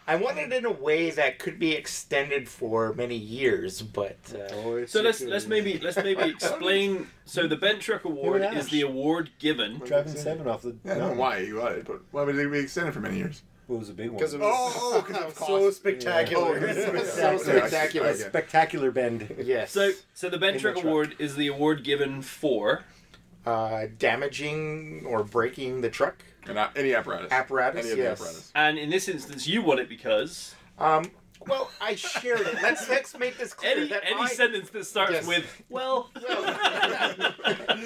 I 0.09 0.15
won 0.17 0.39
it 0.39 0.53
in 0.53 0.65
a 0.65 0.71
way 0.71 1.11
that 1.11 1.39
could 1.41 1.59
be 1.59 1.73
extended 1.73 2.49
for 2.49 2.93
many 2.95 3.17
years, 3.17 3.83
but 3.83 4.17
uh, 4.35 4.55
Oh, 4.55 4.87
So 4.87 5.03
let's 5.03 5.21
let's 5.21 5.47
maybe 5.47 5.79
let's 5.79 5.97
maybe 6.09 6.23
explain. 6.31 7.09
So 7.25 7.47
the 7.49 7.57
Bent 7.57 7.81
Truck 7.81 8.05
Award 8.05 8.43
and 8.43 8.57
is 8.57 8.69
the 8.69 8.83
award 8.83 9.31
given. 9.41 9.79
driving 9.81 10.15
seven 10.15 10.47
off 10.47 10.63
the. 10.63 10.77
Yeah, 10.85 10.95
I 10.95 10.99
don't 10.99 11.15
know 11.17 11.21
why 11.21 11.39
you 11.39 11.57
got 11.57 11.73
it, 11.73 11.85
but 11.87 12.01
why 12.13 12.23
would 12.23 12.37
it 12.37 12.53
be 12.53 12.59
extended 12.59 12.95
for 12.95 13.01
many 13.01 13.17
years? 13.19 13.43
What 13.67 13.81
was 13.81 13.89
the 13.89 13.95
big 13.95 14.11
one? 14.11 14.19
Because 14.19 14.33
it 14.33 14.39
was 14.39 14.73
Oh, 14.77 15.03
'cause 15.07 15.17
of 15.25 15.35
so 15.39 15.45
cost. 15.65 15.77
spectacular. 15.79 16.57
Yeah. 16.65 16.73
Oh, 16.73 17.03
so 17.05 17.21
Yeah, 17.23 17.31
I 17.33 17.37
see, 17.37 17.43
spectacular. 17.45 18.07
I 18.07 18.11
a 18.11 18.13
get 18.17 18.21
it. 18.27 18.29
spectacular 18.29 18.91
bend. 18.93 19.35
yes. 19.43 19.73
So 19.73 19.91
so 20.15 20.29
the 20.31 20.39
Bent 20.39 20.55
In 20.57 20.63
Truck 20.63 20.75
truck. 20.75 20.85
Award 20.85 21.17
is 21.19 21.35
the 21.35 21.49
award 21.49 21.83
given 21.83 22.23
for 22.23 22.85
uh, 23.47 23.87
damaging 23.99 25.05
or 25.07 25.23
breaking 25.25 25.81
the 25.81 25.89
truck 25.91 26.25
And 26.47 26.59
uh, 26.59 26.69
any 26.77 26.95
apparatus. 26.95 27.31
apparatus. 27.31 27.81
Any 27.85 27.91
of 27.93 27.97
the 27.99 28.03
yes. 28.03 28.21
apparatus. 28.21 28.53
and 28.55 28.79
in 28.79 28.91
this 28.91 29.09
instance 29.09 29.47
you 29.47 29.63
won 29.63 29.79
it 29.79 29.89
because 29.89 30.55
Um, 30.79 31.11
well, 31.47 31.71
I 31.81 31.95
shared 31.95 32.41
it. 32.41 32.55
Let's 32.61 32.89
let's 32.89 33.17
make 33.17 33.39
this 33.39 33.55
clear 33.55 33.77
any 33.77 33.89
that 33.89 34.03
any 34.05 34.21
I, 34.23 34.27
sentence 34.27 34.69
that 34.71 34.85
starts 34.85 35.13
Yes. 35.13 35.27
with 35.29 35.63
well 35.69 36.11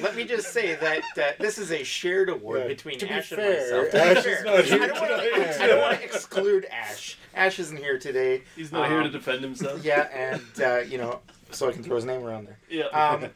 Let 0.03 0.17
me 0.17 0.25
just 0.25 0.53
say 0.53 0.77
that 0.77 1.03
uh, 1.19 1.23
this 1.39 1.59
is 1.59 1.71
a 1.73 1.83
shared 1.83 2.31
award 2.31 2.61
Yeah, 2.61 2.69
between 2.69 2.99
to 2.99 3.07
be 3.07 3.13
Ash 3.13 3.33
and 3.33 3.41
fair, 3.41 3.61
myself. 3.61 3.87
To 3.87 3.93
be 3.93 3.99
Ash 3.99 4.27
is 4.27 4.45
not 4.45 4.65
here 4.65 4.83
I 4.83 4.87
don't 4.87 5.01
wanna- 5.01 5.57
I 5.61 5.67
don't 5.67 5.81
want 5.83 5.99
to 5.99 6.05
exclude 6.05 6.65
Ash. 6.71 7.19
Ash 7.35 7.59
isn't 7.59 7.77
here 7.77 7.99
today. 7.99 8.43
he's 8.57 8.73
not 8.73 8.89
here 8.89 9.01
to 9.01 9.07
Um, 9.07 9.13
defend 9.13 9.43
himself. 9.43 9.85
Yeah, 9.85 10.09
and 10.13 10.63
uh, 10.63 10.79
you 10.89 10.97
know, 10.99 11.21
so 11.51 11.69
I 11.69 11.73
can 11.73 11.83
throw 11.83 11.97
his 11.97 12.05
name 12.07 12.25
around 12.25 12.47
there. 12.47 12.59
Yeah. 12.69 12.85
Um, 12.87 13.29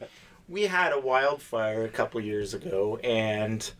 we 0.47 0.63
had 0.63 0.93
a 0.93 0.99
wildfire 0.99 1.83
a 1.83 1.89
couple 1.89 2.21
years 2.21 2.53
ago, 2.53 2.97
and 3.03 3.71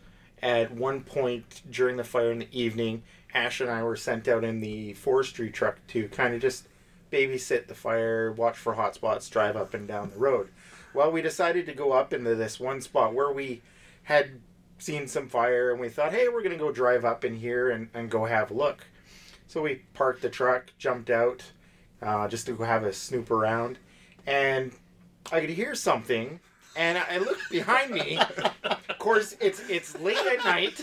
at 0.42 0.72
one 0.72 1.02
point 1.02 1.62
during 1.70 1.96
the 1.96 2.04
fire 2.04 2.32
in 2.32 2.40
the 2.40 2.48
evening, 2.52 3.02
Ash 3.32 3.60
and 3.60 3.70
I 3.70 3.82
were 3.82 3.96
sent 3.96 4.28
out 4.28 4.44
in 4.44 4.60
the 4.60 4.94
forestry 4.94 5.50
truck 5.50 5.78
to 5.88 6.08
kind 6.08 6.34
of 6.34 6.40
just 6.40 6.66
babysit 7.12 7.68
the 7.68 7.74
fire, 7.74 8.32
watch 8.32 8.56
for 8.56 8.74
hot 8.74 8.94
spots, 8.94 9.28
drive 9.28 9.56
up 9.56 9.74
and 9.74 9.86
down 9.86 10.10
the 10.10 10.18
road. 10.18 10.48
Well, 10.92 11.12
we 11.12 11.22
decided 11.22 11.66
to 11.66 11.72
go 11.72 11.92
up 11.92 12.12
into 12.12 12.34
this 12.34 12.58
one 12.58 12.80
spot 12.80 13.14
where 13.14 13.32
we 13.32 13.62
had 14.04 14.40
seen 14.78 15.06
some 15.06 15.28
fire, 15.28 15.70
and 15.70 15.80
we 15.80 15.88
thought, 15.88 16.12
hey, 16.12 16.28
we're 16.28 16.42
going 16.42 16.56
to 16.56 16.64
go 16.64 16.72
drive 16.72 17.04
up 17.04 17.24
in 17.24 17.36
here 17.36 17.70
and, 17.70 17.88
and 17.94 18.10
go 18.10 18.24
have 18.24 18.50
a 18.50 18.54
look. 18.54 18.86
So 19.46 19.62
we 19.62 19.82
parked 19.94 20.22
the 20.22 20.28
truck, 20.28 20.72
jumped 20.78 21.10
out, 21.10 21.44
uh, 22.02 22.28
just 22.28 22.46
to 22.46 22.52
go 22.52 22.64
have 22.64 22.82
a 22.82 22.92
snoop 22.92 23.30
around, 23.30 23.78
and 24.26 24.72
I 25.30 25.40
could 25.40 25.50
hear 25.50 25.74
something, 25.74 26.40
and 26.76 26.98
I 26.98 27.18
look 27.18 27.38
behind 27.50 27.90
me. 27.90 28.18
of 28.64 28.98
course, 28.98 29.36
it's 29.40 29.60
it's 29.68 29.98
late 29.98 30.18
at 30.18 30.44
night. 30.44 30.82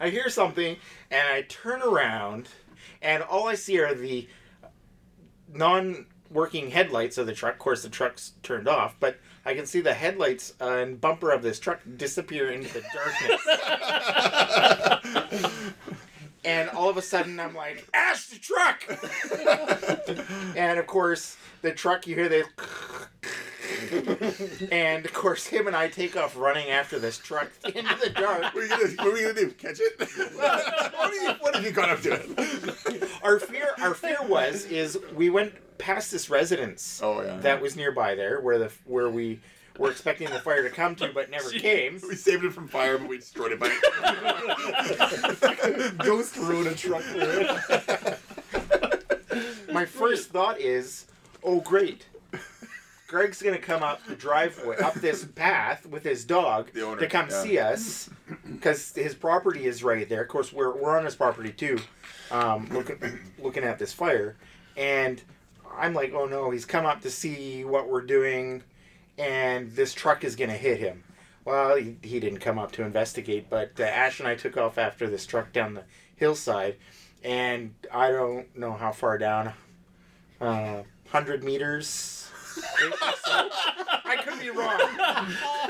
I 0.00 0.10
hear 0.10 0.28
something, 0.28 0.76
and 1.10 1.28
I 1.28 1.42
turn 1.42 1.82
around, 1.82 2.48
and 3.00 3.22
all 3.22 3.46
I 3.48 3.54
see 3.54 3.78
are 3.80 3.94
the 3.94 4.28
non-working 5.52 6.70
headlights 6.70 7.18
of 7.18 7.26
the 7.26 7.32
truck. 7.32 7.54
Of 7.54 7.60
course, 7.60 7.82
the 7.82 7.88
truck's 7.88 8.32
turned 8.42 8.68
off, 8.68 8.96
but 8.98 9.18
I 9.44 9.54
can 9.54 9.66
see 9.66 9.80
the 9.80 9.94
headlights 9.94 10.54
and 10.60 11.00
bumper 11.00 11.30
of 11.30 11.42
this 11.42 11.58
truck 11.58 11.80
disappear 11.96 12.50
into 12.50 12.72
the 12.72 12.82
darkness. 12.92 13.40
and 16.44 16.68
all 16.70 16.88
of 16.88 16.96
a 16.96 17.02
sudden, 17.02 17.38
I'm 17.38 17.54
like, 17.54 17.86
"Ash, 17.94 18.26
the 18.26 18.38
truck!" 18.38 18.82
and 20.56 20.78
of 20.78 20.86
course, 20.86 21.36
the 21.62 21.72
truck 21.72 22.06
you 22.06 22.14
hear 22.14 22.28
the. 22.28 22.44
and 24.70 25.04
of 25.04 25.12
course, 25.12 25.46
him 25.46 25.66
and 25.66 25.74
I 25.76 25.88
take 25.88 26.16
off 26.16 26.36
running 26.36 26.68
after 26.70 26.98
this 26.98 27.18
truck 27.18 27.50
into 27.64 27.96
the 28.02 28.10
dark. 28.10 28.42
What 28.54 28.56
are 28.56 28.62
you 28.62 28.68
gonna, 28.68 28.84
what 28.96 29.06
are 29.06 29.12
we 29.12 29.22
gonna 29.22 29.34
do? 29.34 29.50
Catch 29.52 29.80
it? 29.80 29.98
what, 30.36 30.94
are 30.96 31.14
you, 31.14 31.30
what 31.40 31.54
have 31.54 31.64
you 31.64 31.70
got 31.72 31.90
up 31.90 32.00
to 32.02 32.12
it? 32.12 33.10
Our 33.22 33.38
fear, 33.38 33.68
our 33.80 33.94
fear 33.94 34.18
was, 34.22 34.64
is 34.66 34.98
we 35.14 35.30
went 35.30 35.54
past 35.78 36.10
this 36.12 36.30
residence 36.30 37.00
Oh 37.02 37.22
yeah. 37.22 37.36
that 37.38 37.60
was 37.60 37.74
nearby 37.76 38.14
there, 38.14 38.40
where 38.40 38.58
the 38.58 38.70
where 38.84 39.10
we 39.10 39.40
were 39.78 39.90
expecting 39.90 40.28
the 40.30 40.38
fire 40.40 40.62
to 40.62 40.70
come 40.70 40.94
to, 40.96 41.08
but 41.12 41.30
never 41.30 41.50
came. 41.58 41.98
we 42.08 42.14
saved 42.14 42.44
it 42.44 42.52
from 42.52 42.68
fire, 42.68 42.98
but 42.98 43.08
we 43.08 43.18
destroyed 43.18 43.52
it 43.52 43.60
by. 43.60 43.68
Ghost 46.04 46.36
rode 46.36 46.66
a 46.66 46.74
truck 46.74 47.02
through 47.02 47.22
it. 47.22 48.18
My 49.72 49.86
first 49.86 50.30
thought 50.30 50.60
is, 50.60 51.06
oh 51.42 51.60
great. 51.60 52.06
Greg's 53.08 53.42
gonna 53.42 53.58
come 53.58 53.82
up 53.82 54.02
the 54.06 54.14
driveway, 54.14 54.78
up 54.78 54.94
this 54.94 55.26
path 55.26 55.84
with 55.84 56.02
his 56.02 56.24
dog 56.24 56.70
owner, 56.78 56.98
to 56.98 57.06
come 57.06 57.28
yeah. 57.28 57.42
see 57.42 57.58
us, 57.58 58.08
because 58.50 58.94
his 58.94 59.14
property 59.14 59.66
is 59.66 59.84
right 59.84 60.08
there. 60.08 60.22
Of 60.22 60.28
course, 60.28 60.50
we're, 60.50 60.74
we're 60.74 60.96
on 60.98 61.04
his 61.04 61.14
property 61.14 61.52
too, 61.52 61.78
um, 62.30 62.68
looking 62.70 63.18
looking 63.38 63.64
at 63.64 63.78
this 63.78 63.92
fire, 63.92 64.36
and 64.78 65.22
I'm 65.76 65.92
like, 65.92 66.14
oh 66.14 66.24
no, 66.24 66.50
he's 66.50 66.64
come 66.64 66.86
up 66.86 67.02
to 67.02 67.10
see 67.10 67.66
what 67.66 67.86
we're 67.86 68.00
doing, 68.00 68.62
and 69.18 69.70
this 69.72 69.92
truck 69.92 70.24
is 70.24 70.34
gonna 70.34 70.56
hit 70.56 70.78
him. 70.78 71.04
Well, 71.44 71.76
he, 71.76 71.96
he 72.02 72.18
didn't 72.18 72.38
come 72.38 72.58
up 72.58 72.72
to 72.72 72.82
investigate, 72.82 73.50
but 73.50 73.72
uh, 73.78 73.82
Ash 73.82 74.20
and 74.20 74.28
I 74.28 74.36
took 74.36 74.56
off 74.56 74.78
after 74.78 75.06
this 75.06 75.26
truck 75.26 75.52
down 75.52 75.74
the 75.74 75.84
hillside, 76.16 76.76
and 77.22 77.74
I 77.92 78.10
don't 78.10 78.56
know 78.56 78.72
how 78.72 78.92
far 78.92 79.18
down, 79.18 79.52
uh, 80.40 80.84
hundred 81.12 81.44
meters. 81.44 82.18
I 82.84 84.20
could 84.24 84.40
be 84.40 84.50
wrong. 84.50 84.78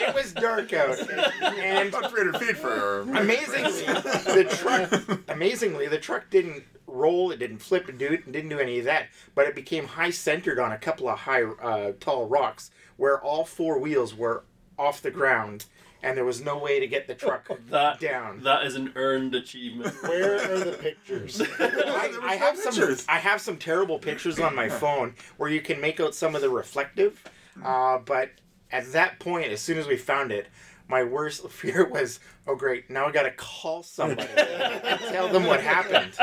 It 0.00 0.14
was 0.14 0.32
dark 0.32 0.72
out, 0.72 0.98
and 0.98 1.88
About 1.88 2.10
300 2.10 2.38
feet 2.40 2.56
for. 2.56 3.02
amazingly, 3.02 3.84
the 3.84 4.46
truck. 4.50 5.20
Amazingly, 5.28 5.86
the 5.88 5.98
truck 5.98 6.28
didn't 6.30 6.64
roll. 6.86 7.30
It 7.30 7.38
didn't 7.38 7.58
flip 7.58 7.88
and 7.88 7.98
do 7.98 8.06
it. 8.06 8.24
And 8.24 8.32
didn't 8.32 8.50
do 8.50 8.58
any 8.58 8.78
of 8.78 8.84
that. 8.86 9.08
But 9.34 9.46
it 9.46 9.54
became 9.54 9.86
high 9.86 10.10
centered 10.10 10.58
on 10.58 10.72
a 10.72 10.78
couple 10.78 11.08
of 11.08 11.20
high, 11.20 11.42
uh, 11.44 11.92
tall 12.00 12.26
rocks 12.26 12.70
where 12.96 13.20
all 13.20 13.44
four 13.44 13.78
wheels 13.78 14.14
were 14.14 14.44
off 14.78 15.00
the 15.02 15.10
ground, 15.10 15.66
and 16.02 16.16
there 16.16 16.24
was 16.24 16.40
no 16.44 16.58
way 16.58 16.80
to 16.80 16.86
get 16.86 17.06
the 17.06 17.14
truck 17.14 17.48
that 17.70 18.00
down. 18.00 18.40
that 18.42 18.64
is 18.66 18.74
an 18.74 18.92
earned 18.96 19.34
achievement. 19.34 19.94
Where 20.02 20.36
are 20.36 20.58
the 20.64 20.72
pictures? 20.72 21.40
I, 21.58 22.18
I 22.22 22.36
no 22.36 22.38
have 22.38 22.56
some. 22.58 22.96
I 23.08 23.18
have 23.18 23.40
some 23.40 23.56
terrible 23.56 23.98
pictures 23.98 24.38
on 24.40 24.54
my 24.54 24.68
phone 24.68 25.14
where 25.36 25.50
you 25.50 25.60
can 25.60 25.80
make 25.80 26.00
out 26.00 26.14
some 26.14 26.34
of 26.34 26.40
the 26.42 26.50
reflective, 26.50 27.22
uh, 27.64 27.98
but 27.98 28.30
at 28.70 28.90
that 28.92 29.18
point, 29.18 29.48
as 29.52 29.60
soon 29.60 29.78
as 29.78 29.86
we 29.86 29.96
found 29.96 30.32
it, 30.32 30.46
my 30.88 31.02
worst 31.04 31.48
fear 31.50 31.86
was, 31.88 32.20
oh 32.46 32.56
great, 32.56 32.90
now 32.90 33.06
I 33.06 33.12
got 33.12 33.22
to 33.24 33.30
call 33.32 33.82
somebody 33.82 34.28
and 34.36 35.00
tell 35.00 35.28
them 35.28 35.44
what 35.46 35.60
happened. 35.60 36.14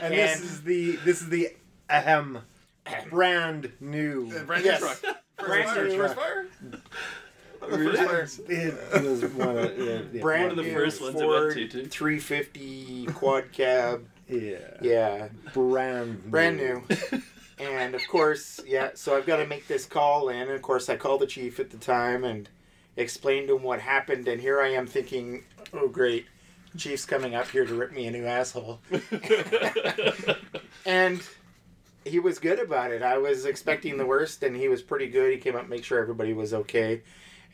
And 0.00 0.14
this 0.14 0.40
is 0.40 0.62
the 0.62 0.96
this 1.04 1.20
is 1.22 1.28
the 1.28 1.50
ahem 1.88 2.38
brand 3.08 3.72
new. 3.80 4.30
Brand 4.44 4.64
new 4.64 4.70
Yes. 4.70 4.80
truck. 4.80 5.16
First 5.38 5.48
Brand 5.48 5.68
fire. 5.70 5.88
new 5.88 5.96
truck. 5.96 6.80
fire. 7.68 7.78
Really? 7.78 7.96
First 8.06 8.46
fire. 8.46 8.78
It 8.94 9.02
was 9.02 9.24
one 9.32 9.56
of 9.58 9.78
yeah, 9.78 10.00
yeah, 10.12 10.20
Brand 10.20 10.50
of 10.52 10.56
the 10.56 10.72
first 10.72 11.00
ones 11.00 11.16
I 11.16 11.20
Ford 11.20 11.56
went 11.56 11.70
to, 11.70 11.82
too. 11.82 11.86
350 11.86 13.06
quad 13.06 13.52
cab. 13.52 14.06
yeah 14.28 14.56
Yeah, 14.80 15.28
brand 15.52 16.24
new. 16.24 16.30
brand 16.30 16.56
new. 16.58 16.82
And 17.60 17.94
of 17.94 18.00
course, 18.08 18.60
yeah, 18.66 18.90
so 18.94 19.14
I've 19.16 19.26
got 19.26 19.36
to 19.36 19.46
make 19.46 19.68
this 19.68 19.84
call, 19.84 20.30
and 20.30 20.50
of 20.50 20.62
course, 20.62 20.88
I 20.88 20.96
called 20.96 21.20
the 21.20 21.26
chief 21.26 21.60
at 21.60 21.68
the 21.68 21.76
time 21.76 22.24
and 22.24 22.48
explained 22.96 23.48
to 23.48 23.56
him 23.56 23.62
what 23.62 23.80
happened. 23.80 24.26
And 24.28 24.40
here 24.40 24.62
I 24.62 24.68
am 24.68 24.86
thinking, 24.86 25.44
oh, 25.74 25.88
great, 25.88 26.26
chief's 26.78 27.04
coming 27.04 27.34
up 27.34 27.48
here 27.48 27.66
to 27.66 27.74
rip 27.74 27.92
me 27.92 28.06
a 28.06 28.10
new 28.10 28.24
asshole. 28.24 28.80
and 30.86 31.20
he 32.06 32.18
was 32.18 32.38
good 32.38 32.58
about 32.58 32.92
it. 32.92 33.02
I 33.02 33.18
was 33.18 33.44
expecting 33.44 33.98
the 33.98 34.06
worst, 34.06 34.42
and 34.42 34.56
he 34.56 34.68
was 34.68 34.80
pretty 34.80 35.08
good. 35.08 35.30
He 35.30 35.38
came 35.38 35.54
up, 35.56 35.68
make 35.68 35.84
sure 35.84 36.00
everybody 36.00 36.32
was 36.32 36.54
okay, 36.54 37.02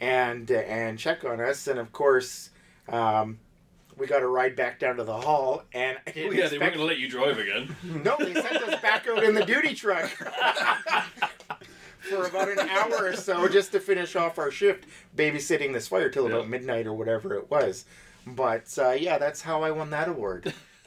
and 0.01 0.51
and 0.51 0.99
check 0.99 1.25
on 1.25 1.41
us. 1.41 1.67
And 1.67 1.79
of 1.79 1.93
course, 1.93 2.51
um, 2.89 3.39
we 3.97 4.07
got 4.07 4.23
a 4.23 4.27
ride 4.27 4.57
back 4.57 4.79
down 4.79 4.97
to 4.97 5.05
the 5.05 5.17
hall, 5.17 5.63
and 5.73 5.97
Oh, 6.07 6.11
yeah, 6.15 6.49
they 6.49 6.59
weren't 6.59 6.75
going 6.75 6.79
to 6.79 6.85
let 6.85 6.99
you 6.99 7.09
drive 7.09 7.39
again. 7.39 7.75
no, 8.05 8.17
they 8.19 8.35
sent 8.35 8.57
us 8.57 8.81
back 8.83 9.07
out 9.09 9.23
in 9.25 9.35
the 9.35 9.45
duty 9.45 9.75
truck 9.75 10.09
for 12.01 12.27
about 12.27 12.49
an 12.51 12.61
hour 12.61 13.07
or 13.07 13.17
so 13.17 13.49
just 13.49 13.73
to 13.73 13.81
finish 13.81 14.15
off 14.15 14.39
our 14.39 14.51
shift, 14.51 14.85
babysitting 15.17 15.73
this 15.73 15.89
fire 15.89 16.11
till 16.11 16.27
about 16.27 16.49
midnight 16.49 16.87
or 16.87 16.93
whatever 16.93 17.35
it 17.35 17.51
was. 17.51 17.85
But 18.27 18.77
uh, 18.79 18.91
yeah, 18.91 19.19
that's 19.19 19.43
how 19.43 19.63
I 19.63 19.71
won 19.71 19.91
that 19.91 20.09
award. 20.09 20.53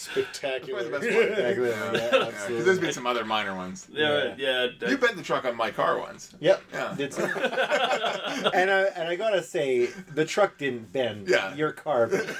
Spectacular. 0.00 0.88
Probably 0.88 1.10
the 1.10 1.12
best 1.12 1.36
one. 1.36 1.46
Exactly. 1.46 1.68
Yeah, 1.68 2.30
Yeah, 2.56 2.62
there's 2.64 2.78
been 2.78 2.92
some 2.94 3.06
other 3.06 3.22
minor 3.22 3.54
ones. 3.54 3.86
Yeah, 3.92 4.34
yeah. 4.38 4.68
You 4.88 4.96
bent 4.96 5.16
the 5.16 5.22
truck 5.22 5.44
on 5.44 5.54
my 5.56 5.70
car 5.70 5.98
once. 5.98 6.34
Yep. 6.40 6.62
Yeah. 6.72 6.94
Did 6.96 7.12
some. 7.12 7.24
and 7.34 8.70
I 8.70 8.84
and 8.96 9.08
I 9.08 9.16
gotta 9.16 9.42
say, 9.42 9.90
the 10.14 10.24
truck 10.24 10.56
didn't 10.56 10.90
bend. 10.90 11.28
Yeah. 11.28 11.54
Your 11.54 11.72
car. 11.72 12.06
bent. 12.06 12.26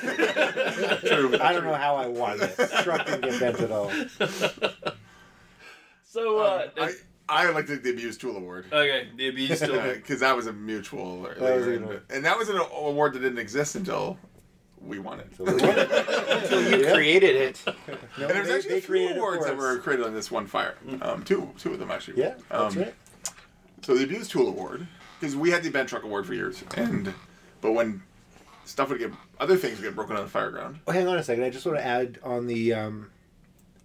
True. 1.05 1.39
I 1.39 1.53
don't 1.53 1.65
know 1.65 1.75
how 1.75 1.97
I 1.97 2.07
won 2.07 2.39
this. 2.39 2.57
The 2.57 2.81
truck 2.83 3.05
didn't 3.05 3.25
get 3.31 3.39
bent 3.39 3.61
at 3.61 3.71
all. 3.71 3.93
so, 6.03 6.39
uh, 6.39 6.69
I, 6.79 6.93
I 7.29 7.51
like 7.51 7.67
the, 7.67 7.77
the 7.77 7.91
abused 7.91 8.23
tool 8.23 8.39
award. 8.39 8.67
okay, 8.73 9.09
the 9.17 9.29
abuse 9.29 9.61
tool 9.61 9.83
Because 9.83 10.21
that 10.21 10.35
was 10.35 10.47
a 10.47 10.53
mutual, 10.55 11.19
was 11.39 11.67
and, 11.67 12.01
and 12.09 12.25
that 12.25 12.39
was 12.39 12.49
an 12.49 12.57
award 12.57 13.13
that 13.13 13.21
didn't 13.21 13.39
exist 13.39 13.77
until 13.77 14.19
we 14.85 14.99
won 14.99 15.21
it. 15.21 15.27
Until 15.39 16.63
you 16.71 16.85
Yeah. 16.85 16.95
created 16.95 17.37
it. 17.37 17.63
No, 18.19 18.27
and 18.27 18.31
there's 18.37 18.49
they- 18.49 18.55
actually 18.57 18.71
they 18.71 18.79
a 18.79 18.81
few 19.09 19.09
awards 19.17 19.47
that 19.47 19.57
were 19.57 19.79
created 19.79 20.05
on 20.07 20.15
this 20.15 20.31
one 20.31 20.47
fire. 20.47 20.75
Um, 21.03 21.23
two, 21.25 21.51
two 21.59 21.73
of 21.73 21.79
them 21.79 21.91
actually. 21.91 22.21
Yeah, 22.21 22.35
that's 22.51 22.77
Um, 22.77 22.83
right. 22.83 22.95
So 23.83 23.95
the 23.95 24.05
abused 24.05 24.31
tool 24.31 24.49
award, 24.49 24.87
because 25.19 25.37
we 25.37 25.51
had 25.51 25.63
the 25.63 25.71
bent 25.71 25.89
truck 25.89 26.03
award 26.03 26.27
for 26.27 26.35
years, 26.35 26.63
and 26.77 27.15
but 27.61 27.73
when 27.73 28.03
stuff 28.65 28.91
would 28.91 28.99
get 28.99 29.11
other 29.39 29.57
things 29.57 29.79
would 29.79 29.85
get 29.85 29.95
broken 29.95 30.17
on 30.17 30.23
the 30.23 30.29
fire 30.31 30.51
ground. 30.51 30.81
Oh, 30.87 30.93
hang 30.93 31.09
on 31.09 31.17
a 31.19 31.23
second. 31.23 31.45
I 31.45 31.51
just 31.51 31.65
want 31.67 31.79
to 31.79 31.85
add 31.87 32.19
on 32.23 32.47
the. 32.47 32.75
Um, 32.75 33.11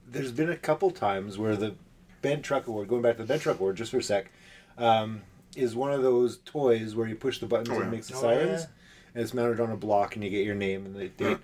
there's 0.07 0.31
been 0.31 0.49
a 0.49 0.57
couple 0.57 0.91
times 0.91 1.37
where 1.37 1.55
the 1.55 1.75
bent 2.21 2.43
truck 2.43 2.67
award, 2.67 2.87
going 2.89 3.01
back 3.01 3.15
to 3.17 3.23
the 3.23 3.27
bent 3.27 3.41
truck 3.41 3.59
award 3.59 3.77
just 3.77 3.91
for 3.91 3.97
a 3.99 4.03
sec, 4.03 4.31
um, 4.77 5.21
is 5.55 5.75
one 5.75 5.91
of 5.93 6.03
those 6.03 6.37
toys 6.45 6.93
where 6.95 7.07
you 7.07 7.15
push 7.15 7.39
the 7.39 7.45
buttons 7.45 7.69
Oh, 7.69 7.75
and 7.75 7.83
it 7.83 7.91
makes 7.91 8.07
the 8.09 8.15
Oh, 8.17 8.21
sirens, 8.21 8.61
yeah. 8.63 8.67
And 9.15 9.23
it's 9.23 9.33
mounted 9.33 9.59
on 9.59 9.71
a 9.71 9.77
block, 9.77 10.13
and 10.15 10.23
you 10.23 10.29
get 10.29 10.45
your 10.45 10.53
name 10.55 10.85
and 10.85 10.93
the 10.95 11.07
date. 11.07 11.13
Yeah. 11.19 11.37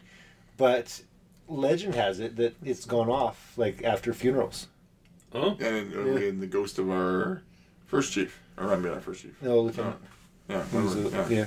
But 0.58 1.02
legend 1.48 1.96
has 1.96 2.20
it 2.20 2.36
that 2.36 2.56
it's 2.64 2.86
gone 2.86 3.10
off 3.10 3.54
like 3.58 3.84
after 3.84 4.14
funerals. 4.14 4.68
Oh, 5.34 5.52
And 5.62 5.94
it, 5.94 6.04
we 6.14 6.26
had 6.26 6.40
the 6.42 6.48
ghost 6.48 6.78
of 6.78 6.90
our 6.92 7.42
first 7.88 8.12
chief, 8.14 8.40
or 8.58 8.72
I 8.72 8.76
mean 8.76 8.94
our 8.94 9.00
first 9.02 9.22
chief. 9.24 9.42
No, 9.42 9.62
Lieutenant. 9.62 9.96
Yeah, 10.50 10.64
He 10.66 10.78
a- 10.78 10.82
yeah. 11.10 11.28
yeah. 11.30 11.46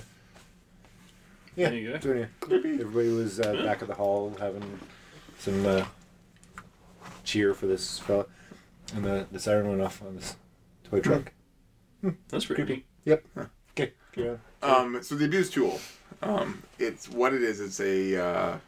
Yeah. 1.56 1.68
There 1.68 1.78
you 1.78 1.92
go. 1.92 2.00
so 2.00 2.10
anyway, 2.10 2.28
everybody 2.80 3.08
was 3.10 3.38
uh, 3.38 3.52
back 3.64 3.80
at 3.82 3.88
the 3.88 3.94
hall 3.94 4.34
having 4.40 4.80
some 5.38 5.64
uh, 5.66 5.84
cheer 7.22 7.54
for 7.54 7.66
this 7.66 7.98
fella, 7.98 8.26
and 8.94 9.04
the, 9.04 9.26
the 9.30 9.38
siren 9.38 9.68
went 9.68 9.80
off 9.82 10.02
on 10.02 10.16
this 10.16 10.36
toy 10.90 11.00
truck. 11.00 11.32
that's 12.28 12.46
pretty 12.46 12.62
Creepy. 12.64 12.72
neat. 12.74 12.84
Yep. 13.04 13.24
Okay. 13.72 13.92
Yeah. 14.16 14.36
Um, 14.62 15.00
so 15.02 15.14
the 15.14 15.26
abuse 15.26 15.50
tool, 15.50 15.78
um, 16.24 16.62
it's 16.78 17.08
what 17.08 17.32
it 17.34 17.42
is. 17.42 17.60
It's 17.60 17.80
a 17.80 18.16
uh, 18.22 18.58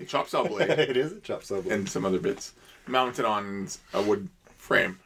a 0.00 0.04
chop 0.04 0.28
saw 0.28 0.44
blade 0.48 0.70
it 0.70 0.96
is 0.96 1.12
a 1.12 1.20
chop 1.20 1.42
saw 1.44 1.60
blade. 1.60 1.72
and 1.72 1.88
some 1.88 2.04
other 2.04 2.18
bits 2.18 2.52
mounted 2.86 3.24
on 3.24 3.68
a 3.94 4.02
wood 4.02 4.28
frame. 4.56 4.98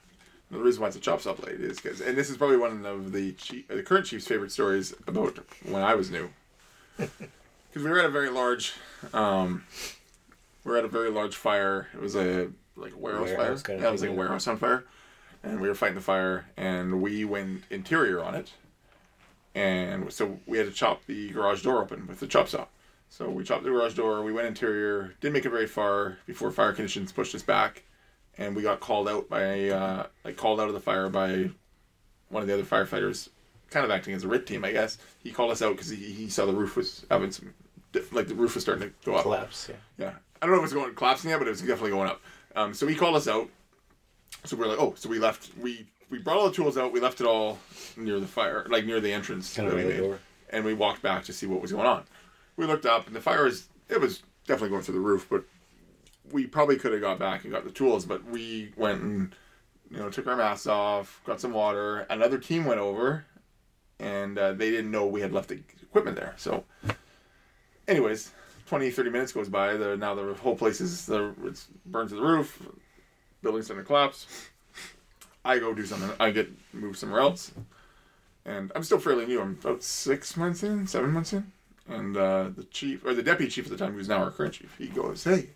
And 0.51 0.61
the 0.61 0.65
reason 0.65 0.83
why 0.83 0.89
it's 0.89 0.97
a 0.97 1.01
chop 1.01 1.21
saw 1.21 1.33
blade 1.33 1.61
is 1.61 1.81
because, 1.81 2.01
and 2.01 2.17
this 2.17 2.31
is 2.31 2.37
probably 2.37 2.57
one 2.57 2.85
of 2.87 3.13
the 3.13 3.33
chief, 3.33 3.67
the 3.69 3.83
current 3.83 4.07
chief's 4.07 4.27
favorite 4.27 4.53
stories 4.53 4.95
about 5.07 5.39
when 5.65 5.83
I 5.83 5.95
was 5.95 6.11
new, 6.11 6.31
because 6.97 7.11
we 7.75 7.83
were 7.83 7.99
at 7.99 8.05
a 8.05 8.11
very 8.11 8.31
large, 8.31 8.75
um, 9.13 9.65
we 10.65 10.71
were 10.71 10.77
at 10.79 10.85
a 10.85 10.89
very 10.89 11.11
large 11.11 11.35
fire. 11.35 11.89
It 11.95 12.01
was 12.01 12.15
a 12.15 12.49
like 12.77 12.93
a 12.93 12.97
warehouse, 12.99 13.29
Warehouse 13.29 13.63
fire. 13.63 13.77
kind 13.77 13.79
of 13.79 13.83
yeah, 13.83 13.89
it 13.89 13.93
was 13.93 14.03
like 14.03 14.11
a 14.11 14.15
warehouse 14.15 14.47
on 14.47 14.57
fire, 14.59 14.85
and 15.43 15.61
we 15.61 15.69
were 15.69 15.75
fighting 15.75 15.95
the 15.97 16.01
fire, 16.01 16.47
and 16.57 17.01
we 17.03 17.25
went 17.25 17.65
interior 17.71 18.23
on 18.23 18.35
it, 18.35 18.53
and 19.55 20.13
so 20.13 20.39
we 20.47 20.59
had 20.59 20.67
to 20.67 20.73
chop 20.73 21.05
the 21.07 21.31
garage 21.31 21.63
door 21.63 21.83
open 21.83 22.07
with 22.07 22.21
the 22.21 22.27
chop 22.27 22.49
saw. 22.49 22.67
So 23.09 23.31
we 23.31 23.45
chopped 23.45 23.63
the 23.63 23.71
garage 23.71 23.95
door. 23.95 24.23
We 24.25 24.33
went 24.33 24.49
interior. 24.49 25.15
Didn't 25.21 25.35
make 25.35 25.47
it 25.47 25.51
very 25.51 25.67
far 25.69 26.19
before 26.27 26.51
fire 26.51 26.73
conditions 26.73 27.13
pushed 27.13 27.35
us 27.35 27.43
back, 27.43 27.85
and 28.39 28.57
we 28.57 28.63
got 28.63 28.81
called 28.81 29.09
out 29.09 29.29
by 29.29 29.69
uh, 29.69 30.07
like 30.25 30.37
called 30.37 30.61
out 30.61 30.69
of 30.69 30.75
the 30.75 30.81
fire 30.81 31.09
by 31.09 31.51
one 32.29 32.43
of 32.43 32.49
the 32.49 32.55
other 32.55 32.65
firefighters, 32.65 33.29
kind 33.71 33.85
of 33.85 33.91
acting 33.91 34.15
as 34.15 34.25
a 34.25 34.29
RIT 34.29 34.47
team, 34.47 34.65
I 34.65 34.73
guess. 34.73 34.99
He 35.23 35.31
called 35.31 35.53
us 35.53 35.63
out 35.63 35.77
because 35.77 35.91
he, 35.91 35.97
he 35.97 36.29
saw 36.29 36.47
the 36.47 36.53
roof 36.53 36.77
was 36.77 37.07
having 37.11 37.31
some 37.31 37.55
like 38.11 38.27
the 38.27 38.35
roof 38.35 38.55
was 38.55 38.65
starting 38.65 38.89
to 38.89 38.95
go 39.05 39.15
up. 39.15 39.23
Collapse. 39.23 39.69
Yeah. 39.71 39.77
Yeah, 40.07 40.15
I 40.43 40.47
don't 40.47 40.57
know 40.57 40.63
if 40.65 40.73
it 40.73 40.75
was 40.75 40.85
going 40.85 40.95
collapsing 40.95 41.31
yet, 41.31 41.39
but 41.39 41.47
it 41.47 41.51
was 41.51 41.61
definitely 41.61 41.91
going 41.91 42.09
up. 42.09 42.21
Um, 42.57 42.75
so 42.75 42.87
he 42.87 42.95
called 42.95 43.17
us 43.17 43.29
out. 43.29 43.49
So 44.45 44.57
we 44.57 44.65
are 44.65 44.69
like, 44.69 44.81
oh, 44.81 44.95
so 44.97 45.09
we 45.09 45.19
left. 45.19 45.51
We 45.57 45.87
we 46.11 46.19
brought 46.19 46.37
all 46.37 46.49
the 46.49 46.55
tools 46.55 46.77
out. 46.77 46.93
We 46.93 47.01
left 47.01 47.21
it 47.21 47.27
all 47.27 47.59
near 47.97 48.21
the 48.21 48.27
fire, 48.27 48.67
like 48.69 48.85
near 48.85 49.01
the 49.01 49.13
entrance 49.13 49.55
Kind 49.55 49.69
of 49.69 49.75
that 49.77 49.83
the 49.83 49.89
made, 49.89 49.97
door. 49.99 50.19
and 50.51 50.65
we 50.65 50.75
walked 50.75 51.03
back 51.03 51.25
to 51.25 51.33
see 51.33 51.47
what 51.47 51.61
was 51.61 51.73
going 51.73 51.87
on. 51.87 52.05
We 52.57 52.67
looked 52.67 52.87
up, 52.87 53.07
and 53.07 53.15
the 53.17 53.21
fire 53.21 53.45
was 53.45 53.69
it 53.89 54.01
was 54.01 54.23
definitely 54.47 54.71
going 54.71 54.83
through 54.83 54.95
the 54.95 55.01
roof, 55.01 55.27
but 55.31 55.45
we 56.33 56.47
probably 56.47 56.77
could 56.77 56.93
have 56.93 57.01
got 57.01 57.19
back 57.19 57.45
and 57.45 57.53
got 57.53 57.65
the 57.65 57.71
tools, 57.71 58.05
but 58.07 58.25
we 58.25 58.73
went 58.77 59.03
and 59.03 59.35
you 59.91 59.99
know 59.99 60.09
took 60.11 60.27
our 60.27 60.37
masks 60.37 60.67
off, 60.67 61.21
got 61.25 61.41
some 61.41 61.53
water. 61.53 62.01
Another 62.11 62.39
team 62.39 62.65
went 62.65 62.81
over, 62.81 63.25
and 63.99 64.39
uh, 64.39 64.53
they 64.53 64.71
didn't 64.71 64.91
know 64.91 65.07
we 65.07 65.21
had 65.21 65.33
left 65.33 65.49
the 65.49 65.61
equipment 65.83 66.17
there. 66.17 66.35
So, 66.37 66.65
anyways, 67.89 68.33
20, 68.67 68.91
30 68.91 69.11
minutes 69.11 69.33
goes 69.33 69.49
by. 69.49 69.75
The 69.77 69.97
now 69.97 70.15
the 70.15 70.35
whole 70.35 70.57
place 70.57 70.81
is 70.81 71.07
the 71.07 71.35
it's 71.45 71.69
burned 71.87 72.09
to 72.11 72.15
the 72.17 72.23
roof. 72.23 72.63
Building's 73.43 73.67
starting 73.67 73.85
to 73.85 73.87
collapse. 73.87 74.27
I 75.45 75.59
go 75.59 75.75
do 75.75 75.85
something. 75.85 76.11
I 76.19 76.31
get 76.31 76.51
moved 76.73 76.99
somewhere 76.99 77.21
else, 77.21 77.53
and 78.45 78.73
I'm 78.75 78.83
still 78.83 78.99
fairly 78.99 79.27
new. 79.27 79.41
I'm 79.41 79.59
about 79.63 79.83
six 79.83 80.37
months 80.37 80.63
in, 80.63 80.87
seven 80.87 81.11
months 81.11 81.33
in, 81.33 81.53
and 81.89 82.17
uh, 82.17 82.51
the 82.57 82.65
chief 82.65 83.05
or 83.05 83.15
the 83.15 83.23
deputy 83.23 83.51
chief 83.51 83.67
at 83.67 83.71
the 83.71 83.77
time, 83.77 83.93
who's 83.95 84.09
now 84.09 84.23
our 84.23 84.31
current 84.31 84.55
chief, 84.55 84.75
he 84.79 84.87
goes, 84.87 85.25
"Hey, 85.25 85.41
he 85.41 85.49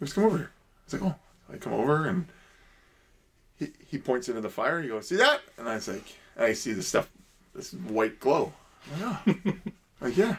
goes, 0.00 0.12
come 0.12 0.24
over 0.24 0.38
here." 0.38 0.50
I 0.52 0.84
was 0.86 1.00
like, 1.00 1.12
"Oh." 1.12 1.18
I 1.52 1.56
come 1.56 1.72
over 1.72 2.06
and 2.06 2.26
he, 3.58 3.72
he 3.84 3.98
points 3.98 4.28
into 4.28 4.40
the 4.40 4.48
fire. 4.48 4.80
He 4.80 4.88
goes, 4.88 5.08
"See 5.08 5.16
that?" 5.16 5.40
And 5.58 5.68
I 5.68 5.74
was 5.74 5.88
like, 5.88 6.04
I 6.38 6.52
see 6.52 6.72
this 6.72 6.86
stuff, 6.86 7.10
this 7.54 7.72
white 7.72 8.20
glow. 8.20 8.52
I'm 8.94 9.02
like, 9.02 9.38
"Oh." 9.46 9.52
Like, 10.00 10.16
yeah. 10.16 10.36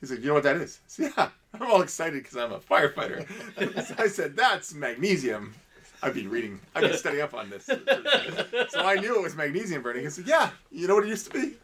He's 0.00 0.10
like, 0.10 0.20
you 0.20 0.28
know 0.28 0.34
what 0.34 0.44
that 0.44 0.56
is? 0.56 0.78
I 0.78 0.88
said, 0.88 1.12
yeah. 1.16 1.28
I'm 1.52 1.70
all 1.70 1.82
excited 1.82 2.22
because 2.22 2.36
I'm 2.36 2.52
a 2.52 2.58
firefighter. 2.58 3.26
I 3.98 4.06
said, 4.08 4.36
that's 4.36 4.72
magnesium. 4.72 5.54
I've 6.02 6.14
been 6.14 6.28
reading, 6.30 6.60
I've 6.74 6.82
been 6.82 6.96
studying 6.96 7.22
up 7.22 7.34
on 7.34 7.50
this. 7.50 7.66
So 7.66 8.80
I 8.80 8.94
knew 8.96 9.16
it 9.16 9.22
was 9.22 9.36
magnesium 9.36 9.82
burning. 9.82 10.04
He 10.04 10.10
said, 10.10 10.26
yeah. 10.26 10.50
You 10.70 10.88
know 10.88 10.94
what 10.94 11.04
it 11.04 11.08
used 11.08 11.30
to 11.30 11.38
be? 11.38 11.54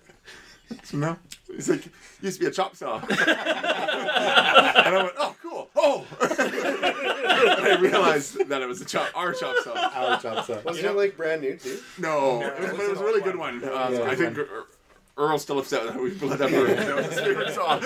So 0.83 0.97
no. 0.99 1.17
He's 1.47 1.69
like, 1.71 1.87
it 1.87 1.93
used 2.23 2.39
to 2.39 2.45
be 2.45 2.49
a 2.49 2.51
chop 2.53 2.75
saw. 2.77 2.99
and 2.99 3.15
I 3.19 4.93
went, 5.03 5.15
oh, 5.17 5.37
cool. 5.43 5.71
Oh. 5.77 6.05
and 6.21 6.31
I 7.67 7.79
realized 7.81 8.49
that 8.49 8.63
it 8.63 8.67
was 8.67 8.81
a 8.81 8.85
chop, 8.85 9.09
our 9.15 9.33
chop 9.33 9.57
saw. 9.63 9.75
Our 9.75 10.21
chop 10.21 10.45
saw. 10.45 10.61
Wasn't 10.63 10.85
it 10.85 10.93
like 10.97 11.17
brand 11.17 11.43
new 11.43 11.57
too? 11.57 11.79
No, 11.99 12.41
No, 12.41 12.47
it 12.49 12.61
was, 12.61 12.71
it 12.71 12.77
but 12.77 12.81
it 12.85 12.89
was 12.89 12.89
was 12.91 13.01
a 13.01 13.05
really 13.05 13.15
old 13.21 13.25
good 13.25 13.37
one. 13.37 13.61
one. 13.61 13.73
Um, 13.73 13.95
Yeah, 13.95 14.03
I 14.03 14.15
think 14.17 14.37
Er- 14.39 14.65
Earl's 15.19 15.43
still 15.43 15.59
upset 15.59 15.85
that 15.87 15.99
we 16.01 16.11
let 16.27 16.39
that 16.41 16.51
burn. 16.51 16.77
That 16.77 16.97
was 16.97 17.07
his 17.07 17.21
favorite 17.21 17.55
saw. 17.55 17.79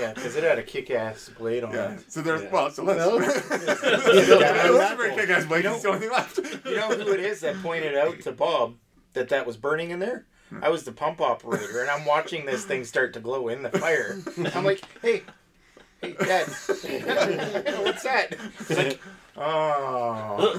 Yeah, 0.00 0.14
because 0.14 0.36
it 0.36 0.42
had 0.44 0.58
a 0.58 0.62
kick-ass 0.62 1.30
blade 1.38 1.64
on 1.64 1.72
Yeah. 1.74 1.92
it. 1.94 2.10
So 2.10 2.22
there's 2.22 2.42
Yeah. 2.42 2.50
well, 2.50 2.70
so 2.70 2.82
let's. 2.82 2.98
Well, 2.98 3.16
it 3.16 3.22
was 3.22 4.28
a 4.28 4.96
very 4.96 5.14
kick-ass 5.14 5.44
blade. 5.46 5.64
It's 5.66 5.82
the 5.82 5.88
only 5.90 6.08
left. 6.08 6.38
You 6.64 6.76
know 6.76 6.88
who 6.88 7.12
it 7.12 7.20
is 7.20 7.40
that 7.40 7.60
pointed 7.62 7.94
out 7.96 8.20
to 8.22 8.32
Bob 8.32 8.76
that 9.12 9.28
that 9.28 9.46
was 9.46 9.56
burning 9.58 9.90
in 9.90 9.98
there? 9.98 10.26
Hmm. 10.48 10.64
I 10.64 10.70
was 10.70 10.84
the 10.84 10.92
pump 10.92 11.20
operator, 11.20 11.82
and 11.82 11.90
I'm 11.90 12.04
watching 12.06 12.46
this 12.46 12.64
thing 12.64 12.84
start 12.84 13.12
to 13.14 13.20
glow 13.20 13.48
in 13.48 13.62
the 13.62 13.70
fire. 13.70 14.18
I'm 14.54 14.64
like, 14.64 14.80
hey, 15.02 15.22
hey, 16.02 16.12
Dad, 16.18 16.46
what's 17.84 18.02
that? 18.02 18.34
Like, 18.70 19.00
oh, 19.36 20.52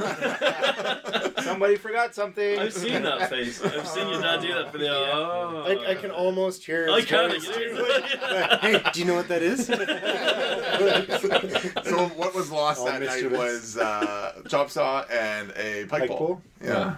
somebody 1.44 1.76
forgot 1.76 2.16
something. 2.16 2.60
I've 2.60 2.74
seen 2.74 3.04
that 3.04 3.30
face. 3.30 3.62
I've 3.64 3.88
seen 3.88 4.08
your 4.10 4.22
dad 4.22 4.42
do 4.42 4.54
that 4.54 4.72
for 4.72 4.78
the. 4.78 4.90
Oh. 4.90 5.64
I, 5.68 5.92
I 5.92 5.96
can 5.96 6.12
almost 6.12 6.66
hear. 6.66 6.90
I 6.90 6.98
his 7.02 7.06
can. 7.06 7.30
voice, 7.30 7.48
not 7.48 7.56
too. 8.62 8.68
hey, 8.68 8.82
do 8.94 9.00
you 9.00 9.06
know 9.06 9.16
what 9.16 9.28
that 9.28 9.42
is? 9.42 9.70
So 11.84 12.08
what 12.10 12.34
was 12.34 12.52
lost 12.52 12.80
All 12.80 12.86
that 12.88 13.02
night 13.02 13.30
was 13.32 13.78
uh, 13.78 14.42
chop 14.48 14.70
saw 14.70 15.04
and 15.12 15.52
a 15.56 15.86
pike, 15.86 16.02
Pike 16.02 16.10
pole. 16.10 16.18
pole? 16.18 16.42
Yeah. 16.64 16.96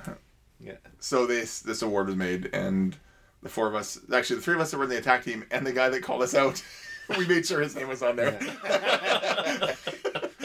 Yeah. 0.60 0.74
So 1.00 1.26
this 1.26 1.60
this 1.60 1.82
award 1.82 2.08
was 2.08 2.16
made, 2.16 2.50
and 2.54 2.96
the 3.43 3.50
four 3.50 3.68
of 3.68 3.76
us, 3.76 4.00
actually 4.14 4.38
the 4.38 4.41
three 4.43 4.56
of 4.56 4.62
us 4.62 4.72
that 4.72 4.78
were 4.78 4.86
in 4.86 4.89
the 4.89 4.98
attack 4.98 5.24
team, 5.24 5.46
and 5.52 5.66
the 5.68 5.74
guy 5.74 5.89
that 5.89 6.02
called 6.02 6.22
us 6.22 6.34
out, 6.34 6.64
we 7.18 7.26
made 7.28 7.45
sure 7.45 7.62
his 7.62 7.76
name 7.76 7.88
was 7.88 8.01
on 8.03 8.16
there. 8.16 8.39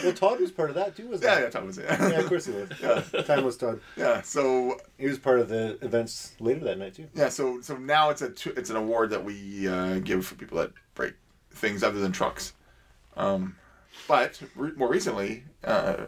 Well, 0.03 0.15
Todd 0.15 0.41
was 0.41 0.51
part 0.51 0.71
of 0.71 0.77
that 0.77 0.97
too, 0.97 1.09
wasn't 1.09 1.25
Yeah, 1.31 1.37
he? 1.37 1.43
yeah, 1.45 1.51
Tom 1.51 1.67
was 1.67 1.77
it. 1.77 1.85
Yeah, 1.87 2.21
of 2.21 2.27
course 2.27 2.47
he 2.47 2.53
was. 2.53 2.71
Yeah. 2.83 3.03
Time 3.23 3.45
was 3.45 3.59
Todd. 3.59 3.81
Yeah. 3.99 4.23
So 4.23 4.79
He 4.97 5.07
was 5.07 5.19
part 5.19 5.41
of 5.41 5.51
the 5.51 5.79
events 5.83 6.33
later 6.41 6.61
that 6.65 6.79
night 6.79 6.95
too. 6.95 7.07
Yeah, 7.15 7.29
so 7.29 7.61
so 7.61 7.77
now 7.77 8.09
it's 8.09 8.23
a 8.23 8.33
it's 8.57 8.71
an 8.71 8.77
award 8.77 9.11
that 9.11 9.23
we 9.23 9.69
uh, 9.69 9.99
give 9.99 10.25
for 10.25 10.37
people 10.37 10.57
that 10.57 10.73
break 10.95 11.13
things 11.51 11.83
other 11.83 12.01
than 12.01 12.13
trucks. 12.13 12.55
Um, 13.15 13.57
but 14.09 14.41
re- 14.57 14.73
more 14.75 14.89
recently, 14.89 15.45
uh, 15.65 16.07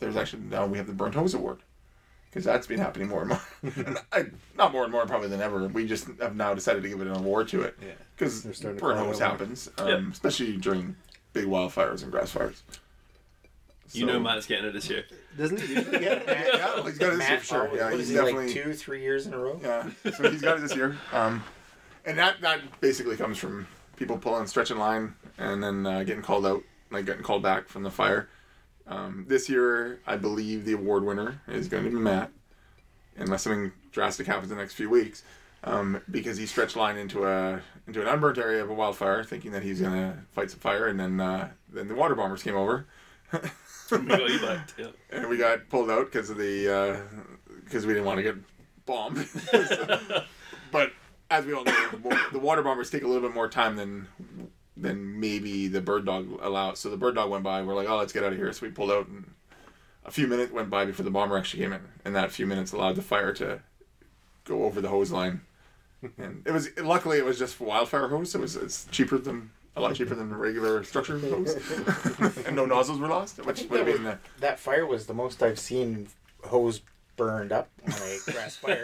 there's 0.00 0.16
actually 0.16 0.42
now 0.42 0.66
we 0.66 0.76
have 0.76 0.86
the 0.86 0.92
burnt 0.92 1.14
hose 1.14 1.32
award 1.32 1.60
because 2.30 2.44
that's 2.44 2.66
been 2.66 2.78
happening 2.78 3.08
more 3.08 3.22
and 3.22 3.28
more. 3.30 3.96
I, 4.12 4.26
not 4.56 4.72
more 4.72 4.84
and 4.84 4.92
more 4.92 5.04
probably 5.06 5.28
than 5.28 5.40
ever. 5.40 5.66
We 5.68 5.86
just 5.86 6.06
have 6.20 6.36
now 6.36 6.54
decided 6.54 6.82
to 6.84 6.88
give 6.88 7.00
it 7.00 7.06
an 7.08 7.16
award 7.16 7.48
to 7.48 7.62
it 7.62 7.76
Yeah. 7.82 7.88
because 8.16 8.42
They're 8.42 8.52
starting 8.54 8.78
to 8.78 8.84
burnt 8.84 8.98
call 8.98 9.06
it 9.06 9.08
hose 9.12 9.20
out 9.20 9.28
more. 9.30 9.38
happens, 9.38 9.70
um, 9.78 9.88
Yep. 9.88 10.00
especially 10.12 10.56
during 10.56 10.96
big 11.32 11.46
wildfires 11.46 12.02
and 12.02 12.12
grass 12.12 12.30
fires. 12.30 12.62
You 13.92 14.06
know 14.06 14.12
So- 14.14 14.20
Matt's 14.20 14.46
getting 14.46 14.66
it 14.66 14.72
this 14.72 14.88
year. 14.88 15.04
Doesn't 15.36 15.60
he 15.60 15.74
usually 15.74 15.98
get 15.98 16.12
it? 16.22 16.26
Matt, 16.26 16.46
Yeah, 16.54 16.74
well, 16.74 16.84
he's 16.84 16.98
got 16.98 17.12
it 17.14 17.18
this 17.18 17.28
year 17.28 17.38
for 17.40 17.44
sure. 17.44 17.62
always- 17.66 17.78
Yeah, 17.80 17.84
what 17.90 17.94
he's 17.94 18.02
is 18.02 18.08
he, 18.10 18.16
like 18.18 18.26
definitely- 18.34 18.54
two, 18.54 18.72
three 18.74 19.02
years 19.02 19.26
in 19.26 19.34
a 19.34 19.38
row. 19.38 19.60
Yeah, 19.62 19.90
so 20.16 20.30
he's 20.30 20.42
got 20.42 20.58
it 20.58 20.60
this 20.60 20.76
year. 20.76 20.96
Um, 21.12 21.42
and 22.04 22.16
that 22.18 22.40
that 22.40 22.80
basically 22.80 23.16
comes 23.16 23.38
from 23.38 23.66
people 23.96 24.16
pulling 24.16 24.46
stretching 24.46 24.78
line 24.78 25.14
and 25.36 25.62
then 25.62 25.84
uh, 25.86 26.02
getting 26.04 26.22
called 26.22 26.46
out, 26.46 26.62
like 26.90 27.04
getting 27.06 27.22
called 27.22 27.42
back 27.42 27.68
from 27.68 27.82
the 27.82 27.90
fire. 27.90 28.28
Um, 28.90 29.24
this 29.28 29.48
year, 29.48 30.00
I 30.06 30.16
believe 30.16 30.64
the 30.64 30.72
award 30.72 31.04
winner 31.04 31.40
is 31.46 31.68
going 31.68 31.84
to 31.84 31.90
be 31.90 31.96
Matt, 31.96 32.30
unless 33.16 33.42
something 33.42 33.70
drastic 33.92 34.26
happens 34.26 34.50
in 34.50 34.56
the 34.56 34.62
next 34.62 34.74
few 34.74 34.90
weeks, 34.90 35.22
um, 35.62 36.02
because 36.10 36.36
he 36.36 36.44
stretched 36.44 36.74
line 36.74 36.96
into 36.96 37.24
a 37.24 37.62
into 37.86 38.00
an 38.02 38.08
unburnt 38.08 38.36
area 38.36 38.62
of 38.62 38.68
a 38.68 38.74
wildfire, 38.74 39.22
thinking 39.22 39.52
that 39.52 39.62
he's 39.62 39.80
going 39.80 39.92
to 39.92 40.18
fight 40.32 40.50
some 40.50 40.58
fire, 40.58 40.88
and 40.88 40.98
then 40.98 41.20
uh, 41.20 41.50
then 41.72 41.86
the 41.86 41.94
water 41.94 42.16
bombers 42.16 42.42
came 42.42 42.56
over. 42.56 42.86
We 43.92 43.98
got 44.06 44.28
you 44.28 44.40
back. 44.40 44.68
Yeah. 44.76 44.86
and 45.10 45.28
we 45.28 45.36
got 45.36 45.68
pulled 45.68 45.90
out 45.90 46.06
because 46.06 46.28
of 46.30 46.36
the 46.36 47.00
because 47.64 47.86
we 47.86 47.92
didn't 47.92 48.06
want 48.06 48.18
to 48.18 48.22
get 48.24 48.36
bombed. 48.86 49.26
but 50.72 50.92
as 51.30 51.44
we 51.46 51.52
all 51.52 51.62
know, 51.62 51.88
the 52.32 52.40
water 52.40 52.62
bombers 52.62 52.90
take 52.90 53.04
a 53.04 53.06
little 53.06 53.22
bit 53.22 53.34
more 53.34 53.48
time 53.48 53.76
than 53.76 54.08
than 54.76 55.20
maybe 55.20 55.68
the 55.68 55.80
bird 55.80 56.06
dog 56.06 56.38
allowed. 56.42 56.78
So 56.78 56.90
the 56.90 56.96
bird 56.96 57.14
dog 57.14 57.30
went 57.30 57.44
by. 57.44 57.62
We're 57.62 57.74
like, 57.74 57.88
oh, 57.88 57.98
let's 57.98 58.12
get 58.12 58.24
out 58.24 58.32
of 58.32 58.38
here. 58.38 58.52
So 58.52 58.66
we 58.66 58.72
pulled 58.72 58.90
out, 58.90 59.08
and 59.08 59.30
a 60.04 60.10
few 60.10 60.26
minutes 60.26 60.52
went 60.52 60.70
by 60.70 60.84
before 60.84 61.04
the 61.04 61.10
bomber 61.10 61.36
actually 61.36 61.62
came 61.62 61.72
in, 61.72 61.82
and 62.04 62.14
that 62.16 62.30
few 62.30 62.46
minutes 62.46 62.72
allowed 62.72 62.96
the 62.96 63.02
fire 63.02 63.32
to 63.34 63.60
go 64.44 64.64
over 64.64 64.80
the 64.80 64.88
hose 64.88 65.10
line. 65.10 65.42
And 66.16 66.42
it 66.46 66.52
was 66.52 66.70
luckily 66.78 67.18
it 67.18 67.26
was 67.26 67.38
just 67.38 67.60
wildfire 67.60 68.08
hose. 68.08 68.34
It 68.34 68.40
was 68.40 68.56
it's 68.56 68.86
cheaper 68.86 69.18
than 69.18 69.50
a 69.76 69.82
lot 69.82 69.94
cheaper 69.94 70.14
than 70.14 70.32
a 70.32 70.36
regular 70.36 70.82
structure 70.82 71.18
hose, 71.18 71.56
and 72.46 72.56
no 72.56 72.64
nozzles 72.64 72.98
were 72.98 73.06
lost, 73.06 73.44
which 73.44 73.64
would 73.68 73.86
have 73.86 73.96
been. 73.96 74.06
Uh, 74.06 74.16
that 74.38 74.58
fire 74.58 74.86
was 74.86 75.04
the 75.04 75.12
most 75.12 75.42
I've 75.42 75.58
seen 75.58 76.08
hose 76.42 76.80
burned 77.20 77.52
up 77.52 77.68
on 77.86 77.92
a 77.92 78.32
grass 78.32 78.56
fire. 78.56 78.82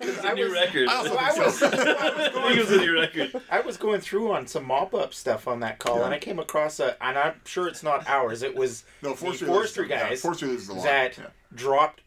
It's 0.00 0.24
I 0.24 0.32
a 0.32 0.34
new 0.34 0.44
was- 0.44 0.52
record. 0.54 0.88
I 0.88 0.94
also 0.96 1.14
I 1.18 1.38
was, 1.44 1.58
so. 1.58 1.66
I 1.70 1.70
was 1.70 2.28
going 2.32 2.46
think 2.46 2.56
it 2.56 2.60
was 2.60 2.72
a 2.72 2.76
new 2.78 2.94
record. 2.94 3.42
I 3.50 3.60
was 3.60 3.76
going 3.76 4.00
through 4.00 4.32
on 4.32 4.46
some 4.46 4.64
mop 4.64 4.94
up 4.94 5.12
stuff 5.12 5.46
on 5.46 5.60
that 5.60 5.78
call, 5.78 5.98
Yeah. 5.98 6.06
and 6.06 6.14
I 6.14 6.18
came 6.18 6.38
across 6.38 6.80
a, 6.80 6.96
and 7.04 7.18
I'm 7.18 7.34
sure 7.44 7.68
it's 7.68 7.82
not 7.82 8.08
ours. 8.08 8.42
It 8.42 8.56
was 8.56 8.84
No, 9.02 9.10
the 9.10 9.16
forestry, 9.16 9.46
forestry 9.46 9.82
loses- 9.84 9.90
yeah, 10.00 10.08
guys 10.08 10.20
forestry 10.22 10.48
loses 10.48 10.82
that 10.82 11.18
yeah. 11.18 11.26
dropped 11.54 12.00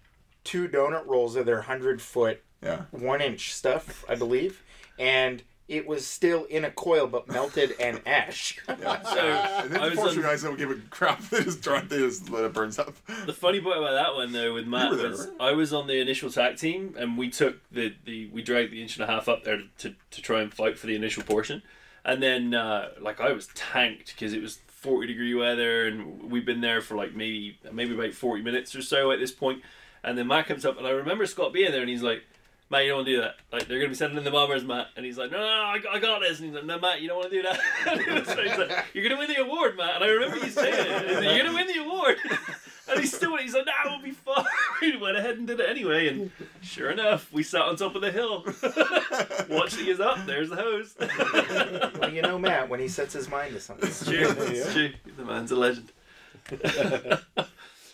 two 0.43 0.67
donut 0.67 1.05
rolls 1.05 1.35
of 1.35 1.45
their 1.45 1.61
hundred 1.61 2.01
foot, 2.01 2.41
yeah. 2.63 2.81
one 2.89 3.21
inch 3.21 3.53
stuff, 3.53 4.03
I 4.09 4.15
believe, 4.15 4.63
and 4.97 5.43
it 5.67 5.87
was 5.87 6.05
still 6.05 6.43
in 6.45 6.65
a 6.65 6.71
coil 6.71 7.07
but 7.07 7.27
melted 7.29 7.73
and 7.79 8.01
ash. 8.05 8.59
Yeah. 8.67 9.01
So, 9.03 9.19
and 9.19 9.71
then 9.71 9.79
I 9.79 9.85
the 9.85 9.89
was 9.91 9.99
forestry 9.99 10.23
on- 10.23 10.29
guys 10.29 10.43
don't 10.43 10.57
give 10.57 10.71
a 10.71 10.75
crap. 10.89 11.21
They 11.29 11.43
just 11.43 11.61
draw. 11.61 11.79
They 11.81 11.97
just 11.99 12.29
let 12.29 12.43
it 12.43 12.53
burns 12.53 12.77
up. 12.79 12.93
The 13.25 13.33
funny 13.33 13.61
part 13.61 13.77
about 13.77 13.93
that 13.93 14.13
one 14.15 14.31
though 14.33 14.53
with 14.53 14.67
Matt 14.67 14.95
there, 14.97 15.09
was 15.09 15.27
right? 15.27 15.35
I 15.39 15.51
was 15.53 15.71
on 15.73 15.87
the 15.87 15.99
initial 16.01 16.29
tag 16.29 16.57
team 16.57 16.95
and 16.97 17.17
we 17.17 17.29
took 17.29 17.57
the, 17.71 17.93
the 18.05 18.27
we 18.33 18.41
dragged 18.41 18.71
the 18.73 18.81
inch 18.81 18.97
and 18.97 19.03
a 19.03 19.07
half 19.11 19.29
up 19.29 19.43
there 19.43 19.61
to, 19.79 19.95
to 20.11 20.21
try 20.21 20.41
and 20.41 20.53
fight 20.53 20.77
for 20.77 20.87
the 20.87 20.95
initial 20.95 21.23
portion, 21.23 21.61
and 22.03 22.21
then 22.21 22.53
uh, 22.53 22.89
like 22.99 23.21
I 23.21 23.31
was 23.31 23.47
tanked 23.55 24.13
because 24.15 24.33
it 24.33 24.41
was 24.41 24.59
forty 24.67 25.07
degree 25.07 25.33
weather 25.33 25.87
and 25.87 26.29
we've 26.31 26.45
been 26.45 26.61
there 26.61 26.81
for 26.81 26.95
like 26.95 27.15
maybe 27.15 27.57
maybe 27.71 27.93
about 27.93 28.13
forty 28.13 28.41
minutes 28.43 28.75
or 28.75 28.81
so 28.81 29.11
at 29.11 29.19
this 29.19 29.31
point, 29.31 29.61
and 30.03 30.17
then 30.17 30.27
Matt 30.27 30.47
comes 30.47 30.65
up 30.65 30.77
and 30.77 30.85
I 30.85 30.91
remember 30.91 31.25
Scott 31.25 31.53
being 31.53 31.71
there 31.71 31.81
and 31.81 31.89
he's 31.89 32.03
like. 32.03 32.23
Matt, 32.69 32.83
you 32.83 32.89
don't 32.89 32.97
want 32.99 33.07
to 33.07 33.15
do 33.15 33.21
that. 33.21 33.35
Like 33.51 33.67
they're 33.67 33.77
gonna 33.79 33.89
be 33.89 33.95
sending 33.95 34.17
in 34.17 34.23
the 34.23 34.31
bombers, 34.31 34.63
Matt. 34.63 34.87
And 34.95 35.05
he's 35.05 35.17
like, 35.17 35.31
no, 35.31 35.37
no, 35.37 35.43
no 35.43 35.63
I, 35.63 35.79
got- 35.79 35.95
I 35.95 35.99
got 35.99 36.21
this. 36.21 36.39
And 36.39 36.47
he's 36.47 36.55
like, 36.55 36.65
no, 36.65 36.79
Matt, 36.79 37.01
you 37.01 37.07
don't 37.07 37.17
want 37.17 37.29
to 37.29 37.35
do 37.35 37.43
that. 37.43 38.25
so 38.25 38.41
he's 38.41 38.57
like, 38.57 38.85
you're 38.93 39.07
gonna 39.07 39.19
win 39.19 39.29
the 39.29 39.41
award, 39.41 39.77
Matt. 39.77 39.95
And 39.95 40.03
I 40.03 40.07
remember 40.07 40.37
you 40.37 40.49
saying 40.49 40.73
it. 40.73 41.15
Like, 41.15 41.23
you're 41.23 41.45
gonna 41.45 41.55
win 41.55 41.67
the 41.67 41.83
award. 41.83 42.17
and 42.89 42.99
he's 42.99 43.15
still, 43.15 43.37
he's 43.37 43.53
like, 43.53 43.65
nah, 43.65 43.91
we'll 43.91 44.01
be 44.01 44.11
fine. 44.11 44.45
we 44.81 44.97
went 44.97 45.17
ahead 45.17 45.37
and 45.37 45.45
did 45.45 45.59
it 45.59 45.69
anyway. 45.69 46.07
And 46.07 46.31
sure 46.61 46.89
enough, 46.89 47.31
we 47.31 47.43
sat 47.43 47.61
on 47.61 47.75
top 47.75 47.95
of 47.95 48.01
the 48.01 48.11
hill, 48.11 48.43
watching 49.49 49.87
us 49.89 49.99
up. 49.99 50.25
There's 50.25 50.49
the 50.49 50.55
hose. 50.55 50.95
well, 51.99 52.11
you 52.11 52.21
know, 52.21 52.39
Matt, 52.39 52.69
when 52.69 52.79
he 52.79 52.87
sets 52.87 53.13
his 53.13 53.29
mind 53.29 53.53
to 53.53 53.59
something. 53.59 53.87
It's 53.87 54.03
true. 54.03 54.33
It's 54.39 54.73
true. 54.73 54.91
The 55.17 55.25
man's 55.25 55.51
a 55.51 55.55
legend. 55.55 55.91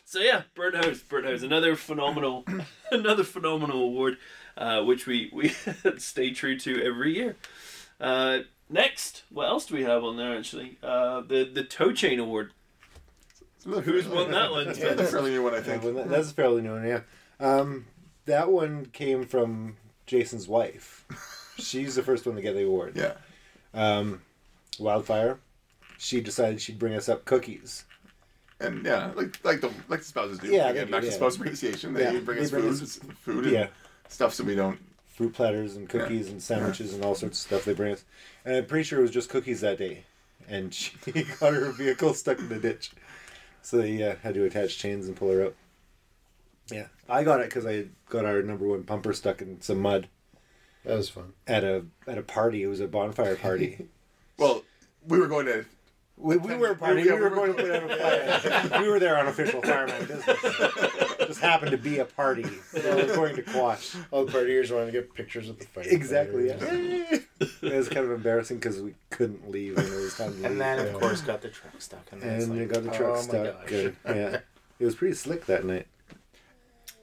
so 0.05 0.19
yeah, 0.19 0.43
Burnt 0.55 0.75
Hose, 0.75 1.01
Burnt 1.01 1.25
Hose, 1.25 1.43
another 1.43 1.75
phenomenal, 1.75 2.45
another 2.91 3.23
phenomenal 3.23 3.83
award, 3.83 4.17
uh, 4.59 4.83
which 4.83 5.07
we 5.07 5.31
we 5.33 5.49
stay 5.97 6.29
true 6.31 6.59
to 6.59 6.83
every 6.83 7.15
year. 7.15 7.35
Uh, 7.99 8.39
next, 8.69 9.23
what 9.31 9.47
else 9.47 9.65
do 9.65 9.73
we 9.75 9.83
have 9.83 10.03
on 10.03 10.17
there? 10.17 10.37
Actually, 10.37 10.77
uh, 10.83 11.21
the 11.21 11.49
the 11.51 11.63
Tow 11.63 11.91
Chain 11.91 12.19
Award. 12.19 12.51
Who's 13.65 14.07
won 14.07 14.31
that 14.31 14.51
one? 14.51 14.67
It's 14.67 14.79
a 14.79 15.03
fairly 15.07 15.31
new 15.31 15.43
one, 15.43 15.53
I 15.53 15.61
think. 15.61 15.83
well, 15.83 15.93
that- 15.93 16.09
that's 16.09 16.31
a 16.31 16.33
fairly 16.33 16.61
new 16.61 16.73
one, 16.73 16.87
yeah. 16.87 17.01
Um, 17.41 17.85
that 18.25 18.49
one 18.49 18.85
came 18.87 19.25
from 19.25 19.75
Jason's 20.05 20.47
wife. 20.47 21.05
She's 21.57 21.95
the 21.95 22.03
first 22.03 22.25
one 22.25 22.35
to 22.35 22.41
get 22.41 22.53
the 22.55 22.63
award. 22.65 22.93
Yeah. 22.95 23.13
Um, 23.73 24.21
Wildfire. 24.79 25.39
She 25.97 26.21
decided 26.21 26.61
she'd 26.61 26.79
bring 26.79 26.93
us 26.95 27.09
up 27.09 27.25
cookies. 27.25 27.83
And 28.61 28.85
yeah, 28.85 29.11
like 29.15 29.43
like 29.43 29.59
the 29.61 29.71
like 29.89 29.99
the 29.99 30.05
spouses 30.05 30.39
do. 30.39 30.47
Yeah, 30.47 30.69
Again, 30.69 30.85
they 30.85 30.91
back 30.91 31.01
do, 31.01 31.07
to 31.07 31.11
yeah. 31.11 31.17
spouse 31.17 31.35
appreciation. 31.35 31.93
They 31.93 32.03
Yeah, 32.13 32.19
bring 32.19 32.37
they 32.39 32.43
us 32.45 32.51
bring 32.51 32.63
food, 32.63 32.81
us- 32.83 32.99
food 33.21 33.43
and 33.45 33.53
Yeah. 33.53 33.67
Stuff 34.09 34.33
so 34.33 34.43
we 34.43 34.55
don't. 34.55 34.79
Fruit 35.07 35.33
platters 35.33 35.75
and 35.75 35.87
cookies 35.89 36.29
and 36.29 36.41
sandwiches 36.41 36.93
and 36.93 37.03
all 37.03 37.15
sorts 37.15 37.39
of 37.41 37.47
stuff 37.47 37.65
they 37.65 37.73
bring 37.73 37.93
us. 37.93 38.03
And 38.45 38.55
I'm 38.57 38.65
pretty 38.65 38.83
sure 38.83 38.99
it 38.99 39.03
was 39.03 39.11
just 39.11 39.29
cookies 39.29 39.61
that 39.61 39.77
day. 39.77 40.03
And 40.47 40.73
she 40.73 40.91
got 41.39 41.53
her 41.53 41.71
vehicle 41.71 42.13
stuck 42.13 42.39
in 42.39 42.49
the 42.49 42.59
ditch. 42.59 42.91
So 43.61 43.77
they 43.77 44.01
uh, 44.03 44.15
had 44.23 44.33
to 44.35 44.45
attach 44.45 44.77
chains 44.77 45.07
and 45.07 45.15
pull 45.15 45.31
her 45.31 45.43
out. 45.45 45.55
Yeah. 46.71 46.87
I 47.09 47.23
got 47.23 47.39
it 47.41 47.47
because 47.47 47.65
I 47.65 47.85
got 48.09 48.25
our 48.25 48.41
number 48.41 48.67
one 48.67 48.83
pumper 48.83 49.11
stuck 49.13 49.41
in 49.41 49.59
some 49.59 49.79
mud 49.81 50.07
That 50.85 50.95
was 50.97 51.09
fun. 51.09 51.33
at 51.47 51.63
a 51.63 51.83
at 52.07 52.17
a 52.17 52.21
party. 52.21 52.63
It 52.63 52.67
was 52.67 52.79
a 52.79 52.87
bonfire 52.87 53.35
party. 53.35 53.87
Well, 54.37 54.63
we 55.05 55.19
were 55.19 55.27
going 55.27 55.47
to. 55.47 55.65
We, 56.15 56.37
we 56.37 56.55
were 56.55 56.73
partying. 56.73 57.03
Yeah, 57.03 57.15
We 57.15 57.19
were 57.19 57.29
we 57.29 57.35
going 57.35 57.53
to 57.57 57.61
put 57.61 57.71
out 57.71 57.83
a 57.91 58.69
fire. 58.69 58.81
we 58.81 58.87
were 58.87 58.99
there 58.99 59.17
on 59.17 59.27
official 59.27 59.61
fireman 59.61 60.05
business. 60.05 60.37
Just 61.29 61.41
happened 61.41 61.71
to 61.71 61.77
be 61.77 61.99
a 61.99 62.05
party. 62.05 62.43
So 62.71 62.95
we 62.95 63.03
were 63.03 63.15
going 63.15 63.35
to 63.35 63.41
quash. 63.43 63.95
All 64.11 64.25
the 64.25 64.31
partiers 64.31 64.71
wanted 64.73 64.87
to 64.87 64.91
get 64.91 65.13
pictures 65.13 65.47
with 65.47 65.59
the 65.59 65.65
fight. 65.65 65.85
Exactly. 65.87 66.47
Yeah. 66.47 66.57
it 66.59 67.73
was 67.75 67.87
kind 67.87 68.05
of 68.05 68.11
embarrassing 68.11 68.57
because 68.57 68.81
we 68.81 68.95
couldn't 69.11 69.49
leave 69.49 69.77
and 69.77 69.87
it 69.87 69.95
was 69.95 70.15
time 70.17 70.29
to 70.31 70.35
leave. 70.37 70.45
And 70.45 70.59
then, 70.61 70.79
of 70.79 70.85
Yeah. 70.93 70.99
course, 70.99 71.21
got 71.21 71.41
the 71.41 71.49
truck 71.49 71.79
stuck. 71.79 72.05
And, 72.11 72.21
then 72.21 72.35
it's 72.35 72.45
and 72.45 72.59
like, 72.59 72.67
got 72.69 72.83
the 72.83 72.89
truck 72.89 73.09
oh 73.11 73.15
my 73.15 73.21
stuck. 73.21 73.67
gosh. 73.67 73.93
yeah. 74.07 74.39
It 74.79 74.85
was 74.85 74.95
pretty 74.95 75.13
slick 75.15 75.45
that 75.47 75.65
night. 75.65 75.87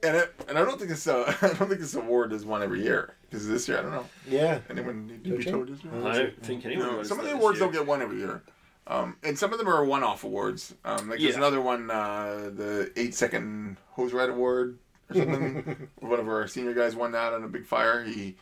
And 0.03 0.15
it, 0.17 0.33
and 0.47 0.57
I 0.59 0.63
don't 0.65 0.77
think 0.77 0.89
this 0.91 1.07
uh, 1.07 1.33
I 1.41 1.47
don't 1.47 1.67
think 1.69 1.79
this 1.79 1.95
award 1.95 2.31
is 2.33 2.45
won 2.45 2.61
every 2.61 2.83
year 2.83 3.15
because 3.29 3.47
this 3.47 3.67
year 3.67 3.79
I 3.79 3.81
don't 3.81 3.91
know 3.91 4.05
Yeah. 4.29 4.59
anyone 4.69 5.07
need 5.07 5.23
to 5.23 5.37
be 5.37 5.43
you? 5.43 5.51
told 5.51 5.67
this 5.69 5.83
year? 5.83 5.93
I 6.05 6.17
don't 6.17 6.43
think 6.43 6.65
anyone. 6.65 6.87
No, 6.97 7.03
some 7.03 7.19
of 7.19 7.25
the 7.25 7.31
awards 7.33 7.57
year. 7.59 7.65
don't 7.67 7.73
get 7.73 7.85
one 7.87 8.01
every 8.01 8.17
year. 8.19 8.41
Um, 8.87 9.17
and 9.21 9.37
some 9.37 9.51
of 9.51 9.59
them 9.59 9.67
are 9.67 9.83
one-off 9.83 10.23
awards. 10.23 10.73
Um, 10.85 11.09
like 11.09 11.19
there's 11.19 11.31
Yeah. 11.33 11.37
another 11.37 11.59
one, 11.61 11.91
uh, 11.91 12.49
the 12.53 12.91
eight-second 12.95 13.77
hose 13.91 14.13
ride 14.13 14.29
award 14.29 14.77
or 15.09 15.15
something. 15.15 15.89
one 15.99 16.19
of 16.19 16.27
our 16.29 16.47
senior 16.47 16.73
guys 16.73 16.95
won 16.95 17.11
that 17.11 17.33
on 17.33 17.43
a 17.43 17.47
big 17.49 17.65
fire. 17.65 18.03
He 18.03 18.35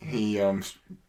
he 0.00 0.40
um, 0.40 0.62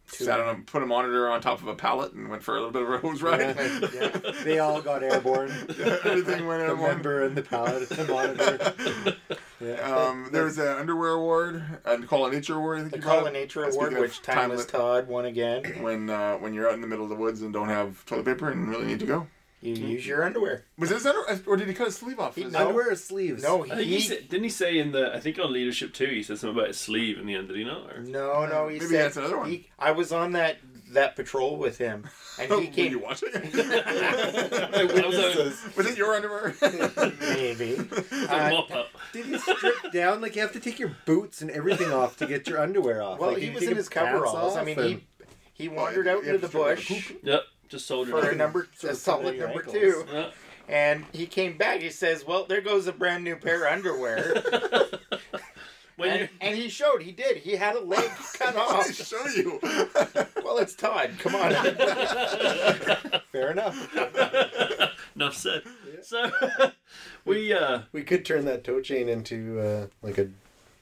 sat 0.06 0.40
on 0.40 0.56
a, 0.56 0.58
put 0.60 0.82
a 0.82 0.86
monitor 0.86 1.28
on 1.28 1.40
top 1.40 1.60
of 1.60 1.68
a 1.68 1.74
pallet 1.74 2.12
and 2.12 2.28
went 2.28 2.42
for 2.42 2.52
a 2.56 2.60
little 2.60 2.70
bit 2.70 2.82
of 2.82 2.90
a 2.90 2.98
hose 2.98 3.22
ride. 3.22 3.56
Yeah. 3.94 4.08
They 4.44 4.58
all 4.58 4.80
got 4.80 5.02
airborne. 5.02 5.50
Everything 6.04 6.46
went 6.46 6.60
the 6.62 6.68
airborne. 6.68 6.80
member 6.94 7.22
and 7.24 7.36
the 7.36 7.42
pallet, 7.42 7.88
the 7.88 8.04
monitor. 8.04 9.16
Yeah. 9.58 9.72
Um, 9.76 10.28
there 10.32 10.44
was 10.44 10.58
an 10.58 10.68
underwear 10.68 11.12
award 11.12 11.64
and 11.86 12.06
Call 12.06 12.26
of 12.26 12.32
Nature 12.34 12.56
award. 12.56 12.76
I 12.76 12.80
think 12.82 12.90
The 12.92 12.98
you 12.98 13.02
Call 13.04 13.20
got 13.20 13.28
of 13.28 13.34
it. 13.34 13.38
Nature 13.38 13.64
Award, 13.64 13.98
which 13.98 14.20
Timeless 14.20 14.66
timeless- 14.66 14.66
Todd 14.66 15.08
won 15.08 15.24
again. 15.24 15.64
when 15.82 16.10
uh, 16.10 16.34
when 16.36 16.52
you're 16.52 16.68
out 16.68 16.74
in 16.74 16.82
the 16.82 16.86
middle 16.86 17.04
of 17.04 17.08
the 17.08 17.16
woods 17.16 17.40
and 17.40 17.54
don't 17.54 17.68
have 17.68 18.04
toilet 18.04 18.26
paper 18.26 18.50
and 18.50 18.68
really 18.68 18.84
need 18.84 18.98
to 19.00 19.06
go. 19.06 19.26
You 19.62 19.74
use 19.74 20.06
your 20.06 20.22
underwear. 20.22 20.64
Was 20.78 20.90
this 20.90 21.06
under, 21.06 21.22
or 21.46 21.56
did 21.56 21.66
he 21.66 21.74
cut 21.74 21.86
his 21.86 21.96
sleeve 21.96 22.20
off? 22.20 22.34
He- 22.36 22.42
Is 22.42 22.52
no. 22.52 22.58
that- 22.58 22.66
Underwear 22.68 22.90
or 22.92 22.94
sleeves? 22.94 23.42
No, 23.42 23.64
I 23.64 23.68
think 23.68 23.80
he 23.88 23.94
he. 23.96 24.00
said, 24.00 24.28
didn't 24.28 24.44
he 24.44 24.50
say 24.50 24.78
in 24.78 24.92
the 24.92 25.12
I 25.14 25.18
think 25.20 25.38
on 25.38 25.52
leadership 25.52 25.92
too 25.94 26.06
he 26.06 26.22
said 26.22 26.38
something 26.38 26.56
about 26.56 26.68
his 26.68 26.78
sleeve 26.78 27.18
in 27.18 27.26
the 27.26 27.34
end 27.34 27.48
did 27.48 27.56
he 27.56 27.64
not 27.64 27.90
or? 27.92 28.02
No, 28.02 28.46
no, 28.46 28.68
he 28.68 28.74
Maybe 28.78 28.86
said 28.90 29.04
that's 29.06 29.16
another 29.16 29.38
one. 29.38 29.50
He, 29.50 29.68
I 29.78 29.92
was 29.92 30.12
on 30.12 30.32
that 30.32 30.58
that 30.90 31.16
patrol 31.16 31.56
with 31.56 31.78
him, 31.78 32.06
and 32.38 32.52
Oh, 32.52 32.60
he 32.60 32.66
were 32.68 32.72
came. 32.72 32.92
you 32.92 32.98
watching? 33.00 33.30
I 33.34 34.84
was 35.06 35.18
on- 35.18 35.72
Was 35.76 35.86
it 35.86 35.96
your 35.98 36.14
underwear? 36.14 36.54
Maybe. 37.20 37.74
the 37.74 38.26
Uh, 38.30 38.50
mop 38.50 38.70
up. 38.70 38.88
Did 39.12 39.26
he 39.26 39.38
strip 39.38 39.92
down? 39.92 40.20
Like 40.20 40.36
you 40.36 40.42
have 40.42 40.52
to 40.52 40.60
take 40.60 40.78
your 40.78 40.94
boots 41.06 41.40
and 41.42 41.50
everything 41.50 41.92
off 41.92 42.16
to 42.18 42.26
get 42.26 42.46
your 42.46 42.60
underwear 42.60 43.02
off. 43.02 43.18
well, 43.18 43.30
like, 43.30 43.38
he 43.40 43.46
you 43.48 43.52
was 43.54 43.62
in 43.64 43.76
his 43.76 43.88
coveralls. 43.88 44.56
I 44.56 44.64
mean, 44.64 44.78
and- 44.78 44.88
he 44.90 45.06
he 45.54 45.68
wandered 45.68 46.04
you 46.06 46.12
out 46.12 46.24
into 46.24 46.32
the 46.38 46.46
to 46.46 46.48
throw 46.48 46.68
the 46.68 46.74
bush 46.76 47.12
Yep, 47.22 47.42
just 47.68 47.86
soldier. 47.86 48.10
for 48.12 48.28
a 48.30 48.34
number, 48.34 48.68
a 48.82 48.94
solid 48.94 49.36
your 49.36 49.46
number 49.48 49.60
ankles. 49.62 49.74
two, 49.76 50.04
Yeah. 50.12 50.30
and 50.68 51.04
he 51.12 51.26
came 51.26 51.56
back. 51.56 51.80
He 51.80 51.90
says, 51.90 52.24
"Well, 52.26 52.44
there 52.46 52.60
goes 52.60 52.86
a 52.86 52.92
brand 52.92 53.24
new 53.24 53.36
pair 53.36 53.66
of 53.66 53.72
underwear." 53.72 54.42
When 55.98 56.10
and, 56.10 56.20
you 56.20 56.28
and 56.42 56.54
he 56.56 56.68
showed 56.68 57.00
he 57.00 57.10
did. 57.10 57.38
He 57.38 57.52
had 57.56 57.74
a 57.74 57.80
leg 57.80 58.10
cut 58.38 58.54
off. 58.54 58.70
I 58.70 58.78
off. 58.80 58.92
show 58.94 59.24
you. 59.28 59.58
Well, 60.44 60.58
it's 60.58 60.74
Todd. 60.74 61.12
Come 61.18 61.34
on. 61.34 61.52
Fair 63.32 63.50
enough. 63.52 63.94
enough 65.16 65.34
said. 65.34 65.62
so 66.02 66.30
we 67.24 67.50
uh 67.54 67.80
We 67.92 68.02
could 68.02 68.26
turn 68.26 68.44
that 68.44 68.62
tow 68.62 68.82
chain 68.82 69.08
into 69.08 69.58
uh, 69.58 69.86
like 70.02 70.18
a 70.18 70.28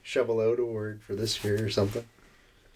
shovel 0.03 0.41
out 0.41 0.59
award 0.59 1.01
for 1.07 1.15
this 1.15 1.45
year 1.45 1.65
or 1.65 1.71
something. 1.71 2.05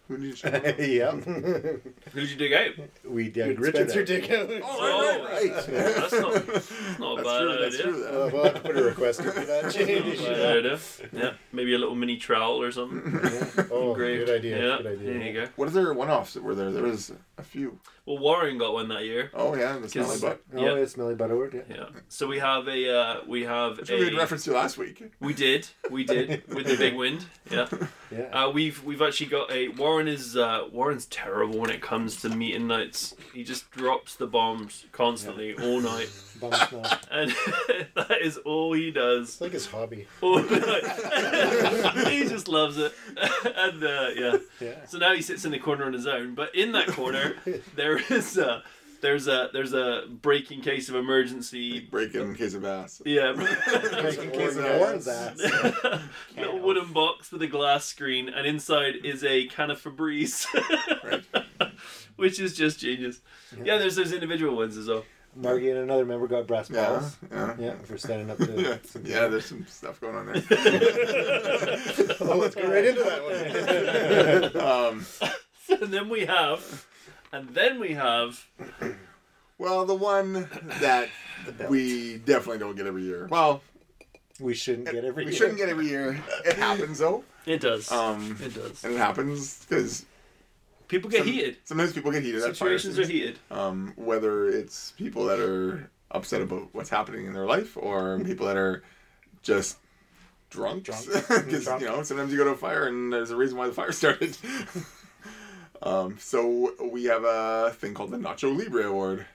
Who 0.08 0.16
did 0.16 0.26
you 0.26 0.34
show 0.36 0.48
up? 0.48 0.64
yeah. 0.78 1.10
Who 1.12 1.80
did 2.20 2.30
you 2.30 2.36
dig 2.36 2.52
out? 2.54 2.88
we 3.04 3.28
did 3.28 3.60
Richard 3.60 3.90
Spencer 3.90 4.00
out. 4.00 4.06
dig 4.06 4.32
out. 4.32 4.48
Oh, 4.64 5.20
right, 5.28 5.42
right, 5.42 5.54
right. 5.54 5.66
That's 5.68 6.12
not, 6.12 6.46
that's 6.46 6.98
not 6.98 7.18
a 7.18 7.22
That's 7.22 7.28
bad 7.28 7.40
true. 7.40 7.58
That's 7.60 7.74
idea. 7.74 7.82
true. 7.82 8.04
Uh, 8.06 8.24
That. 8.24 8.32
we'll 8.32 8.44
have 8.44 8.62
put 8.64 8.76
a 8.78 8.82
request 8.84 9.20
in 9.20 9.30
for 9.32 9.40
that 9.40 9.62
Not 9.64 9.72
change. 9.72 10.20
a 10.20 10.22
bad 10.30 10.56
idea. 10.66 10.78
Yeah, 11.12 11.32
maybe 11.52 11.74
a 11.74 11.78
little 11.78 11.94
mini 11.94 12.16
trowel 12.16 12.62
or 12.62 12.72
something. 12.72 13.20
Oh, 13.70 13.90
Engraved. 13.90 14.26
good 14.26 14.38
idea. 14.38 14.56
Yeah, 14.70 14.76
Good 14.78 14.86
idea. 14.98 15.12
there 15.12 15.22
you 15.22 15.32
go. 15.34 15.48
What 15.56 15.68
other 15.68 15.92
one-offs 15.92 16.32
that 16.34 16.42
were 16.42 16.54
there? 16.54 16.70
There 16.72 16.84
was 16.84 17.12
a 17.36 17.42
few. 17.42 17.78
Well, 18.08 18.16
Warren 18.16 18.56
got 18.56 18.72
one 18.72 18.88
that 18.88 19.04
year. 19.04 19.30
Oh 19.34 19.54
yeah, 19.54 19.76
the 19.76 19.86
smelly 19.86 20.18
butt. 20.18 20.40
Oh, 20.56 20.64
Yeah. 20.64 20.74
it's 20.76 20.92
Smelly 20.94 21.14
Butt 21.14 21.30
Award, 21.30 21.52
yeah. 21.52 21.76
Yeah. 21.76 21.84
So 22.08 22.26
we 22.26 22.38
have 22.38 22.66
a 22.66 22.90
uh, 22.90 23.16
we 23.26 23.42
have 23.44 23.76
Which 23.76 23.90
we 23.90 24.00
made 24.00 24.14
reference 24.14 24.44
to 24.44 24.52
last 24.52 24.78
week. 24.78 25.12
we 25.20 25.34
did 25.34 25.68
we 25.90 26.04
did 26.04 26.42
with 26.54 26.66
the 26.66 26.76
big 26.78 26.94
wind. 26.94 27.26
Yeah. 27.50 27.68
Yeah. 28.10 28.22
Uh, 28.32 28.48
we've 28.50 28.82
we've 28.84 29.02
actually 29.02 29.26
got 29.26 29.52
a 29.52 29.68
Warren 29.68 30.08
is 30.08 30.34
uh, 30.34 30.62
Warren's 30.72 31.04
terrible 31.04 31.58
when 31.58 31.68
it 31.68 31.82
comes 31.82 32.16
to 32.22 32.30
meeting 32.30 32.66
nights. 32.66 33.14
He 33.34 33.44
just 33.44 33.70
drops 33.70 34.16
the 34.16 34.26
bombs 34.26 34.86
constantly 34.92 35.52
all 35.52 35.78
night, 35.82 36.08
Bum 36.40 36.52
smell. 36.52 36.98
and 37.10 37.30
that 37.94 38.18
is 38.22 38.36
all 38.38 38.72
he 38.72 38.90
does. 38.90 39.28
It's 39.28 39.40
like 39.40 39.52
his 39.52 39.66
hobby. 39.66 40.06
All 40.22 40.42
night. 40.42 42.08
he 42.08 42.28
just 42.28 42.48
loves 42.48 42.78
it, 42.78 42.92
and 43.16 43.82
uh, 43.82 44.08
yeah. 44.14 44.36
Yeah. 44.60 44.86
So 44.86 44.98
now 44.98 45.14
he 45.14 45.22
sits 45.22 45.44
in 45.44 45.52
the 45.52 45.58
corner 45.58 45.84
on 45.84 45.92
his 45.92 46.06
own. 46.06 46.34
But 46.34 46.54
in 46.54 46.72
that 46.72 46.88
corner, 46.88 47.36
there 47.74 47.98
is 47.98 48.36
a 48.36 48.62
there's 49.00 49.28
a 49.28 49.50
there's 49.52 49.72
a 49.72 50.02
breaking 50.08 50.60
case 50.62 50.88
of 50.88 50.94
emergency. 50.96 51.80
Break 51.80 52.14
in 52.14 52.34
case 52.34 52.54
of 52.54 52.64
ass. 52.64 53.00
Yeah. 53.04 53.32
In 53.32 53.38
case 53.38 54.18
of 54.18 54.32
Warren's 54.32 54.56
Warren's 54.56 55.08
ass. 55.08 55.38
little 56.36 56.60
wooden 56.60 56.92
box 56.92 57.30
with 57.30 57.42
a 57.42 57.46
glass 57.46 57.84
screen, 57.84 58.28
and 58.28 58.46
inside 58.46 58.96
is 59.04 59.24
a 59.24 59.46
can 59.46 59.70
of 59.70 59.80
Febreze, 59.82 60.46
which 62.16 62.40
is 62.40 62.54
just 62.56 62.80
genius. 62.80 63.20
Yeah, 63.64 63.78
there's 63.78 63.96
those 63.96 64.12
individual 64.12 64.56
ones 64.56 64.76
as 64.76 64.88
well. 64.88 65.04
Margie 65.36 65.70
and 65.70 65.78
another 65.80 66.04
member 66.04 66.26
got 66.26 66.46
brass 66.46 66.68
balls. 66.68 67.16
yeah. 67.30 67.54
Yeah, 67.58 67.74
for 67.84 67.96
standing 67.98 68.30
up 68.30 68.38
to. 68.44 68.60
Yeah, 68.60 68.76
some- 68.84 69.06
yeah, 69.06 69.28
there's 69.28 69.46
some 69.46 69.66
stuff 69.66 70.00
going 70.00 70.16
on 70.16 70.26
there. 70.26 70.34
Oh, 72.20 72.36
let's 72.36 72.54
go 72.54 72.68
right 72.68 72.84
into 72.84 73.02
that 73.04 74.52
one. 74.52 74.62
um, 74.64 75.06
and 75.80 75.92
then 75.92 76.08
we 76.08 76.26
have, 76.26 76.86
and 77.32 77.48
then 77.50 77.78
we 77.78 77.92
have. 77.94 78.44
well, 79.58 79.84
the 79.86 79.94
one 79.94 80.48
that 80.80 81.08
we 81.68 82.18
definitely 82.18 82.58
don't 82.58 82.76
get 82.76 82.86
every 82.86 83.02
year. 83.04 83.28
Well, 83.30 83.62
We 84.40 84.54
shouldn't 84.54 84.86
get 84.90 85.04
every 85.04 85.08
year. 85.08 85.14
we 85.14 85.24
year. 85.24 85.32
shouldn't 85.32 85.58
get 85.58 85.68
every 85.68 85.86
year. 85.88 86.20
It 86.44 86.54
happens 86.56 86.98
though, 86.98 87.22
It 87.46 87.60
does. 87.60 87.90
um, 87.92 88.36
it 88.42 88.54
does. 88.54 88.84
and 88.84 88.94
it 88.94 88.98
happens 88.98 89.64
because 89.64 90.04
People 90.88 91.10
get 91.10 91.24
heated. 91.26 91.56
sometimes 91.64 91.92
people 91.92 92.10
get 92.10 92.22
heated. 92.22 92.40
at 92.42 92.56
fire 92.56 92.78
Situations 92.78 92.98
are 92.98 93.06
heated. 93.06 93.38
um, 93.50 93.92
whether 93.96 94.48
it's 94.48 94.92
people 94.92 95.26
that 95.26 95.38
are 95.38 95.90
upset 96.10 96.40
about 96.40 96.68
what's 96.72 96.88
happening 96.88 97.26
in 97.26 97.34
their 97.34 97.44
life 97.46 97.76
or 97.76 98.18
people 98.20 98.46
that 98.46 98.56
are 98.56 98.82
just 99.42 99.76
drunk 100.50 100.84
Drunk. 100.84 101.04
because 101.06 101.64
Drunk. 101.64 101.82
you 101.82 101.88
know 101.88 102.02
sometimes 102.02 102.32
you 102.32 102.38
go 102.38 102.44
to 102.44 102.50
a 102.50 102.56
fire 102.56 102.86
and 102.86 103.12
there's 103.12 103.30
a 103.30 103.36
reason 103.36 103.58
why 103.58 103.66
the 103.66 103.74
fire 103.74 103.92
started 104.02 104.34
um, 105.82 106.16
so 106.18 106.72
we 106.90 107.04
have 107.04 107.24
a 107.24 107.70
thing 107.76 107.92
called 107.94 108.10
the 108.10 108.16
nacho 108.16 108.56
libre 108.58 108.84
award 108.88 109.26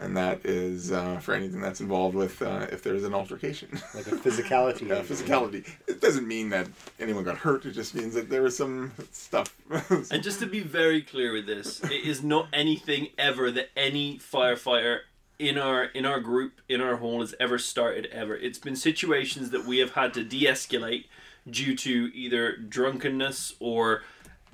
and 0.00 0.16
that 0.16 0.44
is 0.44 0.90
uh, 0.92 1.18
for 1.18 1.34
anything 1.34 1.60
that's 1.60 1.80
involved 1.80 2.14
with 2.14 2.42
uh, 2.42 2.66
if 2.72 2.82
there's 2.82 3.04
an 3.04 3.14
altercation 3.14 3.68
Like 3.94 4.06
a 4.06 4.12
physicality. 4.12 4.80
yeah, 4.88 5.02
physicality 5.02 5.68
it 5.86 6.00
doesn't 6.00 6.26
mean 6.26 6.48
that 6.50 6.68
anyone 6.98 7.24
got 7.24 7.38
hurt 7.38 7.66
it 7.66 7.72
just 7.72 7.94
means 7.94 8.14
that 8.14 8.30
there 8.30 8.42
was 8.42 8.56
some 8.56 8.92
stuff 9.12 9.54
And 10.10 10.22
just 10.22 10.40
to 10.40 10.46
be 10.46 10.60
very 10.60 11.00
clear 11.00 11.32
with 11.32 11.46
this, 11.46 11.82
it 11.84 12.04
is 12.04 12.22
not 12.22 12.48
anything 12.52 13.08
ever 13.16 13.50
that 13.52 13.70
any 13.76 14.18
firefighter 14.18 15.00
in 15.38 15.56
our 15.56 15.84
in 15.84 16.04
our 16.04 16.20
group 16.20 16.60
in 16.68 16.80
our 16.80 16.96
hall 16.96 17.20
has 17.20 17.34
ever 17.40 17.58
started 17.58 18.06
ever. 18.06 18.36
It's 18.36 18.58
been 18.58 18.76
situations 18.76 19.50
that 19.50 19.64
we 19.64 19.78
have 19.78 19.92
had 19.92 20.12
to 20.14 20.24
de-escalate 20.24 21.04
due 21.48 21.76
to 21.76 22.10
either 22.14 22.56
drunkenness 22.56 23.54
or 23.60 24.02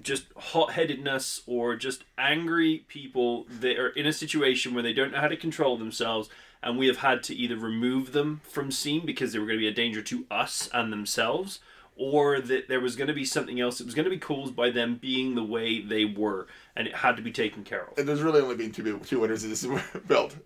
just 0.02 0.26
hot-headedness 0.36 1.42
or 1.46 1.76
just 1.76 2.04
angry 2.18 2.84
people 2.88 3.46
that 3.48 3.78
are 3.78 3.88
in 3.90 4.06
a 4.06 4.12
situation 4.12 4.74
where 4.74 4.82
they 4.82 4.92
don't 4.92 5.12
know 5.12 5.20
how 5.20 5.28
to 5.28 5.36
control 5.36 5.76
themselves 5.76 6.28
and 6.62 6.78
we 6.78 6.86
have 6.86 6.98
had 6.98 7.22
to 7.24 7.34
either 7.34 7.56
remove 7.56 8.12
them 8.12 8.40
from 8.44 8.70
scene 8.70 9.06
because 9.06 9.32
they 9.32 9.38
were 9.38 9.46
going 9.46 9.58
to 9.58 9.62
be 9.62 9.68
a 9.68 9.72
danger 9.72 10.02
to 10.02 10.26
us 10.30 10.68
and 10.74 10.92
themselves 10.92 11.60
or 11.96 12.40
that 12.40 12.68
there 12.68 12.80
was 12.80 12.94
going 12.96 13.08
to 13.08 13.14
be 13.14 13.24
something 13.24 13.58
else 13.60 13.78
that 13.78 13.84
was 13.86 13.94
going 13.94 14.04
to 14.04 14.10
be 14.10 14.18
caused 14.18 14.54
by 14.54 14.70
them 14.70 14.96
being 15.00 15.34
the 15.34 15.42
way 15.42 15.80
they 15.80 16.04
were 16.04 16.46
and 16.74 16.86
it 16.86 16.96
had 16.96 17.16
to 17.16 17.22
be 17.22 17.32
taken 17.32 17.64
care 17.64 17.86
of. 17.86 17.96
And 17.98 18.06
there's 18.08 18.22
really 18.22 18.40
only 18.42 18.56
been 18.56 18.72
two 18.72 18.98
two 19.00 19.20
winners 19.20 19.44
of 19.44 19.50
this 19.50 19.64
belt 20.06 20.36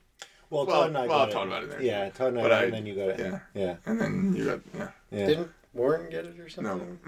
Well, 0.49 0.67
Well, 0.67 0.67
Todd 0.67 0.89
and 0.89 0.99
I 0.99 1.07
well, 1.07 1.27
got 1.27 1.31
Todd 1.33 1.47
it. 1.49 1.51
got 1.51 1.63
it 1.65 1.71
there. 1.71 1.83
Yeah, 1.83 2.09
Todd 2.11 2.29
and 2.29 2.39
I 2.39 2.43
But 2.43 2.49
got 2.51 2.55
it, 2.55 2.61
I- 2.61 2.65
and 2.67 2.75
then 2.75 2.87
you 2.87 2.95
got 2.95 3.09
it. 3.09 3.19
yeah. 3.21 3.39
Yeah. 3.55 3.77
and 3.87 4.01
then 4.01 4.35
you 4.37 4.45
got 4.45 4.61
yeah 4.77 4.89
Yeah. 5.11 5.27
Didn't 5.27 5.51
Warren 5.73 6.11
get 6.11 6.25
it 6.25 6.35
or 6.39 6.43
no 6.43 6.49
something? 6.49 6.99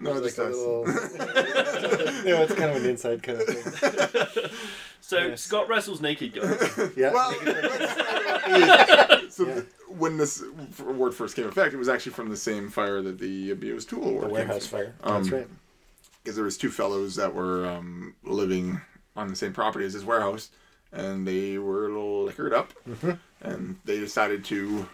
no 0.00 0.10
It 0.10 0.22
was 0.22 0.34
just 0.34 0.38
like 0.38 0.48
a 0.48 0.50
us. 0.50 0.56
little. 0.56 0.86
you 2.24 2.30
know, 2.34 2.42
it's 2.42 2.54
kind 2.54 2.70
of 2.70 2.82
an 2.84 2.90
inside 2.90 3.22
kind 3.22 3.40
of 3.40 3.46
thing. 3.48 4.50
So 5.02 5.16
Yes. 5.18 5.40
Scott 5.40 5.68
wrestles 5.68 6.00
naked 6.00 6.34
guys. 6.34 6.90
Yeah. 6.96 7.12
Well, 7.12 7.32
so 9.30 9.46
Yeah. 9.46 9.54
th- 9.54 9.66
when 9.88 10.16
this 10.18 10.42
f- 10.70 10.80
award 10.80 11.14
first 11.14 11.34
came 11.34 11.44
in 11.46 11.50
effect, 11.50 11.74
it 11.74 11.78
was 11.78 11.88
actually 11.88 12.12
from 12.12 12.28
the 12.28 12.36
same 12.36 12.68
fire 12.68 13.02
that 13.02 13.18
the 13.18 13.50
abused 13.50 13.88
tool 13.88 14.04
award 14.08 14.24
the 14.26 14.34
warehouse 14.34 14.66
from. 14.66 14.78
fire. 14.80 14.94
Um, 15.02 15.22
That's 15.22 15.32
right. 15.32 15.48
because 16.22 16.36
there 16.36 16.44
was 16.44 16.56
two 16.56 16.70
fellows 16.70 17.16
that 17.16 17.34
were 17.34 17.66
um, 17.66 18.14
living 18.22 18.80
on 19.16 19.26
the 19.28 19.34
same 19.36 19.52
property 19.52 19.84
as 19.84 19.94
his 19.94 20.04
warehouse, 20.04 20.50
and 20.92 21.26
they 21.26 21.58
were 21.58 21.86
a 21.86 21.88
little 21.88 22.24
liquored 22.24 22.52
up, 22.52 22.72
Mm-hmm. 22.88 23.12
and 23.40 23.78
they 23.84 23.98
decided 23.98 24.44
to. 24.44 24.88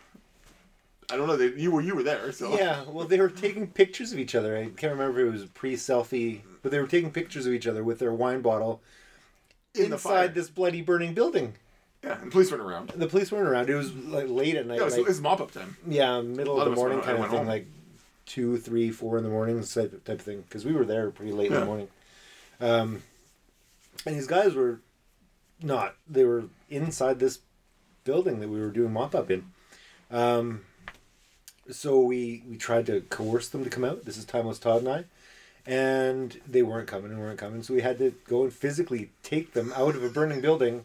I 1.10 1.16
don't 1.16 1.26
know. 1.26 1.36
They, 1.36 1.60
you 1.60 1.70
were 1.70 1.80
you 1.80 1.94
were 1.94 2.02
there, 2.02 2.32
so 2.32 2.56
Yeah, 2.56 2.82
well, 2.88 3.06
they 3.06 3.20
were 3.20 3.30
taking 3.30 3.68
pictures 3.68 4.12
of 4.12 4.18
each 4.18 4.34
other. 4.34 4.56
I 4.56 4.64
can't 4.64 4.92
remember 4.92 5.20
if 5.20 5.28
it 5.28 5.30
was 5.30 5.44
pre-selfie, 5.46 6.40
but 6.62 6.72
they 6.72 6.80
were 6.80 6.86
taking 6.86 7.10
pictures 7.10 7.46
of 7.46 7.52
each 7.52 7.66
other 7.66 7.84
with 7.84 7.98
their 7.98 8.12
wine 8.12 8.42
bottle 8.42 8.80
in 9.74 9.92
inside 9.92 10.34
this 10.34 10.50
bloody 10.50 10.82
burning 10.82 11.14
building. 11.14 11.54
Yeah, 12.02 12.20
and 12.20 12.30
police 12.30 12.50
weren't 12.50 12.62
around. 12.62 12.90
The 12.90 13.06
police 13.06 13.32
weren't 13.32 13.48
around. 13.48 13.70
It 13.70 13.74
was 13.74 13.92
like 13.94 14.28
late 14.28 14.56
at 14.56 14.66
night. 14.66 14.76
Yeah, 14.76 14.82
it 14.82 14.84
was, 14.84 14.94
like, 14.94 15.02
it 15.02 15.08
was 15.08 15.20
mop 15.20 15.40
up 15.40 15.52
time. 15.52 15.76
yeah, 15.86 16.20
middle 16.20 16.60
of 16.60 16.66
the 16.66 16.72
of 16.72 16.76
morning 16.76 17.00
kind 17.00 17.18
of 17.18 17.28
thing, 17.30 17.38
home. 17.38 17.46
like 17.46 17.66
two, 18.26 18.58
three, 18.58 18.90
four 18.90 19.16
in 19.18 19.24
the 19.24 19.30
morning 19.30 19.62
type 19.62 20.04
type 20.04 20.18
of 20.18 20.22
thing. 20.22 20.42
Because 20.42 20.64
we 20.64 20.72
were 20.72 20.84
there 20.84 21.10
pretty 21.10 21.32
late 21.32 21.52
in 21.52 21.60
the 21.60 21.66
morning. 21.66 21.88
Um, 22.60 23.02
and 24.04 24.16
these 24.16 24.26
guys 24.26 24.54
were 24.54 24.80
not. 25.62 25.94
They 26.08 26.24
were 26.24 26.44
inside 26.68 27.18
this 27.18 27.40
building 28.04 28.40
that 28.40 28.48
we 28.48 28.60
were 28.60 28.70
doing 28.70 28.92
mop 28.92 29.14
up 29.14 29.30
in. 29.30 29.52
Um, 30.10 30.62
so 31.70 32.00
we 32.00 32.42
we 32.48 32.56
tried 32.56 32.86
to 32.86 33.00
coerce 33.02 33.48
them 33.48 33.64
to 33.64 33.70
come 33.70 33.84
out. 33.84 34.04
This 34.04 34.16
is 34.16 34.24
time 34.24 34.46
was 34.46 34.58
Todd 34.58 34.82
and 34.82 34.88
I, 34.88 35.04
and 35.66 36.40
they 36.46 36.62
weren't 36.62 36.88
coming 36.88 37.10
and 37.10 37.20
weren't 37.20 37.38
coming. 37.38 37.62
So 37.62 37.74
we 37.74 37.82
had 37.82 37.98
to 37.98 38.14
go 38.28 38.44
and 38.44 38.52
physically 38.52 39.10
take 39.22 39.52
them 39.52 39.72
out 39.76 39.96
of 39.96 40.04
a 40.04 40.08
burning 40.08 40.40
building, 40.40 40.84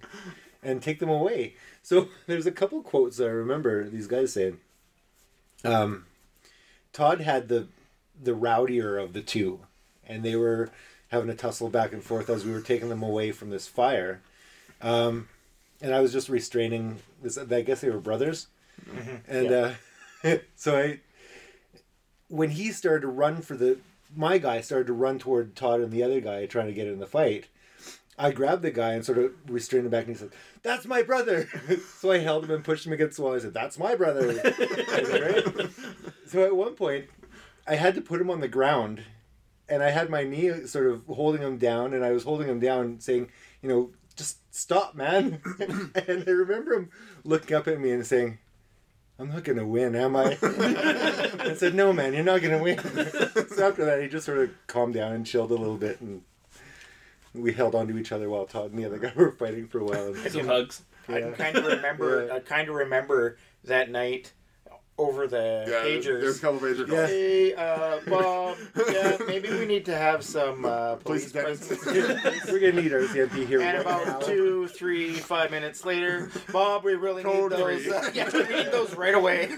and 0.63 0.81
take 0.81 0.99
them 0.99 1.09
away. 1.09 1.55
So 1.83 2.09
there's 2.27 2.45
a 2.45 2.51
couple 2.51 2.81
quotes 2.81 3.17
that 3.17 3.25
I 3.27 3.31
remember 3.31 3.87
these 3.87 4.07
guys 4.07 4.33
saying. 4.33 4.59
Um, 5.63 6.05
Todd 6.93 7.21
had 7.21 7.47
the 7.47 7.67
the 8.21 8.33
rowdier 8.35 9.01
of 9.01 9.13
the 9.13 9.21
two, 9.21 9.61
and 10.07 10.23
they 10.23 10.35
were 10.35 10.69
having 11.09 11.29
a 11.29 11.35
tussle 11.35 11.69
back 11.69 11.91
and 11.93 12.03
forth 12.03 12.29
as 12.29 12.45
we 12.45 12.51
were 12.51 12.61
taking 12.61 12.89
them 12.89 13.03
away 13.03 13.31
from 13.31 13.49
this 13.49 13.67
fire. 13.67 14.21
Um, 14.81 15.27
and 15.81 15.93
I 15.93 16.01
was 16.01 16.11
just 16.11 16.29
restraining 16.29 16.97
this. 17.21 17.37
I 17.37 17.61
guess 17.61 17.81
they 17.81 17.89
were 17.89 17.99
brothers, 17.99 18.47
and 19.27 19.51
uh, 19.51 19.71
so 20.55 20.77
I, 20.77 20.99
when 22.27 22.51
he 22.51 22.71
started 22.71 23.01
to 23.01 23.07
run 23.07 23.41
for 23.41 23.55
the, 23.55 23.79
my 24.15 24.37
guy 24.37 24.61
started 24.61 24.87
to 24.87 24.93
run 24.93 25.19
toward 25.19 25.55
Todd 25.55 25.81
and 25.81 25.91
the 25.91 26.03
other 26.03 26.21
guy 26.21 26.45
trying 26.45 26.67
to 26.67 26.73
get 26.73 26.87
in 26.87 26.99
the 26.99 27.07
fight. 27.07 27.47
I 28.17 28.31
grabbed 28.31 28.61
the 28.61 28.71
guy 28.71 28.93
and 28.93 29.03
sort 29.03 29.17
of 29.17 29.31
restrained 29.47 29.85
him 29.85 29.91
back, 29.91 30.05
and 30.05 30.15
he 30.15 30.19
said, 30.19 30.31
"That's 30.61 30.85
my 30.85 31.01
brother." 31.01 31.47
so 31.97 32.11
I 32.11 32.19
held 32.19 32.43
him 32.43 32.51
and 32.51 32.63
pushed 32.63 32.85
him 32.85 32.93
against 32.93 33.17
the 33.17 33.23
wall. 33.23 33.33
I 33.33 33.39
said, 33.39 33.53
"That's 33.53 33.79
my 33.79 33.95
brother." 33.95 34.27
right? 34.27 35.69
So 36.27 36.45
at 36.45 36.55
one 36.55 36.75
point, 36.75 37.07
I 37.67 37.75
had 37.75 37.95
to 37.95 38.01
put 38.01 38.21
him 38.21 38.29
on 38.29 38.39
the 38.39 38.47
ground, 38.47 39.01
and 39.67 39.83
I 39.83 39.89
had 39.89 40.09
my 40.09 40.23
knee 40.23 40.65
sort 40.65 40.87
of 40.87 41.05
holding 41.07 41.41
him 41.41 41.57
down, 41.57 41.93
and 41.93 42.05
I 42.05 42.11
was 42.11 42.23
holding 42.23 42.47
him 42.47 42.59
down, 42.59 42.99
saying, 42.99 43.29
"You 43.61 43.69
know, 43.69 43.89
just 44.15 44.37
stop, 44.53 44.93
man." 44.93 45.41
and 45.59 46.23
I 46.27 46.31
remember 46.31 46.73
him 46.73 46.89
looking 47.23 47.55
up 47.55 47.67
at 47.67 47.79
me 47.79 47.91
and 47.91 48.05
saying, 48.05 48.37
"I'm 49.21 49.29
not 49.29 49.43
gonna 49.43 49.65
win, 49.65 49.95
am 49.95 50.15
I?" 50.15 50.37
I 50.41 51.53
said, 51.55 51.75
"No, 51.75 51.93
man, 51.93 52.13
you're 52.13 52.23
not 52.23 52.41
gonna 52.41 52.61
win." 52.61 52.77
so 53.49 53.67
after 53.67 53.85
that, 53.85 53.99
he 54.01 54.07
just 54.07 54.25
sort 54.25 54.39
of 54.39 54.49
calmed 54.67 54.95
down 54.95 55.13
and 55.13 55.25
chilled 55.25 55.51
a 55.51 55.55
little 55.55 55.77
bit, 55.77 56.01
and 56.01 56.23
we 57.33 57.53
held 57.53 57.75
on 57.75 57.87
to 57.87 57.97
each 57.97 58.11
other 58.11 58.29
while 58.29 58.45
Todd 58.45 58.71
and 58.71 58.79
the 58.79 58.85
other 58.85 58.97
guy 58.97 59.13
were 59.15 59.31
fighting 59.31 59.67
for 59.67 59.79
a 59.79 59.85
while. 59.85 60.15
Some 60.29 60.47
hugs. 60.47 60.81
I 61.07 61.13
Yeah. 61.19 61.19
can 61.21 61.33
kind 61.33 61.57
of 61.57 61.65
remember. 61.65 62.25
Yeah. 62.27 62.33
I 62.35 62.39
kind 62.39 62.67
of 62.69 62.75
remember 62.75 63.37
that 63.63 63.89
night 63.89 64.33
over 65.01 65.27
the 65.27 65.65
Yeah, 65.67 65.83
there's, 65.83 66.05
there's 66.05 66.37
a 66.37 66.41
couple 66.41 66.59
pager 66.59 66.87
calls. 66.87 66.91
Yeah. 66.91 67.07
Hey, 67.07 67.53
uh, 67.55 67.99
Bob. 68.07 68.57
Yeah, 68.91 69.17
maybe 69.27 69.49
we 69.49 69.65
need 69.65 69.85
to 69.85 69.97
have 69.97 70.23
some 70.23 70.65
uh, 70.65 70.95
Police 70.97 71.31
police, 71.31 71.67
presence. 71.67 71.85
We're 72.51 72.59
gonna 72.59 72.81
need 72.81 72.91
RCMP 72.91 73.47
here. 73.47 73.61
And 73.61 73.77
right 73.77 73.85
now. 73.85 74.03
about 74.03 74.25
two, 74.25 74.67
three, 74.67 75.13
five 75.13 75.51
minutes 75.51 75.85
later, 75.85 76.29
Bob, 76.51 76.83
we 76.83 76.93
really 76.93 77.23
Code 77.23 77.51
need 77.51 77.59
those. 77.59 77.87
Uh, 77.87 78.11
yeah, 78.13 78.29
we 78.31 78.43
need 78.43 78.71
those 78.71 78.95
right 78.95 79.15
away. 79.15 79.49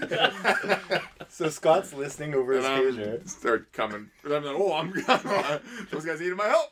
So 1.28 1.48
Scott's 1.48 1.92
listening 1.92 2.34
over 2.34 2.52
his 2.52 2.64
And 2.64 2.74
I'm 2.74 2.94
pager. 2.96 3.28
start 3.28 3.72
coming. 3.72 4.08
And 4.22 4.32
I'm 4.34 4.44
like, 4.44 4.54
oh, 4.56 4.72
I'm 4.72 4.92
those 5.90 6.04
guys 6.04 6.20
needed 6.20 6.36
my 6.36 6.46
help. 6.46 6.68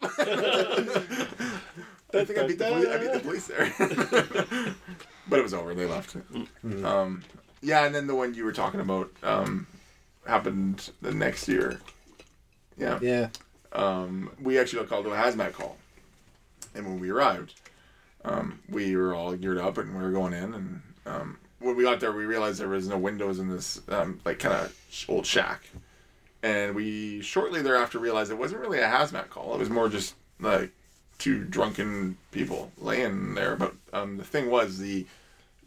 I 2.14 2.24
think 2.24 2.38
I 2.38 2.46
beat 2.46 2.58
the 2.58 2.66
police. 2.66 2.88
I 2.88 2.98
beat 2.98 3.12
the 3.12 3.20
police 3.20 3.46
there. 3.48 4.74
but 5.28 5.38
it 5.40 5.42
was 5.42 5.52
over. 5.54 5.74
They 5.74 5.86
left. 5.86 6.16
Um, 6.84 7.22
yeah, 7.62 7.86
and 7.86 7.94
then 7.94 8.06
the 8.06 8.14
one 8.14 8.34
you 8.34 8.44
were 8.44 8.52
talking 8.52 8.80
about 8.80 9.10
um, 9.22 9.66
happened 10.26 10.90
the 11.00 11.12
next 11.12 11.48
year. 11.48 11.80
Yeah. 12.76 12.98
Yeah. 13.00 13.28
Um, 13.72 14.30
we 14.40 14.58
actually 14.58 14.80
got 14.80 14.88
called 14.88 15.04
to 15.06 15.12
a 15.12 15.16
hazmat 15.16 15.52
call, 15.52 15.76
and 16.74 16.86
when 16.86 17.00
we 17.00 17.10
arrived, 17.10 17.54
um, 18.24 18.60
we 18.68 18.96
were 18.96 19.14
all 19.14 19.34
geared 19.34 19.58
up 19.58 19.78
and 19.78 19.96
we 19.96 20.02
were 20.02 20.10
going 20.10 20.32
in. 20.32 20.54
And 20.54 20.82
um, 21.06 21.38
when 21.58 21.76
we 21.76 21.84
got 21.84 22.00
there, 22.00 22.12
we 22.12 22.24
realized 22.24 22.60
there 22.60 22.68
was 22.68 22.88
no 22.88 22.98
windows 22.98 23.38
in 23.38 23.48
this 23.48 23.80
um, 23.88 24.20
like 24.24 24.40
kind 24.40 24.54
of 24.54 25.04
old 25.08 25.26
shack. 25.26 25.62
And 26.42 26.74
we 26.74 27.22
shortly 27.22 27.62
thereafter 27.62 27.98
realized 27.98 28.30
it 28.32 28.38
wasn't 28.38 28.60
really 28.60 28.80
a 28.80 28.88
hazmat 28.88 29.30
call. 29.30 29.54
It 29.54 29.60
was 29.60 29.70
more 29.70 29.88
just 29.88 30.14
like 30.40 30.72
two 31.18 31.44
drunken 31.44 32.16
people 32.32 32.72
laying 32.78 33.34
there. 33.34 33.54
But 33.54 33.74
um, 33.92 34.16
the 34.16 34.24
thing 34.24 34.50
was 34.50 34.78
the 34.78 35.06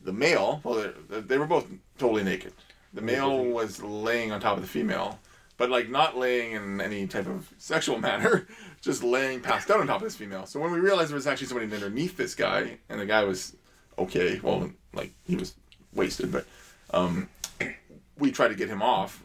the 0.06 0.14
male. 0.14 0.62
Well, 0.64 0.92
they, 1.10 1.38
were 1.38 1.48
both 1.48 1.68
totally 1.98 2.24
naked. 2.24 2.54
The 2.94 3.02
male 3.02 3.44
was 3.44 3.82
laying 3.82 4.32
on 4.32 4.40
top 4.40 4.56
of 4.56 4.62
the 4.62 4.70
female, 4.70 5.20
but 5.58 5.70
like 5.70 5.90
not 5.90 6.18
laying 6.18 6.54
in 6.54 6.80
any 6.80 7.08
type 7.08 7.28
of 7.28 7.52
sexual 7.58 7.98
manner, 8.00 8.48
just 8.82 9.04
laying 9.04 9.42
passed 9.42 9.70
out 9.70 9.82
on 9.82 9.88
top 9.88 9.98
of 9.98 10.04
this 10.04 10.16
female. 10.16 10.46
So 10.46 10.60
when 10.60 10.72
we 10.72 10.80
realized 10.80 11.10
there 11.10 11.16
was 11.16 11.28
actually 11.28 11.48
somebody 11.48 11.74
underneath 11.74 12.16
this 12.16 12.36
guy, 12.36 12.78
and 12.88 13.00
the 13.00 13.06
guy 13.06 13.24
was 13.24 13.56
okay, 13.98 14.40
well, 14.42 14.72
like 14.94 15.12
he 15.26 15.36
was 15.36 15.56
wasted, 15.94 16.32
but 16.32 16.46
um, 16.92 17.28
we 18.18 18.32
tried 18.32 18.50
to 18.50 18.56
get 18.56 18.70
him 18.70 18.82
off. 18.82 19.25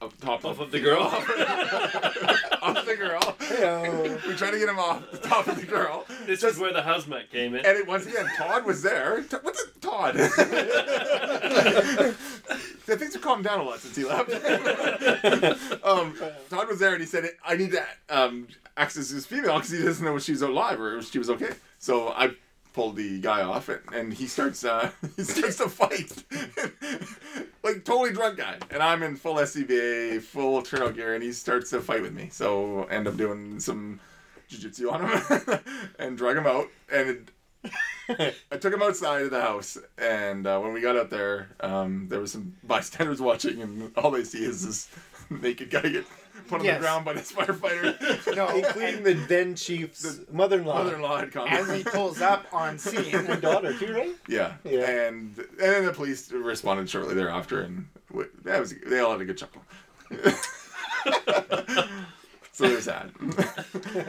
Up 0.00 0.16
top 0.20 0.44
Off 0.44 0.60
of 0.60 0.70
the 0.70 0.78
girl. 0.78 1.02
off 2.62 2.86
the 2.86 2.94
girl. 2.96 3.18
We 4.28 4.34
tried 4.36 4.52
to 4.52 4.58
get 4.58 4.68
him 4.68 4.78
off 4.78 5.10
the 5.10 5.18
top 5.18 5.48
of 5.48 5.56
the 5.56 5.66
girl. 5.66 6.06
This 6.24 6.44
is 6.44 6.56
where 6.56 6.72
the 6.72 6.82
hazmat 6.82 7.30
came 7.30 7.56
in. 7.56 7.66
And 7.66 7.78
it, 7.78 7.86
once 7.86 8.06
again, 8.06 8.28
Todd 8.36 8.64
was 8.64 8.82
there. 8.82 9.22
T- 9.22 9.36
What's 9.42 9.60
it, 9.60 9.82
Todd? 9.82 10.14
Yeah, 12.88 12.96
things 12.96 13.12
have 13.12 13.22
calmed 13.22 13.44
down 13.44 13.60
a 13.60 13.64
lot 13.64 13.80
since 13.80 13.96
he 13.96 14.04
left. 14.04 14.30
um, 15.84 16.14
Todd 16.48 16.68
was 16.68 16.78
there 16.78 16.92
and 16.92 17.00
he 17.00 17.06
said, 17.06 17.28
I 17.44 17.54
need 17.54 17.72
to 17.72 17.84
um, 18.08 18.48
access 18.78 19.10
this 19.10 19.26
female 19.26 19.56
because 19.56 19.70
he 19.70 19.82
doesn't 19.82 20.02
know 20.02 20.16
if 20.16 20.22
she's 20.22 20.40
alive 20.40 20.80
or 20.80 20.96
if 20.96 21.10
she 21.10 21.18
was 21.18 21.28
okay. 21.28 21.50
So 21.78 22.08
I 22.08 22.30
pulled 22.78 22.94
the 22.94 23.18
guy 23.18 23.42
off 23.42 23.68
and, 23.68 23.80
and 23.92 24.14
he 24.14 24.28
starts 24.28 24.64
uh, 24.64 24.88
he 25.16 25.24
starts 25.24 25.56
to 25.56 25.68
fight. 25.68 26.12
like 27.64 27.84
totally 27.84 28.12
drunk 28.12 28.38
guy. 28.38 28.56
And 28.70 28.80
I'm 28.80 29.02
in 29.02 29.16
full 29.16 29.34
SCBA, 29.34 30.22
full 30.22 30.62
turnout 30.62 30.94
gear, 30.94 31.12
and 31.14 31.24
he 31.24 31.32
starts 31.32 31.70
to 31.70 31.80
fight 31.80 32.02
with 32.02 32.14
me. 32.14 32.28
So 32.30 32.84
end 32.84 33.08
up 33.08 33.16
doing 33.16 33.58
some 33.58 33.98
jiu-jitsu 34.46 34.90
on 34.90 35.08
him 35.08 35.60
and 35.98 36.16
drag 36.16 36.36
him 36.36 36.46
out 36.46 36.68
and 36.92 37.08
it, 37.08 38.36
I 38.52 38.56
took 38.58 38.72
him 38.72 38.82
outside 38.82 39.22
of 39.22 39.32
the 39.32 39.42
house, 39.42 39.76
and 39.98 40.46
uh, 40.46 40.60
when 40.60 40.72
we 40.72 40.80
got 40.80 40.96
out 40.96 41.10
there, 41.10 41.48
um, 41.58 42.06
there 42.08 42.20
was 42.20 42.30
some 42.30 42.54
bystanders 42.62 43.20
watching, 43.20 43.60
and 43.60 43.92
all 43.96 44.12
they 44.12 44.22
see 44.22 44.44
is 44.44 44.64
this 44.64 44.88
naked 45.28 45.70
guy 45.70 45.82
get 45.82 46.06
put 46.48 46.60
on 46.60 46.64
Yes. 46.64 46.76
the 46.76 46.80
ground 46.80 47.04
by 47.04 47.12
this 47.12 47.30
firefighter. 47.32 48.34
No, 48.36 48.48
Including 48.48 49.02
the 49.04 49.14
then 49.14 49.54
chief's 49.54 50.20
mother-in-law. 50.32 50.82
Mother-in-law 50.84 51.18
had 51.18 51.32
come. 51.32 51.48
as 51.48 51.68
he 51.70 51.82
pulls 51.84 52.20
up 52.20 52.46
on 52.52 52.78
scene. 52.86 53.14
and 53.14 53.40
daughter 53.42 53.72
too, 53.78 53.92
right? 53.94 54.14
yeah. 54.28 54.54
Yeah. 54.64 54.88
and 55.08 55.36
and 55.38 55.46
then 55.58 55.84
the 55.84 55.92
police 55.92 56.30
responded 56.32 56.88
shortly 56.90 57.14
thereafter, 57.14 57.60
and 57.62 57.86
that 58.44 58.60
was 58.60 58.74
they 58.86 59.00
all 59.00 59.12
had 59.12 59.20
a 59.20 59.24
good 59.24 59.38
chuckle. 59.38 59.62
so 62.58 62.68
there's 62.68 62.86
that. 62.86 63.10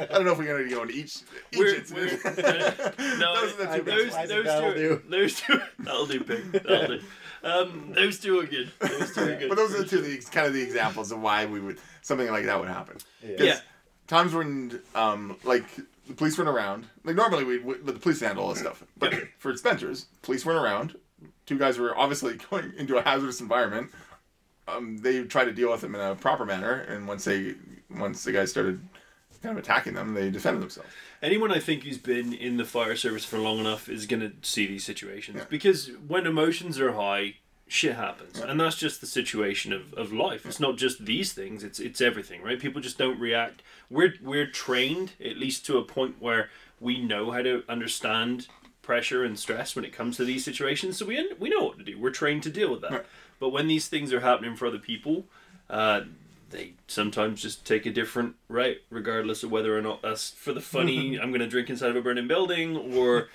I 0.09 0.13
don't 0.13 0.25
know 0.25 0.31
if 0.31 0.37
we're 0.39 0.45
gonna 0.47 0.67
go 0.69 0.81
into 0.81 0.93
each 0.95 1.17
each 1.51 1.59
We're- 1.59 1.77
incident. 1.77 2.21
we're- 2.37 3.17
no, 3.19 3.35
Those 3.35 3.53
are 3.53 3.57
the 3.57 3.77
two 3.77 3.83
those, 3.83 4.03
best 4.05 4.17
ones. 4.17 4.29
those, 4.29 4.45
That'll 4.45 4.73
two, 4.73 4.79
do. 4.79 5.01
those 5.09 5.39
two, 5.41 5.61
that'll 5.79 6.05
do, 6.07 6.19
pig. 6.21 6.51
That'll 6.51 6.87
do. 6.87 7.01
Um, 7.43 7.91
those 7.93 8.19
two 8.19 8.39
are 8.39 8.45
good. 8.47 8.71
Those 8.79 9.13
two 9.13 9.21
are 9.21 9.35
good. 9.35 9.49
But 9.49 9.55
those 9.57 9.73
are 9.75 9.79
the 9.83 9.85
two 9.85 10.01
the, 10.01 10.13
ex- 10.13 10.29
kind 10.29 10.47
of 10.47 10.53
the 10.53 10.61
examples 10.61 11.11
of 11.11 11.21
why 11.21 11.45
we 11.45 11.59
would 11.59 11.77
something 12.01 12.27
like 12.29 12.45
that 12.45 12.59
would 12.59 12.69
happen. 12.69 12.97
Yeah. 13.23 13.37
'Cause 13.37 13.45
Yeah. 13.45 13.59
Times 14.07 14.33
when 14.33 14.81
um 14.95 15.37
like 15.43 15.65
the 16.07 16.13
police 16.15 16.35
weren't 16.37 16.49
around. 16.49 16.87
Like 17.03 17.15
normally 17.15 17.43
we 17.43 17.59
would 17.59 17.85
the 17.85 17.93
police 17.93 18.19
handle 18.19 18.43
all 18.45 18.49
this 18.49 18.59
stuff. 18.59 18.83
But 18.97 19.13
for 19.37 19.55
Spencer's, 19.55 20.07
police 20.23 20.43
weren't 20.45 20.57
around. 20.63 20.95
Two 21.45 21.57
guys 21.59 21.77
were 21.77 21.95
obviously 21.97 22.37
going 22.49 22.73
into 22.77 22.97
a 22.97 23.01
hazardous 23.03 23.39
environment. 23.41 23.91
Um, 24.75 24.97
they 24.99 25.23
tried 25.23 25.45
to 25.45 25.53
deal 25.53 25.71
with 25.71 25.81
them 25.81 25.95
in 25.95 26.01
a 26.01 26.15
proper 26.15 26.45
manner, 26.45 26.73
and 26.73 27.07
once 27.07 27.25
they 27.25 27.55
once 27.89 28.23
the 28.23 28.31
guys 28.31 28.51
started 28.51 28.79
kind 29.41 29.57
of 29.57 29.63
attacking 29.63 29.93
them, 29.93 30.13
they 30.13 30.29
defended 30.29 30.61
themselves. 30.61 30.89
Anyone 31.21 31.51
I 31.51 31.59
think 31.59 31.83
who's 31.83 31.97
been 31.97 32.33
in 32.33 32.57
the 32.57 32.65
fire 32.65 32.95
service 32.95 33.23
for 33.25 33.37
long 33.37 33.59
enough 33.59 33.87
is 33.89 34.05
going 34.05 34.21
to 34.21 34.31
see 34.41 34.67
these 34.67 34.83
situations 34.83 35.37
Yeah. 35.39 35.45
because 35.49 35.91
when 36.07 36.27
emotions 36.27 36.79
are 36.79 36.91
high, 36.93 37.35
shit 37.67 37.95
happens, 37.95 38.39
and 38.39 38.59
that's 38.59 38.75
just 38.75 38.99
the 39.01 39.07
situation 39.07 39.71
of, 39.73 39.93
of 39.93 40.11
life. 40.11 40.45
It's 40.45 40.59
not 40.59 40.77
just 40.77 41.05
these 41.05 41.33
things; 41.33 41.63
it's 41.63 41.79
it's 41.79 42.01
everything, 42.01 42.41
right? 42.41 42.59
People 42.59 42.81
just 42.81 42.97
don't 42.97 43.19
react. 43.19 43.61
We're 43.89 44.13
we're 44.21 44.47
trained 44.47 45.13
at 45.23 45.37
least 45.37 45.65
to 45.67 45.77
a 45.77 45.83
point 45.83 46.15
where 46.19 46.49
we 46.79 47.01
know 47.03 47.31
how 47.31 47.41
to 47.41 47.63
understand 47.69 48.47
pressure 48.81 49.23
and 49.23 49.37
stress 49.37 49.75
when 49.75 49.85
it 49.85 49.93
comes 49.93 50.17
to 50.17 50.25
these 50.25 50.43
situations, 50.43 50.97
so 50.97 51.05
we 51.05 51.31
we 51.39 51.49
know 51.49 51.63
what 51.63 51.77
to 51.77 51.83
do. 51.83 51.99
We're 51.99 52.09
trained 52.11 52.43
to 52.43 52.49
deal 52.49 52.71
with 52.71 52.81
that. 52.81 53.05
Right. 53.39 53.47
But 53.47 53.49
when 53.49 53.67
these 53.67 53.87
things 53.87 54.13
are 54.13 54.19
happening 54.19 54.55
for 54.55 54.67
other 54.67 54.79
people, 54.79 55.25
uh, 55.69 56.01
they 56.49 56.73
sometimes 56.87 57.41
just 57.41 57.65
take 57.65 57.85
a 57.85 57.91
different 57.91 58.35
route, 58.47 58.81
regardless 58.89 59.43
of 59.43 59.51
whether 59.51 59.77
or 59.77 59.81
not 59.81 60.01
that's 60.01 60.31
for 60.31 60.53
the 60.53 60.61
funny. 60.61 61.15
I'm 61.21 61.29
going 61.29 61.41
to 61.41 61.47
drink 61.47 61.69
inside 61.69 61.91
of 61.91 61.95
a 61.95 62.01
burning 62.01 62.27
building, 62.27 62.95
or 62.95 63.29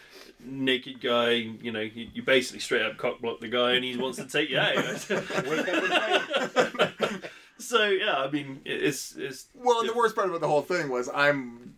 naked 0.44 1.00
guy. 1.00 1.32
You 1.32 1.72
know, 1.72 1.80
you, 1.80 2.08
you 2.12 2.22
basically 2.22 2.60
straight 2.60 2.82
up 2.82 2.96
cock 2.96 3.20
block 3.20 3.40
the 3.40 3.48
guy, 3.48 3.72
and 3.72 3.84
he 3.84 3.96
wants 3.96 4.18
to 4.18 4.26
take 4.26 4.50
you 4.50 4.58
out. 4.58 4.76
so 7.58 7.84
yeah, 7.84 8.18
I 8.18 8.30
mean, 8.30 8.60
it's 8.64 9.14
it's 9.16 9.46
Well, 9.54 9.80
and 9.80 9.88
the 9.88 9.94
worst 9.94 10.14
part 10.14 10.28
about 10.28 10.40
the 10.40 10.48
whole 10.48 10.62
thing 10.62 10.88
was 10.88 11.08
I'm 11.12 11.74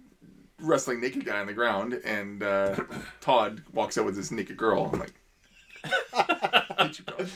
wrestling 0.60 1.00
naked 1.00 1.24
guy 1.24 1.40
on 1.40 1.46
the 1.46 1.52
ground, 1.52 1.94
and 2.04 2.42
uh, 2.42 2.76
Todd 3.20 3.62
walks 3.72 3.98
out 3.98 4.04
with 4.04 4.16
this 4.16 4.30
naked 4.30 4.56
girl. 4.56 4.90
I'm 4.92 5.00
like, 5.00 6.65
"Hate 6.78 6.98
you, 6.98 7.04
Todd." 7.04 7.28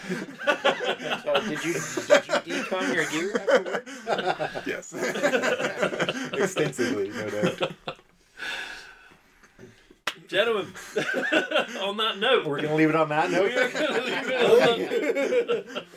So 1.25 1.41
did 1.49 1.65
you 1.65 1.73
did 1.73 2.47
you 2.47 2.63
decon 2.63 2.95
your 2.95 3.07
gear 3.11 3.37
afterwards? 3.37 4.67
yes. 4.67 4.93
Extensively, 6.35 7.09
no 7.11 7.31
doubt. 7.31 7.73
gentlemen. 10.29 10.67
on 11.83 11.97
that 11.97 12.19
note, 12.19 12.47
We're 12.47 12.61
gonna 12.61 12.75
leave 12.77 12.89
it 12.91 12.95
on 12.97 13.09
that 13.09 13.31
note. 13.31 13.51
we're 13.53 13.71
gonna 13.73 14.03
leave 14.05 14.29
it 14.29 14.43
on 14.45 14.59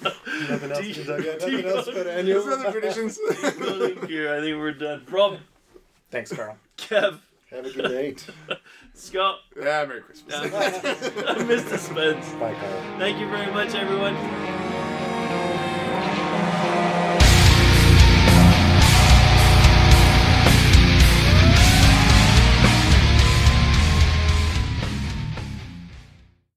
that 0.01 0.49
Nothing 0.49 0.71
else. 0.71 0.81
Deep- 0.81 1.05
Doug? 1.07 1.25
Nothing 1.25 1.49
deep- 1.51 1.65
else 1.65 1.85
but 1.85 1.93
There's 1.95 2.07
annual. 2.19 2.49
other 2.53 2.71
traditions. 2.71 3.19
Thank 3.31 4.09
you. 4.09 4.33
I 4.33 4.39
think 4.39 4.57
we're 4.57 4.71
done. 4.73 5.05
Rob, 5.09 5.37
Thanks, 6.11 6.31
Carl. 6.31 6.57
Kev, 6.77 7.19
Have 7.53 7.65
a 7.67 7.71
good 7.71 7.91
night. 7.91 8.25
Scott, 8.95 9.39
yeah, 9.55 9.85
Merry 9.85 10.01
Christmas. 10.01 10.35
Mr. 10.41 11.77
Spence. 11.77 12.31
Bye, 12.33 12.53
Kyle. 12.53 12.97
Thank 12.97 13.19
you 13.19 13.29
very 13.29 13.51
much, 13.51 13.75
everyone. 13.75 14.15